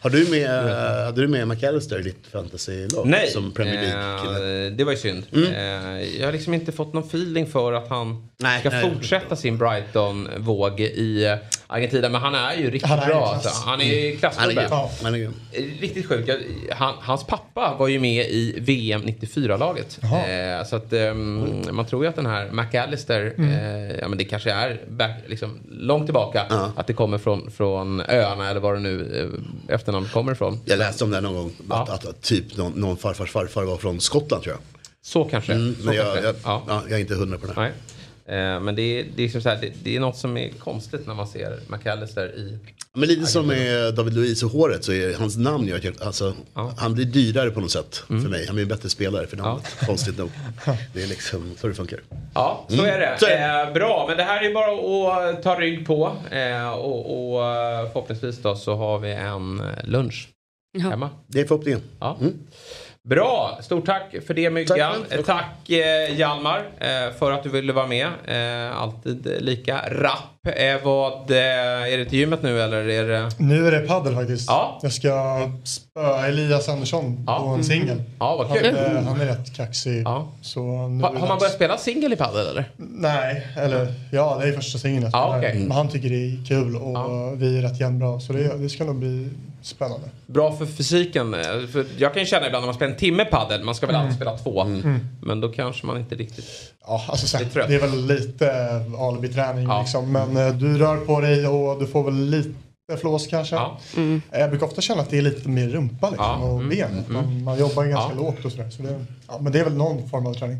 [0.00, 0.50] Har du med,
[1.04, 3.06] hade du med McAllister i ditt fantasy-lag?
[3.06, 4.66] Nej, Som Premier League-kille?
[4.66, 5.22] eh, det var ju synd.
[5.32, 8.90] Eh, jag har liksom inte fått någon feeling för att han Nej, ska nej.
[8.90, 11.34] fortsätta sin Brighton-våg i eh,
[11.70, 12.08] Argentina.
[12.08, 13.26] Men han är ju riktigt Han är bra.
[13.26, 13.50] Alltså.
[13.64, 14.68] Han är klassgubbe.
[15.10, 15.34] grym.
[15.52, 16.30] Eh, Riktigt sjukt.
[16.72, 19.98] Han, hans pappa var ju med i VM 94-laget.
[20.02, 24.24] Eh, så att ehm, man tror ju att den här McAllister, eh, ja men det
[24.24, 26.46] kanske är back, liksom, långt tillbaka.
[26.50, 26.72] Ja.
[26.76, 29.20] Att det kommer från, från öarna eller var det nu
[29.68, 30.60] eh, efternamnet kommer ifrån.
[30.64, 31.52] Jag läste om det någon gång.
[31.68, 31.82] Ja.
[31.82, 34.60] Att, att, att typ någon, någon farfars farfar var från Skottland tror jag.
[35.02, 35.52] Så kanske.
[35.52, 36.24] Mm, så men jag, kanske.
[36.26, 36.62] jag, ja.
[36.68, 36.82] ja.
[36.88, 37.52] jag är inte hundra på det.
[37.56, 37.72] Nej.
[38.30, 40.48] Eh, Men det är, det, är som så här, det, det är något som är
[40.48, 42.58] konstigt när man ser McAllister i...
[42.94, 46.34] Men lite som med David Luiz och håret så är hans namn gör att alltså,
[46.54, 46.74] Ja.
[46.78, 48.46] han blir dyrare på något sätt för mig.
[48.46, 49.76] Han blir en bättre spelare för namnet.
[49.86, 50.30] Konstigt nog.
[50.94, 52.00] Det är liksom så det funkar.
[52.34, 52.86] Ja, så Mm.
[52.86, 53.16] är det.
[53.20, 56.16] Så är Eh, bra, men det här är bara att ta rygg på.
[56.30, 60.28] Eh, och, och eh, förhoppningsvis då så har vi en eh, lunch
[60.78, 60.88] Ja.
[60.90, 61.10] hemma.
[61.26, 61.80] Det är förhoppningen.
[62.00, 62.16] Ja.
[62.20, 62.34] Mm.
[63.08, 64.78] Bra, stort tack för det Myggan.
[64.78, 65.22] Tack själv.
[65.22, 68.06] Tack, eh, Hjalmar eh, för att du ville vara med.
[68.26, 70.46] Eh, alltid eh, lika rapp.
[70.56, 73.30] Eh, vad, eh, är det till gymmet nu eller är det...
[73.38, 74.48] Nu är det paddel faktiskt.
[74.48, 74.78] Ja.
[74.82, 77.38] Jag ska spöa Elias Andersson Ja.
[77.38, 78.02] på en singel.
[78.18, 78.66] Ja, vad Han, kul.
[78.76, 80.02] eh, han är rätt kaxig.
[80.04, 80.28] Ja.
[80.42, 82.64] Så nu Har, man börjat spela singel i padel eller?
[82.76, 85.38] Nej, eller ja det är första singeln jag Ja, spelar.
[85.38, 85.58] okej.
[85.62, 87.30] Men han tycker det är kul och Ja.
[87.36, 88.20] vi är rätt jämnbra.
[88.20, 89.28] Så det, det ska nog bli
[89.62, 90.08] spännande.
[90.26, 91.34] Bra för fysiken.
[91.34, 91.40] eh,
[91.72, 93.96] För jag kan ju känna ibland när man spelar en timme padel, man ska väl
[93.96, 94.64] alltid spela två.
[95.22, 96.44] Men då kanske man inte riktigt...
[96.86, 99.80] Ja, alltså så, Det det är väl lite eh, alibi-träning Ja.
[99.80, 100.12] liksom.
[100.12, 102.54] Men eh, du rör på dig och du får väl lite
[103.00, 103.54] flås kanske.
[103.56, 103.78] Ja.
[104.30, 106.36] Jag brukar ofta känna att det är lite mer rumpa liksom, Ja.
[106.36, 106.68] och Mm.
[106.68, 107.04] ben.
[107.08, 108.22] Man, man jobbar ju ganska Ja.
[108.22, 108.70] lågt och sådär.
[108.70, 110.58] Så det, ja, men det är väl någon form av träning.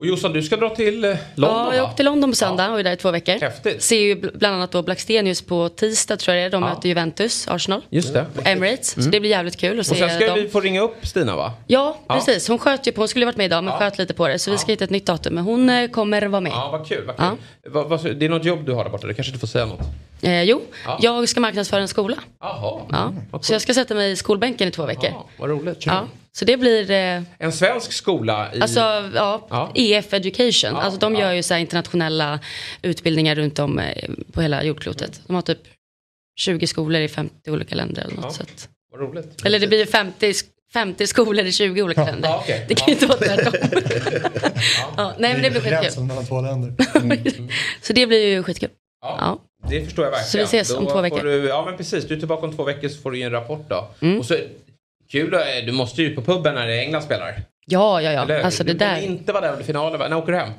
[0.00, 1.84] Och Jossan, du ska dra till eh, London Ja, jag va?
[1.84, 3.40] åkte till London på söndag och är där i två veckor.
[3.40, 3.82] Häftigt.
[3.82, 6.50] Ser ju bl- bland annat då Blackstenius på tisdag tror jag det är.
[6.50, 6.68] De Ja.
[6.68, 7.80] möter Juventus, Arsenal.
[7.90, 8.26] Just det.
[8.34, 8.90] På Emirates.
[8.90, 9.10] Så Mm.
[9.10, 10.34] det blir jävligt kul att Och se sen ska dem.
[10.34, 11.52] vi få ringa upp Stina va?
[11.66, 12.14] Ja, Ja.
[12.14, 12.48] precis.
[12.48, 14.38] Hon sköt ju på, hon skulle varit med idag men sköt lite på det.
[14.38, 15.34] Så vi ska hitta ett nytt datum.
[15.34, 16.52] Men hon eh, kommer vara med.
[16.52, 17.04] Ja, vad kul.
[17.06, 17.26] Vad kul.
[17.72, 19.66] Vad- vad- det är något jobb du har där borta, du kanske inte får säga
[19.66, 19.80] något?
[20.22, 20.98] Eh, jo, Ja.
[21.02, 22.16] jag ska marknadsföra en skola.
[22.40, 22.80] Jaha,
[23.32, 23.40] Ja.
[23.42, 25.10] Så jag ska sätta mig i skolbänken i två veckor.
[25.38, 25.86] vad roligt.
[25.86, 26.06] Ja.
[26.32, 26.90] Så det blir...
[26.90, 28.60] Eh, En svensk skola i...
[28.60, 28.80] Alltså,
[29.14, 29.72] ja, Ja.
[29.74, 30.76] EF Education.
[30.76, 32.40] alltså, de gör ju så här internationella
[32.82, 35.20] utbildningar runt om eh, på hela jordklotet.
[35.26, 35.58] De har typ
[36.40, 38.36] 20 skolor i 50 olika länder eller något.
[38.38, 38.44] Ja.
[38.54, 39.44] Att, Vad roligt.
[39.46, 42.28] eller det blir 50, sk- 50 skolor i 20 olika länder.
[42.28, 42.64] Ja, okej.
[42.68, 43.52] Det kan ju inte vara tvärtom.
[44.96, 46.04] ja, nej men det blir skitkul.
[46.04, 46.74] Mellan två länder.
[47.82, 48.68] Så det blir ju skitkul.
[49.02, 49.16] Ja.
[49.20, 49.38] Ja.
[49.68, 50.30] Det förstår jag verkligen.
[50.30, 51.24] Så vi ses Då om två veckor.
[51.24, 53.30] Du, ja men precis, du är tillbaka om två veckor så får du ge en
[53.32, 53.88] rapport då.
[54.00, 54.18] Mm.
[54.18, 54.36] Och så,
[55.10, 57.42] kul, eh, du måste ju på puben när England spelar.
[57.66, 58.22] Ja, ja, ja.
[58.22, 58.42] Eller?
[58.42, 59.02] Alltså det du där.
[59.02, 60.10] inte vara där under finalen?
[60.10, 60.50] När åker du hem?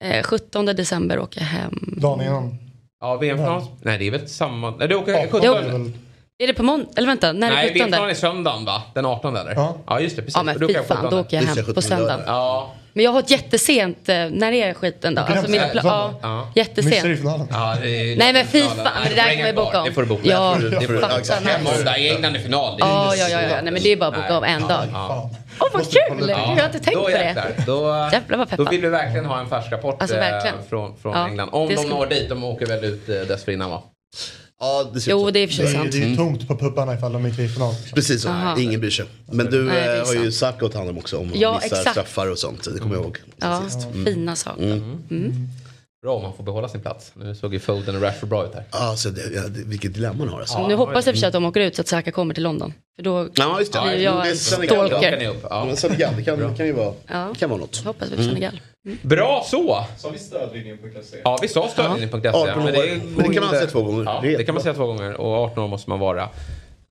[0.00, 1.94] Eh, 17 december åker jag hem.
[1.96, 2.54] Dagen innan.
[3.00, 3.62] Ja, VM-final?
[3.82, 4.70] Nej, det är väl samma...
[4.70, 5.40] Nej, du åker Ja, 17?
[5.42, 5.92] Jag åker-
[6.38, 6.88] Är det på måndag?
[6.96, 7.78] Eller vänta, när är Nej, det 17?
[7.78, 8.82] VM-finalen är söndagen va?
[8.94, 9.54] Den 18 eller?
[9.86, 10.00] Ja.
[10.00, 10.22] just det.
[10.22, 10.36] Precis.
[10.36, 11.10] Ja men fy fan, 17.
[11.10, 12.20] då åker jag hem på söndagen.
[12.26, 12.74] Ja.
[12.98, 15.22] Men jag har ett jättesent, eh, när är skiten då?
[15.22, 16.52] Alltså mina pla- ja, Ja.
[16.54, 17.20] jättesent.
[17.50, 19.84] Ja, det är Nej men fy fan, men det där kan man ju boka om.
[19.88, 20.22] Det får du boka.
[20.24, 21.00] Ja, det får du, det får du.
[21.00, 21.58] fattar nice.
[21.76, 22.76] Måndag i England är final.
[22.78, 24.84] Det är Ja, ja, ja, nej men det är bara att boka av en dag.
[24.92, 25.30] Ja.
[25.60, 26.28] Åh vad kul!
[26.28, 27.46] Jag har inte tänkt då på jäklar.
[27.56, 27.62] det.
[27.66, 28.66] Då, Jävlar vad peppad.
[28.66, 30.56] då vill vi verkligen ha en färsk rapport Alltså, eh, verkligen.
[30.68, 31.48] från, från Ja, England.
[31.52, 33.82] Om det de ska- når dit, de åker väl ut eh, dessförinnan va?
[34.60, 35.30] Ja, det ser Jo, ut så.
[35.30, 35.92] det är i och för sig Det är, sant.
[35.92, 37.74] det är ju tomt på pubarna ifall de inte är i final.
[37.94, 38.58] Precis så, Aha.
[38.58, 39.06] ingen bryr sig.
[39.32, 40.62] Men du Nej, det är eh, har ju sant.
[40.62, 41.90] Att ta hand om också om Ja, vissa exakt.
[41.90, 42.64] straffar och sånt.
[42.74, 43.18] Det kommer jag ihåg.
[43.36, 43.62] Ja,
[43.92, 44.04] Mm.
[44.04, 44.62] fina saker.
[44.62, 45.02] Mm.
[45.10, 45.48] Mm.
[46.02, 47.12] Bra om man får behålla sin plats.
[47.14, 48.64] Nu såg ju Foden och Rashford bra ut här.
[48.72, 50.68] Ja, så det, ja, det, vilket dilemma han har alltså.
[50.68, 52.34] Nu hoppas jag i och för sig att de åker ut så att Saka kommer
[52.34, 52.72] till London.
[52.96, 53.80] För då Ja, just det.
[53.82, 54.88] blir jag det är en Senegal.
[54.88, 55.34] stalker.
[55.50, 55.64] Ja.
[55.64, 57.28] Men Senegal, det kan, det kan ju vara, Ja.
[57.32, 57.76] det kan vara något.
[57.76, 58.60] Hoppas vi på Senegal.
[59.02, 59.84] Bra så!
[59.96, 61.16] Sa vi stödlinjen.se?
[61.24, 62.28] Ja, vi sa stödlinjen.se.
[62.28, 62.64] 18 år.
[62.64, 64.04] Men det, Men det kan man säga två gånger.
[64.04, 65.20] Ja, det kan man säga två gånger.
[65.20, 66.28] Och 18 år måste man vara.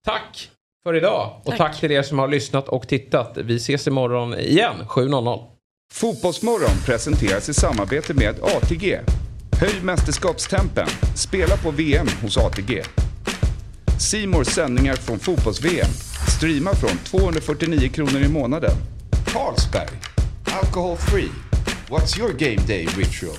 [0.04, 0.50] Tack
[0.84, 1.40] för idag.
[1.44, 1.58] Och Tack.
[1.58, 3.36] tack till er som har lyssnat och tittat.
[3.36, 5.44] Vi ses imorgon igen 7.00.
[5.94, 9.00] Fotbollsmorgon presenteras i samarbete med ATG.
[9.60, 10.88] Höj mästerskapstempen.
[11.16, 12.82] Spela på VM hos ATG.
[14.00, 15.90] Simors sändningar från fotbolls-VM.
[16.38, 18.72] Streama från 249 kronor i månaden.
[19.26, 19.88] Carlsberg.
[20.62, 21.47] Alcohol free.
[21.90, 23.34] What's your game day ritual?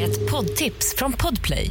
[0.00, 1.70] Ett poddtips från Podplay.